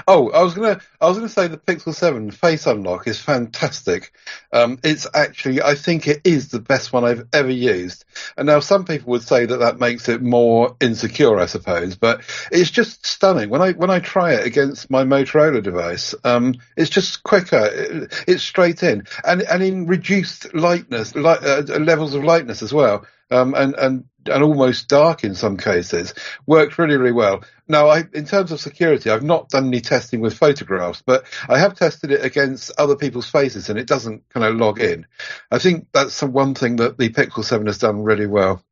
Oh, 0.06 0.30
I 0.30 0.42
was 0.42 0.54
gonna, 0.54 0.80
I 1.00 1.08
was 1.08 1.16
gonna 1.16 1.28
say 1.28 1.46
the 1.46 1.56
Pixel 1.56 1.94
Seven 1.94 2.30
Face 2.30 2.66
Unlock 2.66 3.06
is 3.06 3.20
fantastic. 3.20 4.12
Um, 4.52 4.78
it's 4.82 5.06
actually, 5.14 5.62
I 5.62 5.74
think 5.74 6.06
it 6.06 6.20
is 6.24 6.48
the 6.48 6.60
best 6.60 6.92
one 6.92 7.04
I've 7.04 7.26
ever 7.32 7.50
used. 7.50 8.04
And 8.36 8.46
now 8.46 8.60
some 8.60 8.84
people 8.84 9.10
would 9.12 9.22
say 9.22 9.46
that 9.46 9.58
that 9.58 9.78
makes 9.78 10.08
it 10.08 10.22
more 10.22 10.76
insecure, 10.80 11.38
I 11.38 11.46
suppose, 11.46 11.96
but 11.96 12.22
it's 12.50 12.70
just 12.70 13.06
stunning. 13.06 13.50
When 13.50 13.62
I 13.62 13.72
when 13.72 13.90
I 13.90 14.00
try 14.00 14.34
it 14.34 14.46
against 14.46 14.90
my 14.90 15.04
Motorola 15.04 15.62
device, 15.62 16.14
um, 16.24 16.54
it's 16.76 16.90
just 16.90 17.22
quicker. 17.22 17.64
It, 17.72 18.24
it's 18.26 18.42
straight 18.42 18.82
in, 18.82 19.06
and 19.24 19.42
and 19.42 19.62
in 19.62 19.86
reduced 19.86 20.54
lightness, 20.54 21.14
light, 21.14 21.42
uh, 21.42 21.62
levels 21.78 22.14
of 22.14 22.24
lightness 22.24 22.62
as 22.62 22.72
well 22.72 23.06
um, 23.32 23.54
and 23.54 23.74
and 23.74 24.04
and 24.26 24.44
almost 24.44 24.88
dark 24.88 25.24
in 25.24 25.34
some 25.34 25.56
cases. 25.56 26.14
Worked 26.46 26.78
really 26.78 26.96
really 26.96 27.12
well. 27.12 27.44
Now, 27.68 27.88
I, 27.88 28.04
in 28.12 28.26
terms 28.26 28.52
of 28.52 28.60
security, 28.60 29.10
I've 29.10 29.22
not 29.22 29.48
done 29.48 29.68
any 29.68 29.80
testing 29.80 30.20
with 30.20 30.36
photographs, 30.36 31.02
but 31.04 31.24
I 31.48 31.58
have 31.58 31.74
tested 31.74 32.10
it 32.10 32.24
against 32.24 32.72
other 32.78 32.96
people's 32.96 33.28
faces, 33.28 33.70
and 33.70 33.78
it 33.78 33.86
doesn't 33.86 34.28
kind 34.28 34.44
of 34.44 34.56
log 34.56 34.80
in. 34.80 35.06
I 35.50 35.58
think 35.58 35.88
that's 35.92 36.20
the 36.20 36.26
one 36.26 36.54
thing 36.54 36.76
that 36.76 36.98
the 36.98 37.08
Pixel 37.08 37.44
Seven 37.44 37.66
has 37.66 37.78
done 37.78 38.02
really 38.02 38.26
well. 38.26 38.62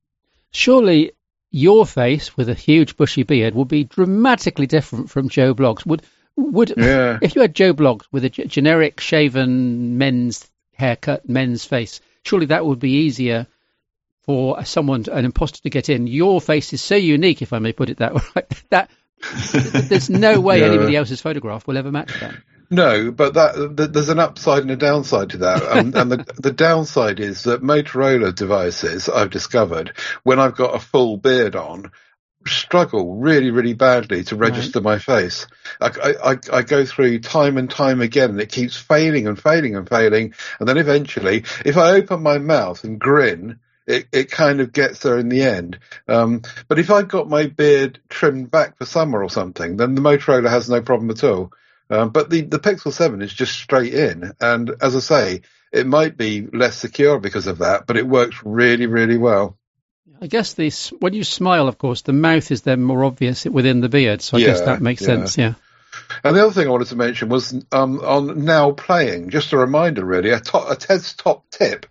Surely. 0.51 1.13
Your 1.53 1.85
face 1.85 2.37
with 2.37 2.49
a 2.49 2.55
huge 2.55 2.97
bushy 2.97 3.25
beard 3.25 3.57
would 3.57 3.67
be 3.67 3.83
dramatically 3.83 4.69
different 4.69 5.11
from 5.11 5.29
Joe 5.29 5.53
Bloggs. 5.53 5.85
Would 5.85 6.05
would 6.37 6.75
yeah. 6.77 7.19
if 7.23 7.35
you 7.35 7.43
had 7.43 7.57
Joe 7.57 7.75
Bloggs 7.75 8.07
with 8.13 8.25
a 8.25 8.31
g- 8.31 8.45
generic 8.45 9.01
shaven 9.01 9.99
men's 9.99 10.49
haircut, 10.75 11.29
men's 11.29 11.65
face? 11.65 12.01
Surely 12.25 12.47
that 12.47 12.65
would 12.65 12.79
be 12.79 12.99
easier 12.99 13.49
for 14.23 14.65
someone, 14.65 15.05
an 15.11 15.25
imposter, 15.25 15.61
to 15.63 15.71
get 15.71 15.89
in. 15.89 16.07
Your 16.07 16.41
face 16.41 16.73
is 16.73 16.83
so 16.83 16.97
unique, 16.97 17.43
if 17.43 17.53
I 17.53 17.59
may 17.59 17.73
put 17.73 17.91
it 17.91 17.99
that 17.99 18.15
way, 18.35 18.43
that 18.71 18.91
there's 19.53 20.11
no 20.11 20.41
way 20.41 20.61
yeah. 20.61 20.67
anybody 20.67 20.97
else's 20.97 21.21
photograph 21.21 21.67
will 21.67 21.77
ever 21.77 21.91
match 21.91 22.13
that. 22.21 22.35
No, 22.73 23.11
but 23.11 23.35
that 23.35 23.93
there's 23.93 24.11
an 24.11 24.21
upside 24.21 24.63
and 24.63 24.71
a 24.71 24.77
downside 24.77 25.31
to 25.31 25.39
that, 25.39 25.63
um, 25.63 25.93
and 25.97 26.13
the 26.13 26.25
the 26.39 26.53
downside 26.53 27.19
is 27.19 27.43
that 27.43 27.63
Motorola 27.63 28.33
devices 28.33 29.09
I've 29.09 29.31
discovered 29.31 29.93
when 30.23 30.39
I've 30.39 30.55
got 30.55 30.77
a 30.77 30.79
full 30.79 31.17
beard 31.17 31.57
on 31.57 31.91
struggle 32.47 33.17
really, 33.17 33.51
really 33.51 33.75
badly 33.75 34.25
to 34.25 34.37
register 34.37 34.79
right. 34.79 34.85
my 34.85 34.99
face. 34.99 35.47
I, 35.81 36.15
I, 36.25 36.39
I, 36.53 36.63
go 36.63 36.87
through 36.87 37.19
time 37.21 37.59
and 37.59 37.69
time 37.69 38.01
again, 38.01 38.31
and 38.31 38.41
it 38.41 38.51
keeps 38.51 38.77
failing 38.77 39.27
and 39.27 39.39
failing 39.39 39.77
and 39.77 39.89
failing, 39.89 40.35
and 40.59 40.69
then 40.69 40.79
eventually, 40.79 41.45
if 41.65 41.77
I 41.77 41.91
open 41.91 42.23
my 42.23 42.39
mouth 42.39 42.85
and 42.85 42.99
grin, 42.99 43.59
it, 43.91 44.09
it 44.13 44.31
kind 44.31 44.61
of 44.61 44.73
gets 44.73 45.01
there 45.01 45.19
in 45.19 45.29
the 45.29 45.43
end. 45.43 45.79
Um, 46.09 46.43
but 46.69 46.79
if 46.79 46.91
I've 46.91 47.09
got 47.09 47.29
my 47.29 47.47
beard 47.47 48.01
trimmed 48.09 48.51
back 48.51 48.79
for 48.79 48.87
summer 48.87 49.23
or 49.23 49.31
something, 49.31 49.77
then 49.77 49.95
the 49.95 50.01
Motorola 50.01 50.49
has 50.49 50.71
no 50.71 50.81
problem 50.81 51.11
at 51.11 51.25
all. 51.25 51.53
Um, 51.91 52.11
but 52.11 52.31
the, 52.31 52.43
the 52.43 52.61
Pixel 52.61 52.93
7 52.93 53.21
is 53.21 53.33
just 53.33 53.55
straight 53.55 53.93
in. 53.93 54.33
And 54.41 54.71
as 54.81 54.95
I 54.95 55.01
say, 55.01 55.43
it 55.73 55.87
might 55.87 56.17
be 56.17 56.47
less 56.47 56.77
secure 56.77 57.19
because 57.19 57.49
of 57.49 57.59
that, 57.59 57.87
but 57.87 57.97
it 57.97 58.07
works 58.07 58.37
really, 58.45 58.87
really 58.87 59.19
well. 59.19 59.57
I 60.23 60.27
guess 60.27 60.55
this, 60.55 60.91
when 61.01 61.15
you 61.15 61.25
smile, 61.25 61.67
of 61.67 61.79
course, 61.79 62.03
the 62.03 62.13
mouth 62.13 62.51
is 62.51 62.63
then 62.63 62.83
more 62.83 63.05
obvious 63.05 63.45
within 63.45 63.81
the 63.81 63.89
beard. 63.89 64.23
So 64.23 64.37
I 64.37 64.41
yeah, 64.41 64.47
guess 64.47 64.61
that 64.63 64.83
makes 64.83 65.03
yeah. 65.03 65.07
sense, 65.07 65.39
yeah. 65.39 65.55
And 66.23 66.37
the 66.37 66.45
other 66.45 66.53
thing 66.53 66.69
I 66.69 66.71
wanted 66.71 66.89
to 66.89 66.97
mention 66.97 67.29
was 67.29 67.53
um, 67.73 68.01
on 68.01 68.45
now 68.45 68.73
playing, 68.73 69.31
just 69.31 69.53
a 69.53 69.59
reminder 69.59 70.05
really, 70.05 70.31
a, 70.31 70.41
to- 70.41 70.71
a 70.71 70.77
Ted's 70.77 71.15
top 71.15 71.49
tip 71.51 71.87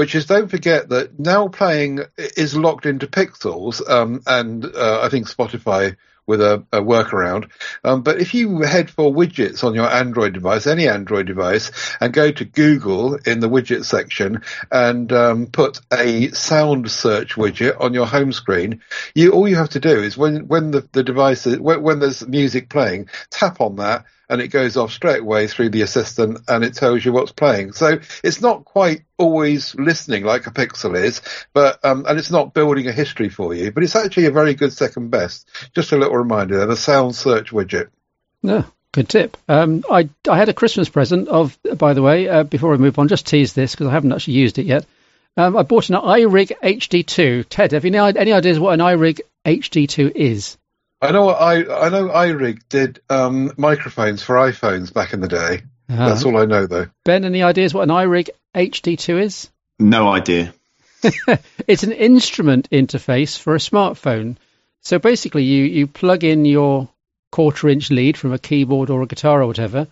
which 0.00 0.14
is 0.14 0.24
don't 0.24 0.48
forget 0.48 0.88
that 0.88 1.18
now 1.18 1.46
playing 1.46 2.00
is 2.16 2.56
locked 2.56 2.86
into 2.86 3.06
pixels, 3.06 3.86
um, 3.86 4.22
and 4.26 4.64
uh, 4.64 5.00
I 5.02 5.10
think 5.10 5.28
Spotify 5.28 5.94
with 6.26 6.40
a, 6.40 6.64
a 6.72 6.80
workaround. 6.80 7.50
Um, 7.84 8.00
but 8.00 8.18
if 8.18 8.32
you 8.32 8.62
head 8.62 8.88
for 8.88 9.12
widgets 9.12 9.62
on 9.62 9.74
your 9.74 9.86
Android 9.86 10.32
device, 10.32 10.66
any 10.66 10.88
Android 10.88 11.26
device, 11.26 11.70
and 12.00 12.14
go 12.14 12.32
to 12.32 12.46
Google 12.46 13.16
in 13.16 13.40
the 13.40 13.50
widget 13.50 13.84
section 13.84 14.40
and 14.72 15.12
um, 15.12 15.48
put 15.48 15.82
a 15.92 16.30
sound 16.30 16.90
search 16.90 17.34
widget 17.34 17.78
on 17.78 17.92
your 17.92 18.06
home 18.06 18.32
screen, 18.32 18.80
you 19.14 19.32
all 19.32 19.46
you 19.46 19.56
have 19.56 19.68
to 19.70 19.80
do 19.80 20.02
is 20.02 20.16
when 20.16 20.48
when 20.48 20.70
the, 20.70 20.88
the 20.92 21.02
device 21.02 21.46
is, 21.46 21.58
when, 21.58 21.82
when 21.82 21.98
there's 21.98 22.26
music 22.26 22.70
playing, 22.70 23.10
tap 23.28 23.60
on 23.60 23.76
that 23.76 24.06
and 24.30 24.40
it 24.40 24.48
goes 24.48 24.76
off 24.76 24.92
straight 24.92 25.20
away 25.20 25.46
through 25.46 25.68
the 25.70 25.82
assistant 25.82 26.38
and 26.48 26.64
it 26.64 26.74
tells 26.74 27.04
you 27.04 27.12
what's 27.12 27.32
playing. 27.32 27.72
So 27.72 27.98
it's 28.24 28.40
not 28.40 28.64
quite 28.64 29.02
always 29.18 29.74
listening 29.74 30.24
like 30.24 30.46
a 30.46 30.50
Pixel 30.50 30.96
is, 30.96 31.20
but 31.52 31.84
um, 31.84 32.06
and 32.08 32.18
it's 32.18 32.30
not 32.30 32.54
building 32.54 32.86
a 32.86 32.92
history 32.92 33.28
for 33.28 33.52
you, 33.52 33.72
but 33.72 33.82
it's 33.82 33.96
actually 33.96 34.26
a 34.26 34.30
very 34.30 34.54
good 34.54 34.72
second 34.72 35.10
best. 35.10 35.48
Just 35.74 35.92
a 35.92 35.96
little 35.96 36.16
reminder 36.16 36.56
there, 36.58 36.66
the 36.66 36.76
sound 36.76 37.14
search 37.14 37.50
widget. 37.50 37.88
Yeah. 38.42 38.64
Good 38.92 39.08
tip. 39.08 39.36
Um, 39.48 39.84
I 39.88 40.08
I 40.28 40.36
had 40.36 40.48
a 40.48 40.52
Christmas 40.52 40.88
present 40.88 41.28
of, 41.28 41.56
by 41.76 41.94
the 41.94 42.02
way, 42.02 42.28
uh, 42.28 42.42
before 42.42 42.74
I 42.74 42.76
move 42.76 42.98
on, 42.98 43.06
just 43.06 43.24
tease 43.24 43.52
this 43.52 43.72
because 43.72 43.86
I 43.86 43.92
haven't 43.92 44.12
actually 44.12 44.34
used 44.34 44.58
it 44.58 44.66
yet. 44.66 44.84
Um, 45.36 45.56
I 45.56 45.62
bought 45.62 45.90
an 45.90 45.94
iRig 45.94 46.50
HD2. 46.60 47.46
Ted, 47.48 47.70
have 47.70 47.84
you 47.84 47.94
any 47.94 48.32
ideas 48.32 48.58
what 48.58 48.74
an 48.74 48.80
iRig 48.80 49.20
HD2 49.46 50.10
is? 50.16 50.56
I 51.02 51.12
know 51.12 51.30
I 51.30 51.86
I 51.86 51.88
know 51.88 52.08
iRig 52.08 52.60
did 52.68 53.00
um, 53.08 53.52
microphones 53.56 54.22
for 54.22 54.36
iPhones 54.36 54.92
back 54.92 55.12
in 55.12 55.20
the 55.20 55.28
day. 55.28 55.62
Uh-huh. 55.88 56.08
That's 56.08 56.24
all 56.24 56.36
I 56.36 56.44
know 56.44 56.66
though. 56.66 56.86
Ben, 57.04 57.24
any 57.24 57.42
ideas 57.42 57.72
what 57.72 57.82
an 57.82 57.88
iRig 57.88 58.28
HD2 58.54 59.22
is? 59.22 59.50
No 59.78 60.08
idea. 60.08 60.52
it's 61.66 61.82
an 61.82 61.92
instrument 61.92 62.68
interface 62.70 63.38
for 63.38 63.54
a 63.54 63.58
smartphone. 63.58 64.36
So 64.82 64.98
basically, 64.98 65.44
you 65.44 65.64
you 65.64 65.86
plug 65.86 66.24
in 66.24 66.44
your 66.44 66.88
quarter 67.32 67.68
inch 67.68 67.90
lead 67.90 68.16
from 68.16 68.32
a 68.32 68.38
keyboard 68.38 68.90
or 68.90 69.02
a 69.02 69.06
guitar 69.06 69.42
or 69.42 69.46
whatever 69.46 69.86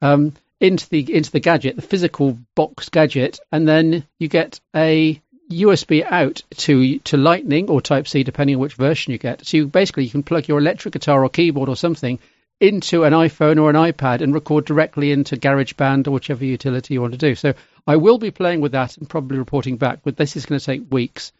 um, 0.00 0.32
into 0.60 0.88
the 0.88 1.14
into 1.14 1.30
the 1.30 1.40
gadget, 1.40 1.76
the 1.76 1.82
physical 1.82 2.38
box 2.54 2.88
gadget, 2.88 3.40
and 3.52 3.66
then 3.66 4.06
you 4.18 4.28
get 4.28 4.60
a 4.74 5.20
USB 5.50 6.04
out 6.04 6.42
to 6.56 6.98
to 7.00 7.16
Lightning 7.16 7.68
or 7.68 7.80
Type 7.80 8.08
C, 8.08 8.22
depending 8.22 8.56
on 8.56 8.62
which 8.62 8.74
version 8.74 9.12
you 9.12 9.18
get. 9.18 9.46
So 9.46 9.58
you 9.58 9.66
basically 9.66 10.04
you 10.04 10.10
can 10.10 10.22
plug 10.22 10.48
your 10.48 10.58
electric 10.58 10.92
guitar 10.92 11.22
or 11.22 11.28
keyboard 11.28 11.68
or 11.68 11.76
something 11.76 12.18
into 12.60 13.04
an 13.04 13.12
iPhone 13.12 13.60
or 13.60 13.68
an 13.68 13.76
iPad 13.76 14.20
and 14.20 14.32
record 14.32 14.64
directly 14.64 15.10
into 15.10 15.36
GarageBand 15.36 16.06
or 16.06 16.12
whichever 16.12 16.44
utility 16.44 16.94
you 16.94 17.00
want 17.00 17.12
to 17.12 17.18
do. 17.18 17.34
So 17.34 17.54
I 17.86 17.96
will 17.96 18.18
be 18.18 18.30
playing 18.30 18.60
with 18.60 18.72
that 18.72 18.96
and 18.96 19.08
probably 19.08 19.38
reporting 19.38 19.76
back, 19.76 20.00
but 20.04 20.16
this 20.16 20.36
is 20.36 20.46
going 20.46 20.58
to 20.58 20.64
take 20.64 20.90
weeks. 20.90 21.32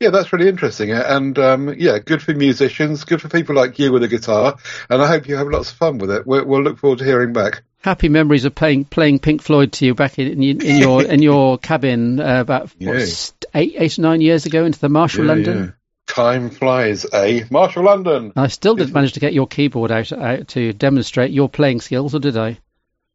Yeah, 0.00 0.10
that's 0.10 0.32
really 0.32 0.48
interesting, 0.48 0.90
and 0.90 1.38
um, 1.38 1.72
yeah, 1.78 2.00
good 2.00 2.20
for 2.20 2.34
musicians, 2.34 3.04
good 3.04 3.22
for 3.22 3.28
people 3.28 3.54
like 3.54 3.78
you 3.78 3.92
with 3.92 4.02
a 4.02 4.08
guitar, 4.08 4.56
and 4.90 5.00
I 5.00 5.06
hope 5.06 5.28
you 5.28 5.36
have 5.36 5.46
lots 5.46 5.70
of 5.70 5.76
fun 5.76 5.98
with 5.98 6.10
it. 6.10 6.26
We'll, 6.26 6.44
we'll 6.44 6.62
look 6.64 6.78
forward 6.78 6.98
to 6.98 7.04
hearing 7.04 7.32
back. 7.32 7.62
Happy 7.84 8.08
memories 8.08 8.46
of 8.46 8.54
playing 8.54 8.86
playing 8.86 9.18
Pink 9.18 9.42
Floyd 9.42 9.72
to 9.72 9.84
you 9.84 9.94
back 9.94 10.18
in, 10.18 10.42
in, 10.42 10.62
in 10.62 10.76
your 10.78 11.02
in 11.04 11.20
your 11.30 11.58
cabin 11.58 12.18
uh, 12.18 12.40
about 12.40 12.70
what, 12.78 13.32
eight 13.54 13.74
eight 13.76 13.98
nine 13.98 14.22
years 14.22 14.46
ago 14.46 14.64
into 14.64 14.80
the 14.80 14.88
Marshall 14.88 15.24
Yeah, 15.26 15.28
London. 15.28 15.58
yeah. 15.58 15.70
Time 16.06 16.48
flies, 16.48 17.04
eh? 17.12 17.44
Marshall 17.50 17.84
London. 17.84 18.32
I 18.36 18.46
still 18.46 18.74
didn't 18.74 18.94
manage 18.94 19.12
to 19.12 19.20
get 19.20 19.34
your 19.34 19.46
keyboard 19.46 19.90
out, 19.90 20.10
out 20.12 20.48
to 20.48 20.72
demonstrate 20.72 21.30
your 21.30 21.50
playing 21.50 21.82
skills, 21.82 22.14
or 22.14 22.20
did 22.20 22.38
I? 22.38 22.58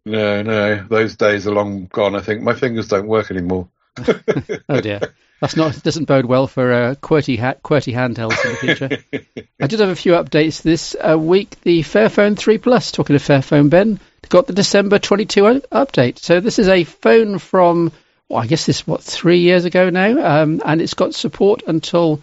No, 0.06 0.44
no, 0.44 0.86
those 0.88 1.16
days 1.16 1.48
are 1.48 1.52
long 1.52 1.88
gone. 1.88 2.16
I 2.16 2.22
think 2.22 2.44
my 2.44 2.54
fingers 2.54 2.90
don't 2.90 3.08
work 3.08 3.32
anymore. 3.32 3.70
Oh 4.70 4.82
dear, 4.82 5.02
that's 5.42 5.56
not 5.56 5.82
doesn't 5.84 6.06
bode 6.06 6.26
well 6.26 6.48
for 6.48 6.72
uh, 6.72 6.96
QWERTY 6.96 7.40
ha- 7.40 7.56
QWERTY 7.64 7.94
handhelds 7.94 8.44
in 8.46 8.52
the 8.52 8.58
future. 8.58 9.38
I 9.62 9.68
did 9.68 9.80
have 9.80 9.90
a 9.90 9.96
few 9.96 10.14
updates 10.14 10.62
this 10.62 10.96
uh, 10.96 11.18
week. 11.18 11.60
The 11.62 11.82
Fairphone 11.82 12.38
3 12.38 12.58
Plus, 12.58 12.92
talking 12.92 13.18
to 13.18 13.24
Fairphone 13.24 13.70
Ben, 13.70 14.00
got 14.30 14.48
the 14.48 14.54
December 14.54 15.00
22 15.00 15.62
update. 15.72 16.20
So 16.20 16.40
this 16.40 16.60
is 16.60 16.68
a 16.68 16.84
phone 16.84 17.40
from, 17.40 17.92
well, 18.28 18.42
I 18.42 18.48
guess 18.48 18.66
this 18.66 18.82
is 18.82 18.88
what 18.88 19.02
three 19.02 19.40
years 19.40 19.66
ago 19.66 19.90
now, 19.90 20.42
um, 20.44 20.62
and 20.64 20.82
it's 20.82 20.94
got 20.94 21.16
support 21.16 21.64
until 21.66 22.22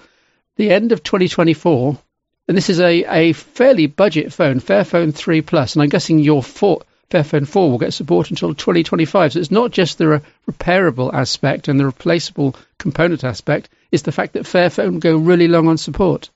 the 0.56 0.70
end 0.70 0.92
of 0.92 1.02
2024. 1.02 1.98
And 2.48 2.56
this 2.56 2.70
is 2.70 2.80
a, 2.80 3.04
a 3.04 3.32
fairly 3.32 3.86
budget 3.86 4.32
phone, 4.32 4.60
Fairphone 4.60 5.14
3 5.14 5.42
Plus, 5.42 5.74
and 5.74 5.82
I'm 5.82 5.88
guessing 5.88 6.20
your 6.20 6.42
four, 6.42 6.82
Fairphone 7.10 7.46
4 7.46 7.70
will 7.70 7.78
get 7.78 7.94
support 7.94 8.30
until 8.30 8.54
2025. 8.54 9.32
So 9.32 9.38
it's 9.38 9.50
not 9.50 9.70
just 9.70 9.98
the 9.98 10.08
re- 10.08 10.20
repairable 10.50 11.12
aspect 11.12 11.68
and 11.68 11.78
the 11.78 11.86
replaceable 11.86 12.56
component 12.78 13.22
aspect, 13.24 13.68
it's 13.92 14.02
the 14.02 14.12
fact 14.12 14.32
that 14.32 14.42
Fairphone 14.42 14.98
go 15.00 15.16
really 15.16 15.48
long 15.48 15.68
on 15.68 15.78
support. 15.78 16.30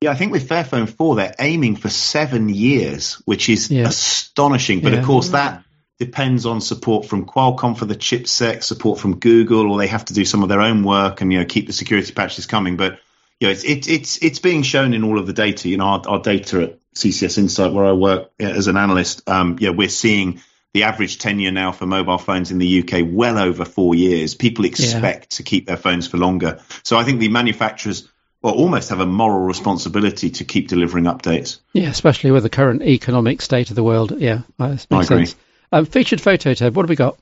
Yeah, 0.00 0.10
I 0.10 0.14
think 0.14 0.32
with 0.32 0.48
Fairphone 0.48 0.88
4, 0.88 1.16
they're 1.16 1.34
aiming 1.38 1.76
for 1.76 1.88
seven 1.88 2.48
years, 2.48 3.14
which 3.26 3.48
is 3.48 3.70
Yeah. 3.70 3.86
astonishing. 3.86 4.80
But 4.80 4.92
Yeah. 4.92 5.00
of 5.00 5.06
course, 5.06 5.28
that 5.30 5.62
depends 5.98 6.44
on 6.46 6.60
support 6.60 7.06
from 7.06 7.26
Qualcomm 7.26 7.76
for 7.76 7.84
the 7.84 7.94
chipset, 7.94 8.62
support 8.62 8.98
from 8.98 9.18
Google, 9.20 9.70
or 9.70 9.78
they 9.78 9.86
have 9.86 10.06
to 10.06 10.14
do 10.14 10.24
some 10.24 10.42
of 10.42 10.48
their 10.48 10.60
own 10.60 10.82
work 10.84 11.20
and 11.20 11.32
you 11.32 11.38
know 11.38 11.44
keep 11.44 11.66
the 11.66 11.72
security 11.72 12.12
patches 12.12 12.46
coming. 12.46 12.76
But 12.76 12.98
you 13.40 13.48
know, 13.48 13.52
it's 13.52 13.64
it, 13.64 13.88
it's 13.88 14.18
it's 14.18 14.38
being 14.38 14.62
shown 14.62 14.94
in 14.94 15.04
all 15.04 15.18
of 15.18 15.26
the 15.26 15.32
data. 15.32 15.68
You 15.68 15.76
know, 15.76 15.84
our, 15.84 16.02
our 16.08 16.18
data 16.20 16.62
at 16.62 16.78
CCS 16.94 17.38
Insight, 17.38 17.72
where 17.72 17.84
I 17.84 17.92
work 17.92 18.30
as 18.38 18.66
an 18.66 18.76
analyst, 18.76 19.28
um, 19.28 19.56
yeah, 19.60 19.70
we're 19.70 19.88
seeing 19.88 20.40
the 20.72 20.84
average 20.84 21.18
tenure 21.18 21.52
now 21.52 21.72
for 21.72 21.86
mobile 21.86 22.18
phones 22.18 22.50
in 22.50 22.58
the 22.58 22.80
UK 22.82 23.06
well 23.08 23.38
over 23.38 23.64
four 23.64 23.94
years. 23.94 24.34
People 24.34 24.64
expect 24.64 25.36
to 25.36 25.42
keep 25.42 25.66
their 25.66 25.76
phones 25.76 26.06
for 26.06 26.16
longer. 26.16 26.60
So 26.82 26.96
I 26.96 27.04
think 27.04 27.20
the 27.20 27.28
manufacturers 27.28 28.08
well, 28.42 28.54
almost 28.54 28.90
have 28.90 29.00
a 29.00 29.06
moral 29.06 29.46
responsibility 29.46 30.28
to 30.28 30.44
keep 30.44 30.68
delivering 30.68 31.04
updates. 31.04 31.60
Yeah, 31.72 31.88
especially 31.88 32.30
with 32.30 32.42
the 32.42 32.50
current 32.50 32.82
economic 32.82 33.40
state 33.40 33.70
of 33.70 33.76
the 33.76 33.82
world. 33.82 34.20
Yeah, 34.20 34.42
that 34.58 34.68
makes 34.68 34.86
I 34.92 35.02
agree. 35.02 35.26
sense. 35.26 35.40
Um, 35.72 35.86
featured 35.86 36.20
photo, 36.20 36.52
Ted, 36.52 36.74
what 36.74 36.82
have 36.82 36.90
we 36.90 36.96
got? 36.96 37.16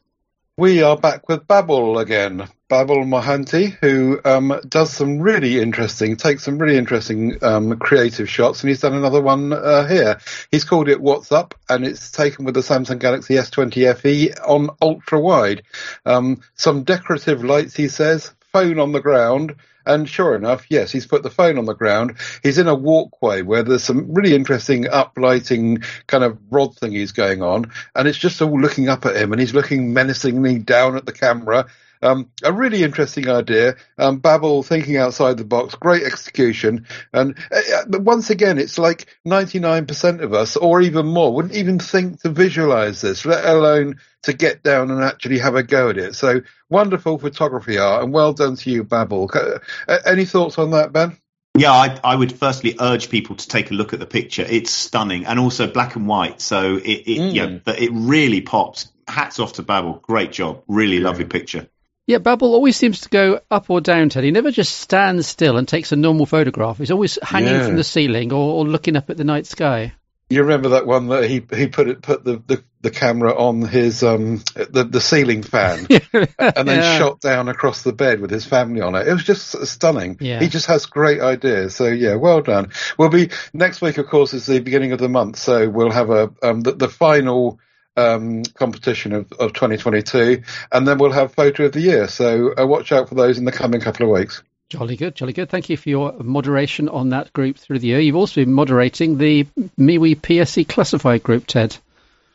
We 0.59 0.82
are 0.82 0.98
back 0.98 1.30
with 1.30 1.48
Babel 1.48 1.98
again. 1.98 2.46
Babel 2.68 3.07
Mohanty, 3.07 3.74
who 3.80 4.20
um, 4.22 4.61
does 4.68 4.92
some 4.92 5.18
really 5.18 5.59
interesting, 5.59 6.16
takes 6.16 6.42
some 6.42 6.59
really 6.59 6.76
interesting 6.76 7.42
um, 7.42 7.78
creative 7.78 8.28
shots, 8.28 8.61
and 8.61 8.68
he's 8.68 8.82
done 8.82 8.92
another 8.92 9.22
one 9.22 9.55
uh, 9.55 9.86
here. 9.88 10.20
He's 10.50 10.64
called 10.64 10.90
it 10.90 11.00
What's 11.00 11.32
Up, 11.32 11.55
and 11.70 11.86
it's 11.86 12.11
taken 12.11 12.44
with 12.44 12.53
the 12.53 12.61
Samsung 12.61 12.98
Galaxy 12.98 13.36
S20 13.36 13.96
FE 13.96 14.34
on 14.46 14.68
ultra 14.82 15.18
wide. 15.18 15.62
Um, 16.05 16.42
some 16.55 16.82
decorative 16.82 17.42
lights, 17.42 17.74
he 17.74 17.88
says, 17.88 18.34
phone 18.53 18.78
on 18.78 18.92
the 18.92 19.00
ground, 19.00 19.57
and 19.87 20.09
sure 20.09 20.35
enough, 20.35 20.66
yes, 20.68 20.93
he's 20.93 21.07
put 21.07 21.22
the 21.22 21.30
phone 21.30 21.59
on 21.59 21.64
the 21.64 21.74
ground. 21.74 22.16
He's 22.43 22.59
in 22.59 22.68
a 22.68 22.74
walkway 22.74 23.43
where 23.43 23.62
there's 23.62 23.85
some 23.85 24.12
really 24.12 24.35
interesting 24.35 24.85
uplighting 24.85 25.85
kind 26.07 26.24
of 26.24 26.39
rod 26.51 26.76
thingies 26.76 27.14
going 27.14 27.43
on, 27.43 27.70
and 27.95 28.09
it's 28.09 28.18
just 28.18 28.41
all 28.43 28.61
looking 28.61 28.89
up 28.89 29.07
at 29.07 29.16
him, 29.16 29.33
and 29.33 29.41
he's 29.41 29.55
looking 29.55 29.93
menacingly 29.93 30.59
down 30.59 30.97
at 30.97 31.07
the 31.07 31.12
camera. 31.12 31.66
Um, 32.03 32.30
a 32.42 32.53
really 32.53 32.82
interesting 32.82 33.28
idea. 33.28 33.76
Um, 33.98 34.18
Babel 34.18 34.62
thinking 34.62 34.96
outside 34.96 35.36
the 35.36 35.44
box, 35.44 35.74
great 35.74 36.03
execution, 36.03 36.86
and 37.12 37.38
uh, 37.50 37.61
uh, 37.74 37.84
but 37.88 38.03
once 38.03 38.30
again, 38.30 38.59
it's 38.59 38.78
like 38.78 39.07
99% 39.26 40.20
of 40.22 40.34
us, 40.34 40.57
or 40.57 40.80
even 40.80 41.07
more, 41.07 41.32
wouldn't 41.34 41.55
even 41.55 41.78
think 41.78 42.20
to 42.22 42.30
visualize 42.30 43.00
this, 43.00 43.24
let 43.24 43.44
alone 43.44 44.00
to 44.22 44.32
get 44.32 44.62
down 44.62 44.90
and 44.90 45.03
actually 45.03 45.38
have 45.38 45.55
a 45.55 45.62
go 45.62 45.90
at 45.90 45.98
it. 45.98 46.14
So 46.14 46.40
wonderful 46.68 47.18
photography 47.18 47.78
art, 47.78 48.03
and 48.05 48.12
well 48.12 48.32
done 48.32 48.57
to 48.57 48.70
you, 48.70 48.84
Babel. 48.84 49.30
Uh, 49.32 49.59
uh, 49.88 49.98
any 50.07 50.24
thoughts 50.24 50.59
on 50.59 50.70
that, 50.72 50.92
Ben? 50.92 51.16
Yeah, 51.57 51.72
I, 51.72 52.00
I 52.03 52.16
would 52.16 52.32
firstly 52.32 52.76
urge 52.80 53.11
people 53.11 53.36
to 53.36 53.46
take 53.46 53.70
a 53.70 53.74
look 53.74 53.92
at 53.92 54.00
the 54.00 54.07
picture. 54.07 54.44
It's 54.48 54.70
stunning 54.70 55.26
and 55.26 55.38
also 55.38 55.70
black 55.70 55.96
and 55.96 56.07
white. 56.09 56.40
So 56.40 56.76
it, 56.76 56.82
it 56.84 57.18
Mm. 57.18 57.34
yeah, 57.34 57.46
but 57.62 57.78
it 57.78 57.90
really 57.92 58.40
pops. 58.40 58.90
Hats 59.07 59.38
off 59.38 59.55
to 59.55 59.62
Babel. 59.62 60.00
Great 60.03 60.32
job. 60.32 60.62
Really 60.66 60.98
lovely 60.98 61.26
picture. 61.26 61.68
Yeah, 62.07 62.18
Babel 62.18 62.55
always 62.55 62.76
seems 62.76 63.03
to 63.03 63.09
go 63.09 63.40
up 63.50 63.70
or 63.70 63.80
down, 63.80 64.09
Ted. 64.09 64.24
He 64.24 64.32
never 64.32 64.50
just 64.50 64.76
stands 64.78 65.26
still 65.26 65.57
and 65.57 65.68
takes 65.68 65.92
a 65.92 65.96
normal 65.96 66.26
photograph. 66.26 66.78
He's 66.78 66.90
always 66.90 67.18
hanging 67.22 67.55
Yeah. 67.55 67.66
from 67.66 67.76
the 67.76 67.84
ceiling 67.84 68.32
or, 68.32 68.55
or 68.55 68.64
looking 68.66 68.96
up 68.96 69.09
at 69.11 69.16
the 69.16 69.24
night 69.24 69.46
sky. 69.46 69.92
You 70.28 70.42
remember 70.42 70.70
that 70.70 70.86
one 70.86 71.09
that 71.09 71.24
he 71.28 71.44
he 71.55 71.66
put 71.68 71.88
it 71.88 72.00
put 72.00 72.24
the, 72.24 72.42
the, 72.46 72.64
the 72.80 72.90
camera 72.90 73.36
on 73.36 73.61
his 73.61 74.03
um 74.03 74.42
the 74.55 74.82
the 74.84 75.00
ceiling 75.00 75.42
fan 75.42 75.86
and 76.14 76.66
then 76.68 76.80
Yeah. 76.80 76.98
shot 76.98 77.20
down 77.20 77.48
across 77.50 77.82
the 77.82 77.92
bed 77.92 78.18
with 78.20 78.30
his 78.30 78.46
family 78.46 78.80
on 78.80 78.94
it. 78.94 79.07
It 79.07 79.12
was 79.12 79.24
just 79.24 79.66
stunning. 79.66 80.16
Yeah. 80.20 80.40
He 80.40 80.48
just 80.48 80.66
has 80.66 80.86
great 80.86 81.20
ideas. 81.20 81.76
So 81.76 81.86
yeah, 81.86 82.14
well 82.14 82.40
done. 82.40 82.70
We'll 82.98 83.11
be 83.11 83.28
next 83.53 83.82
week, 83.82 83.98
of 83.98 84.07
course, 84.07 84.32
is 84.32 84.46
the 84.46 84.61
beginning 84.61 84.92
of 84.92 84.98
the 85.00 85.09
month, 85.11 85.36
so 85.36 85.68
we'll 85.68 85.90
have 85.90 86.09
a 86.09 86.32
um 86.42 86.62
the, 86.62 86.72
the 86.72 86.88
final 86.88 87.61
um 87.97 88.43
competition 88.55 89.12
of, 89.12 89.30
of 89.32 89.53
2022 89.53 90.43
and 90.70 90.88
then 90.88 90.99
we'll 90.99 91.12
have 91.12 91.34
photo 91.34 91.66
of 91.66 91.72
the 91.72 91.80
year 91.80 92.09
so 92.09 92.55
uh, 92.59 92.66
watch 92.66 92.93
out 92.93 93.09
for 93.09 93.14
those 93.14 93.38
in 93.38 93.45
the 93.45 93.53
coming 93.53 93.80
couple 93.80 94.07
of 94.07 94.12
weeks 94.12 94.43
Jolly 94.72 94.97
good, 94.97 95.14
jolly 95.14 95.34
good. 95.34 95.51
Thank 95.51 95.68
you 95.68 95.76
for 95.76 95.90
your 95.90 96.14
moderation 96.14 96.88
on 96.88 97.11
that 97.11 97.30
group 97.34 97.59
through 97.59 97.80
the 97.80 97.88
year. 97.88 98.01
You've 98.01 98.16
also 98.16 98.40
been 98.40 98.55
moderating 98.55 99.18
the 99.18 99.45
MeWe 99.78 100.16
PSC 100.16 100.66
classified 100.66 101.22
group, 101.22 101.47
Ted. 101.47 101.76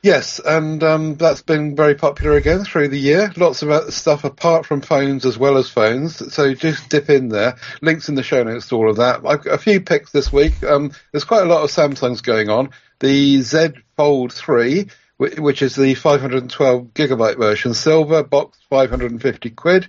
Yes, 0.03 0.39
and 0.39 0.83
um, 0.83 1.15
that's 1.15 1.41
been 1.41 1.75
very 1.75 1.95
popular 1.95 2.37
again 2.37 2.63
through 2.63 2.89
the 2.89 2.99
year. 2.99 3.33
Lots 3.35 3.63
of 3.63 3.71
uh, 3.71 3.89
stuff 3.89 4.23
apart 4.23 4.67
from 4.67 4.81
phones 4.81 5.25
as 5.25 5.37
well 5.37 5.57
as 5.57 5.67
phones. 5.67 6.31
So 6.33 6.53
just 6.53 6.89
dip 6.89 7.09
in 7.09 7.29
there. 7.29 7.55
Links 7.81 8.07
in 8.07 8.13
the 8.13 8.21
show 8.21 8.43
notes 8.43 8.69
to 8.69 8.75
all 8.75 8.89
of 8.89 8.97
that. 8.97 9.25
I've 9.25 9.43
got 9.43 9.55
a 9.55 9.57
few 9.57 9.81
picks 9.81 10.11
this 10.11 10.31
week. 10.31 10.63
Um, 10.63 10.91
there's 11.11 11.23
quite 11.23 11.41
a 11.41 11.49
lot 11.49 11.63
of 11.63 11.71
Samsungs 11.71 12.21
going 12.21 12.49
on. 12.49 12.69
The 12.99 13.41
Z 13.41 13.69
Fold 13.95 14.31
3, 14.31 14.83
whi- 14.83 14.87
which 15.17 15.63
is 15.63 15.75
the 15.75 15.95
512 15.95 16.93
gigabyte 16.93 17.37
version, 17.37 17.73
silver 17.73 18.23
box, 18.23 18.59
550 18.69 19.49
quid. 19.49 19.87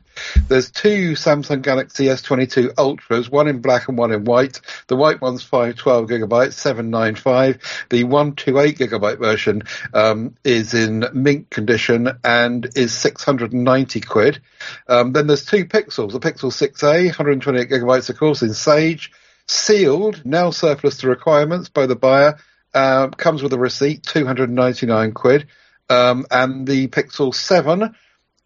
There's 0.49 0.71
two 0.71 1.13
Samsung 1.13 1.61
Galaxy 1.61 2.07
S22 2.07 2.73
Ultras, 2.79 3.29
one 3.29 3.47
in 3.47 3.61
black 3.61 3.89
and 3.89 3.99
one 3.99 4.13
in 4.13 4.25
white. 4.25 4.61
The 4.87 4.97
white 4.97 5.21
one's 5.21 5.43
512 5.43 6.09
gigabytes, 6.09 6.55
795. 6.55 7.87
The 7.91 8.05
128 8.05 8.79
gigabyte 8.79 9.19
version 9.19 9.63
um, 9.93 10.35
is 10.45 10.73
in 10.73 11.05
mint 11.13 11.51
condition 11.51 12.09
and 12.25 12.67
is 12.75 12.95
690 12.95 14.01
quid. 14.01 14.41
Um, 14.89 15.13
then 15.13 15.27
there's 15.27 15.45
two 15.45 15.67
Pixels, 15.67 16.13
the 16.13 16.21
Pixel 16.21 16.51
6a, 16.51 17.07
128 17.07 17.69
gigabytes, 17.69 18.09
of 18.09 18.19
course, 18.19 18.41
in 18.41 18.55
Sage, 18.55 19.13
sealed, 19.47 20.25
now 20.25 20.51
surplus 20.51 20.99
to 20.99 21.09
requirements 21.09 21.69
by 21.69 21.85
the 21.85 21.97
buyer. 21.97 22.39
Uh, 22.75 23.09
comes 23.09 23.43
with 23.43 23.53
a 23.53 23.59
receipt, 23.59 24.03
299 24.05 25.13
quid. 25.13 25.47
Um, 25.91 26.27
and 26.31 26.67
the 26.67 26.89
Pixel 26.89 27.35
7, 27.35 27.95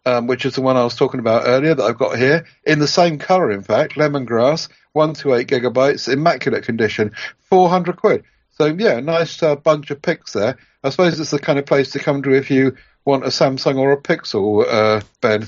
um, 0.05 0.27
which 0.27 0.45
is 0.45 0.55
the 0.55 0.61
one 0.61 0.77
I 0.77 0.83
was 0.83 0.95
talking 0.95 1.19
about 1.19 1.43
earlier 1.45 1.75
that 1.75 1.83
I've 1.83 1.97
got 1.97 2.17
here, 2.17 2.45
in 2.65 2.79
the 2.79 2.87
same 2.87 3.19
colour, 3.19 3.51
in 3.51 3.63
fact, 3.63 3.95
lemongrass, 3.95 4.69
128 4.93 5.47
gigabytes, 5.47 6.11
immaculate 6.11 6.63
condition, 6.63 7.11
400 7.49 7.97
quid. 7.97 8.23
So 8.51 8.65
yeah, 8.67 8.99
nice 9.01 9.41
uh, 9.43 9.55
bunch 9.55 9.91
of 9.91 10.01
picks 10.01 10.33
there. 10.33 10.57
I 10.83 10.89
suppose 10.89 11.19
it's 11.19 11.31
the 11.31 11.39
kind 11.39 11.59
of 11.59 11.65
place 11.65 11.91
to 11.91 11.99
come 11.99 12.21
to 12.23 12.31
if 12.33 12.49
you 12.51 12.77
want 13.03 13.23
a 13.25 13.29
Samsung 13.29 13.77
or 13.77 13.91
a 13.91 14.01
Pixel, 14.01 14.65
uh, 14.67 15.01
Ben. 15.21 15.47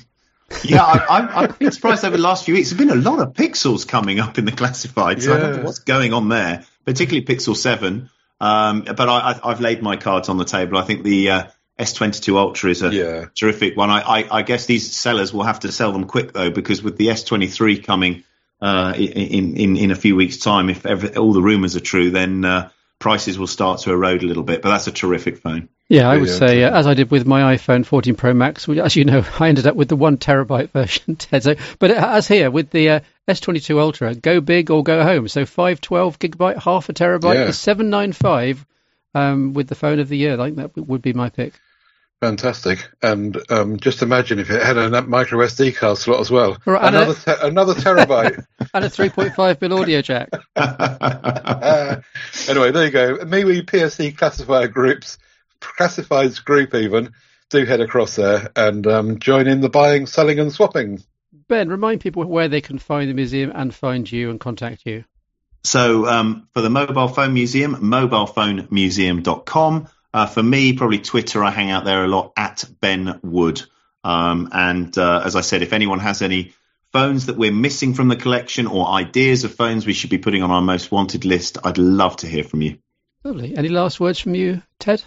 Yeah, 0.63 0.84
I, 0.84 1.05
I'm, 1.17 1.30
I've 1.30 1.59
been 1.59 1.71
surprised 1.71 2.03
over 2.05 2.17
the 2.17 2.23
last 2.23 2.45
few 2.45 2.53
weeks. 2.55 2.69
There's 2.69 2.80
been 2.80 2.89
a 2.97 3.01
lot 3.01 3.19
of 3.19 3.34
pixels 3.34 3.88
coming 3.88 4.19
up 4.19 4.38
in 4.38 4.45
the 4.45 4.51
classifieds. 4.51 5.23
so 5.23 5.34
I 5.36 5.39
don't 5.39 5.51
Yeah. 5.51 5.57
know 5.59 5.63
what's 5.65 5.80
going 5.80 6.13
on 6.13 6.30
there, 6.30 6.65
particularly 6.86 7.26
Pixel 7.26 7.55
7. 7.55 8.09
Um, 8.39 8.81
but 8.83 9.09
I, 9.09 9.39
I've 9.43 9.61
laid 9.61 9.81
my 9.81 9.95
cards 9.95 10.29
on 10.29 10.38
the 10.38 10.45
table. 10.45 10.77
I 10.77 10.83
think 10.83 11.03
the 11.03 11.29
uh, 11.29 11.43
S22 11.79 12.36
Ultra 12.38 12.69
is 12.71 12.81
a 12.83 12.93
Yeah. 12.93 13.25
terrific 13.36 13.75
one. 13.77 13.89
I, 13.89 14.01
I, 14.01 14.38
I 14.39 14.41
guess 14.41 14.65
these 14.65 14.91
sellers 14.95 15.33
will 15.33 15.43
have 15.43 15.61
to 15.61 15.71
sell 15.71 15.91
them 15.91 16.05
quick, 16.05 16.33
though, 16.33 16.49
because 16.49 16.83
with 16.83 16.97
the 16.97 17.07
S23 17.07 17.83
coming 17.83 18.23
uh, 18.61 18.93
in, 18.95 19.55
in, 19.57 19.77
in 19.77 19.91
a 19.91 19.95
few 19.95 20.15
weeks' 20.15 20.38
time, 20.38 20.69
if 20.69 20.86
ever, 20.86 21.07
all 21.17 21.33
the 21.33 21.41
rumours 21.41 21.75
are 21.75 21.81
true, 21.81 22.11
then 22.11 22.45
uh, 22.45 22.69
prices 23.05 23.37
will 23.37 23.45
start 23.45 23.81
to 23.81 23.91
erode 23.91 24.23
a 24.23 24.25
little 24.25 24.41
bit. 24.41 24.63
But 24.63 24.69
that's 24.69 24.87
a 24.87 24.91
terrific 24.91 25.37
phone. 25.37 25.69
Yeah, 25.89 26.09
I 26.09 26.17
would 26.17 26.27
say, 26.27 26.63
uh, 26.63 26.75
as 26.75 26.87
I 26.87 26.95
did 26.95 27.11
with 27.11 27.27
my 27.27 27.55
iPhone 27.55 27.85
14 27.85 28.15
Pro 28.15 28.33
Max, 28.33 28.67
which, 28.67 28.79
as 28.79 28.95
you 28.95 29.05
know, 29.05 29.23
I 29.39 29.49
ended 29.49 29.67
up 29.67 29.75
with 29.75 29.89
the 29.89 29.95
one 29.95 30.17
terabyte 30.17 30.71
version, 30.71 31.15
Ted. 31.15 31.43
So, 31.43 31.55
but 31.77 31.91
as 31.91 32.27
here 32.27 32.49
with 32.49 32.71
the 32.71 32.89
uh, 32.89 32.99
S22 33.27 33.79
Ultra, 33.79 34.15
go 34.15 34.41
big 34.41 34.71
or 34.71 34.83
go 34.83 35.03
home. 35.03 35.27
So 35.27 35.45
512 35.45 36.17
gigabyte, 36.17 36.57
half 36.57 36.89
a 36.89 36.93
terabyte, 36.93 37.45
yeah. 37.45 37.51
795 37.51 38.65
um, 39.13 39.53
with 39.53 39.67
the 39.67 39.75
phone 39.75 39.99
of 39.99 40.09
the 40.09 40.17
year. 40.17 40.41
I 40.41 40.45
think 40.45 40.57
that 40.57 40.75
would 40.75 41.03
be 41.03 41.13
my 41.13 41.29
pick. 41.29 41.53
Fantastic, 42.22 42.88
and 43.01 43.38
um, 43.49 43.78
just 43.78 44.01
imagine 44.01 44.39
if 44.39 44.49
it 44.49 44.63
had 44.63 44.78
a 44.78 45.01
micro 45.01 45.39
SD 45.39 45.76
card 45.76 45.97
slot 45.97 46.22
as 46.22 46.32
well. 46.32 46.57
Right, 46.66 46.88
another 46.88 47.11
a, 47.11 47.16
te- 47.16 47.47
another 47.47 47.74
terabyte 47.74 48.45
and 48.74 48.86
a 48.86 48.89
3.5 48.89 49.59
bill 49.59 49.80
audio 49.80 50.01
jack. 50.01 50.30
uh, 50.55 51.97
anyway, 52.47 52.72
there 52.72 52.86
you 52.86 52.91
go. 52.91 53.18
MeWe 53.18 53.63
PSC 53.63 54.18
classifier 54.18 54.70
groups, 54.70 55.18
classifieds 55.59 56.41
group 56.43 56.74
even. 56.74 57.11
Do 57.49 57.66
head 57.66 57.82
across 57.82 58.16
there 58.16 58.49
and 58.55 58.88
um, 58.88 59.20
join 59.20 59.47
in 59.47 59.61
the 59.61 59.70
buying, 59.70 60.07
selling, 60.07 60.39
and 60.39 60.51
swapping. 60.51 61.03
Ben, 61.47 61.70
remind 61.70 62.01
people 62.01 62.26
where 62.26 62.47
they 62.47 62.61
can 62.61 62.80
find 62.80 63.07
the 63.09 63.13
museum 63.13 63.51
and 63.53 63.76
find 63.76 64.11
you 64.11 64.32
and 64.32 64.39
contact 64.39 64.82
you. 64.86 65.03
So 65.63 66.07
um, 66.07 66.47
for 66.53 66.61
the 66.61 66.70
Mobile 66.70 67.07
Phone 67.07 67.34
Museum, 67.34 67.76
mobilephonemuseum.com. 67.76 69.88
Uh, 70.16 70.26
for 70.26 70.41
me, 70.41 70.72
probably 70.72 70.99
Twitter. 70.99 71.43
I 71.43 71.51
hang 71.51 71.72
out 71.72 71.84
there 71.84 72.05
a 72.05 72.07
lot 72.07 72.32
at 72.38 72.63
Ben 72.80 73.20
Wood. 73.22 73.61
Um, 74.01 74.47
and 74.53 74.97
uh, 74.97 75.24
as 75.26 75.36
I 75.36 75.41
said, 75.41 75.61
if 75.61 75.74
anyone 75.74 75.99
has 75.99 76.22
any 76.22 76.53
phones 76.93 77.26
that 77.26 77.36
we're 77.36 77.51
missing 77.51 77.93
from 77.93 78.07
the 78.07 78.16
collection 78.16 78.66
or 78.66 78.88
ideas 78.88 79.43
of 79.43 79.53
phones 79.53 79.86
we 79.86 79.91
should 79.91 80.09
be 80.09 80.18
putting 80.18 80.41
on 80.41 80.51
our 80.51 80.61
most 80.61 80.89
wanted 80.89 81.26
list, 81.26 81.57
I'd 81.66 81.78
love 81.78 82.16
to 82.18 82.28
hear 82.28 82.45
from 82.45 82.61
you. 82.61 82.78
Lovely. 83.26 83.57
Any 83.57 83.68
last 83.68 83.99
words 83.99 84.18
from 84.18 84.36
you, 84.36 84.61
Ted? 84.80 85.03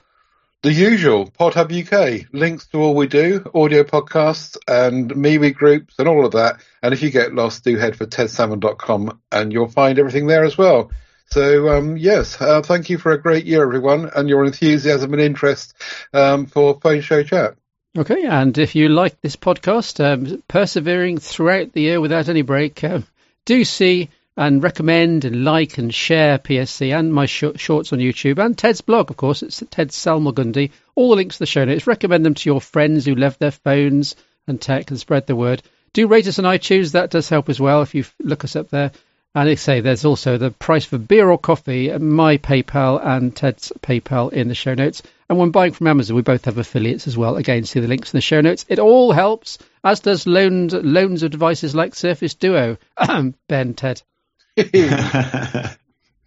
The 0.62 0.74
usual, 0.74 1.30
PodHub 1.30 1.72
UK, 1.72 2.26
links 2.34 2.66
to 2.66 2.82
all 2.82 2.94
we 2.94 3.06
do, 3.06 3.50
audio 3.54 3.84
podcasts 3.84 4.58
and 4.68 5.10
MeWe 5.10 5.54
groups 5.54 5.94
and 5.98 6.06
all 6.06 6.26
of 6.26 6.32
that. 6.32 6.60
And 6.82 6.92
if 6.92 7.00
you 7.00 7.08
get 7.10 7.32
lost, 7.32 7.64
do 7.64 7.78
head 7.78 7.96
for 7.96 8.04
tedsalmon.com 8.04 9.20
and 9.32 9.54
you'll 9.54 9.68
find 9.68 9.98
everything 9.98 10.26
there 10.26 10.44
as 10.44 10.58
well. 10.58 10.90
So, 11.30 11.68
um, 11.68 11.96
yes, 11.96 12.40
uh, 12.40 12.62
thank 12.62 12.88
you 12.88 12.96
for 12.96 13.12
a 13.12 13.20
great 13.20 13.44
year, 13.44 13.62
everyone, 13.62 14.10
and 14.14 14.28
your 14.28 14.44
enthusiasm 14.44 15.12
and 15.12 15.20
interest 15.20 15.74
um, 16.14 16.46
for 16.46 16.80
Phone 16.80 17.02
Show 17.02 17.22
Chat. 17.22 17.54
Okay, 17.96 18.24
and 18.24 18.56
if 18.56 18.74
you 18.74 18.88
like 18.88 19.20
this 19.20 19.36
podcast, 19.36 20.02
um, 20.02 20.42
persevering 20.48 21.18
throughout 21.18 21.72
the 21.72 21.82
year 21.82 22.00
without 22.00 22.28
any 22.28 22.42
break, 22.42 22.82
uh, 22.82 23.00
do 23.44 23.64
see 23.64 24.08
and 24.38 24.62
recommend 24.62 25.24
and 25.24 25.44
like 25.44 25.78
and 25.78 25.92
share 25.92 26.38
PSC 26.38 26.96
and 26.96 27.12
my 27.12 27.26
sh- 27.26 27.56
shorts 27.56 27.92
on 27.92 27.98
YouTube 27.98 28.38
and 28.38 28.56
Ted's 28.56 28.80
blog, 28.80 29.10
of 29.10 29.16
course. 29.16 29.42
It's 29.42 29.62
Ted 29.68 29.88
Salmagundi. 29.88 30.70
All 30.94 31.10
the 31.10 31.16
links 31.16 31.36
to 31.36 31.40
the 31.40 31.46
show 31.46 31.64
notes. 31.64 31.88
Recommend 31.88 32.24
them 32.24 32.34
to 32.34 32.48
your 32.48 32.60
friends 32.60 33.04
who 33.04 33.16
love 33.16 33.36
their 33.38 33.50
phones 33.50 34.14
and 34.46 34.60
tech 34.60 34.90
and 34.90 34.98
spread 34.98 35.26
the 35.26 35.34
word. 35.34 35.62
Do 35.92 36.06
rate 36.06 36.28
us 36.28 36.38
on 36.38 36.44
iTunes. 36.44 36.92
That 36.92 37.10
does 37.10 37.28
help 37.28 37.48
as 37.48 37.58
well 37.58 37.82
if 37.82 37.96
you 37.96 38.04
look 38.20 38.44
us 38.44 38.54
up 38.54 38.68
there. 38.68 38.92
And 39.38 39.48
they 39.48 39.54
say 39.54 39.80
there's 39.80 40.04
also 40.04 40.36
the 40.36 40.50
price 40.50 40.84
for 40.84 40.98
beer 40.98 41.30
or 41.30 41.38
coffee, 41.38 41.96
my 41.96 42.38
PayPal 42.38 43.00
and 43.00 43.36
Ted's 43.36 43.70
PayPal 43.82 44.32
in 44.32 44.48
the 44.48 44.54
show 44.56 44.74
notes. 44.74 45.00
And 45.28 45.38
when 45.38 45.52
buying 45.52 45.70
from 45.70 45.86
Amazon, 45.86 46.16
we 46.16 46.22
both 46.22 46.46
have 46.46 46.58
affiliates 46.58 47.06
as 47.06 47.16
well. 47.16 47.36
Again, 47.36 47.62
see 47.62 47.78
the 47.78 47.86
links 47.86 48.12
in 48.12 48.16
the 48.16 48.20
show 48.20 48.40
notes. 48.40 48.66
It 48.68 48.80
all 48.80 49.12
helps, 49.12 49.58
as 49.84 50.00
does 50.00 50.26
loans, 50.26 50.74
loans 50.74 51.22
of 51.22 51.30
devices 51.30 51.72
like 51.72 51.94
Surface 51.94 52.34
Duo. 52.34 52.78
ben, 53.46 53.74
Ted. 53.74 54.02
yeah, 54.56 55.76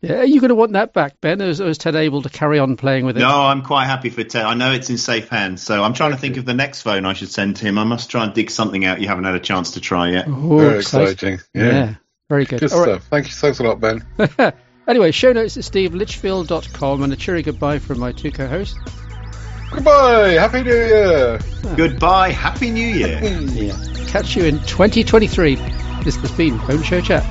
are 0.08 0.24
you 0.24 0.40
going 0.40 0.48
to 0.48 0.56
want 0.56 0.72
that 0.72 0.94
back, 0.94 1.20
Ben? 1.20 1.42
Or 1.42 1.50
is, 1.50 1.60
or 1.60 1.68
is, 1.68 1.80
Ted 1.80 1.98
able 1.98 2.22
to 2.22 2.30
carry 2.30 2.60
on 2.60 2.78
playing 2.78 3.06
with 3.06 3.18
it? 3.18 3.20
No, 3.20 3.42
I'm 3.42 3.62
quite 3.62 3.88
happy 3.88 4.10
for 4.10 4.24
Ted. 4.24 4.46
I 4.46 4.54
know 4.54 4.72
it's 4.72 4.90
in 4.90 4.98
safe 4.98 5.28
hands, 5.28 5.62
so 5.62 5.84
I'm 5.84 5.94
trying 5.94 6.12
to 6.12 6.18
think 6.18 6.38
of 6.38 6.46
the 6.46 6.54
next 6.54 6.84
phone 6.84 7.06
I 7.06 7.12
should 7.12 7.30
send 7.30 7.58
to 7.58 7.66
him. 7.66 7.78
I 7.78 7.84
must 7.84 8.10
try 8.10 8.24
and 8.24 8.34
dig 8.34 8.50
something 8.50 8.86
out 8.86 9.02
you 9.02 9.10
haven't 9.10 9.26
had 9.26 9.36
a 9.36 9.42
chance 9.42 9.72
to 9.72 9.82
try 9.82 10.12
yet. 10.12 10.30
Oh, 10.30 10.60
Very 10.60 10.78
exciting. 10.78 11.40
Yeah. 11.54 11.66
yeah. 11.66 11.96
Very 12.32 12.46
good. 12.46 12.62
Good 12.62 12.72
All 12.72 12.84
stuff. 12.84 12.88
Right. 12.88 13.04
Thank 13.04 13.28
you. 13.28 13.34
Thanks 13.34 13.60
a 13.60 13.64
lot, 13.64 13.82
Ben. 13.82 14.06
anyway, 14.88 15.12
show 15.12 15.34
notes 15.34 15.58
at 15.58 15.66
stevelitchfield.com 15.66 17.04
and 17.04 17.12
a 17.12 17.18
cheery 17.18 17.42
goodbye 17.42 17.80
from 17.80 18.00
my 18.00 18.14
two 18.14 18.32
co-hosts. 18.32 18.80
Goodbye. 19.70 20.30
Happy 20.30 20.64
New 20.64 20.74
Year. 20.74 21.40
Oh. 21.42 21.76
Goodbye. 21.76 22.30
Happy 22.30 22.70
New 22.70 22.88
Year. 22.88 23.20
yeah. 23.22 23.76
Catch 24.08 24.38
you 24.38 24.46
in 24.46 24.60
2023. 24.60 25.56
This 26.06 26.16
has 26.16 26.32
been 26.32 26.58
Phone 26.60 26.84
Show 26.84 27.02
Chat. 27.02 27.26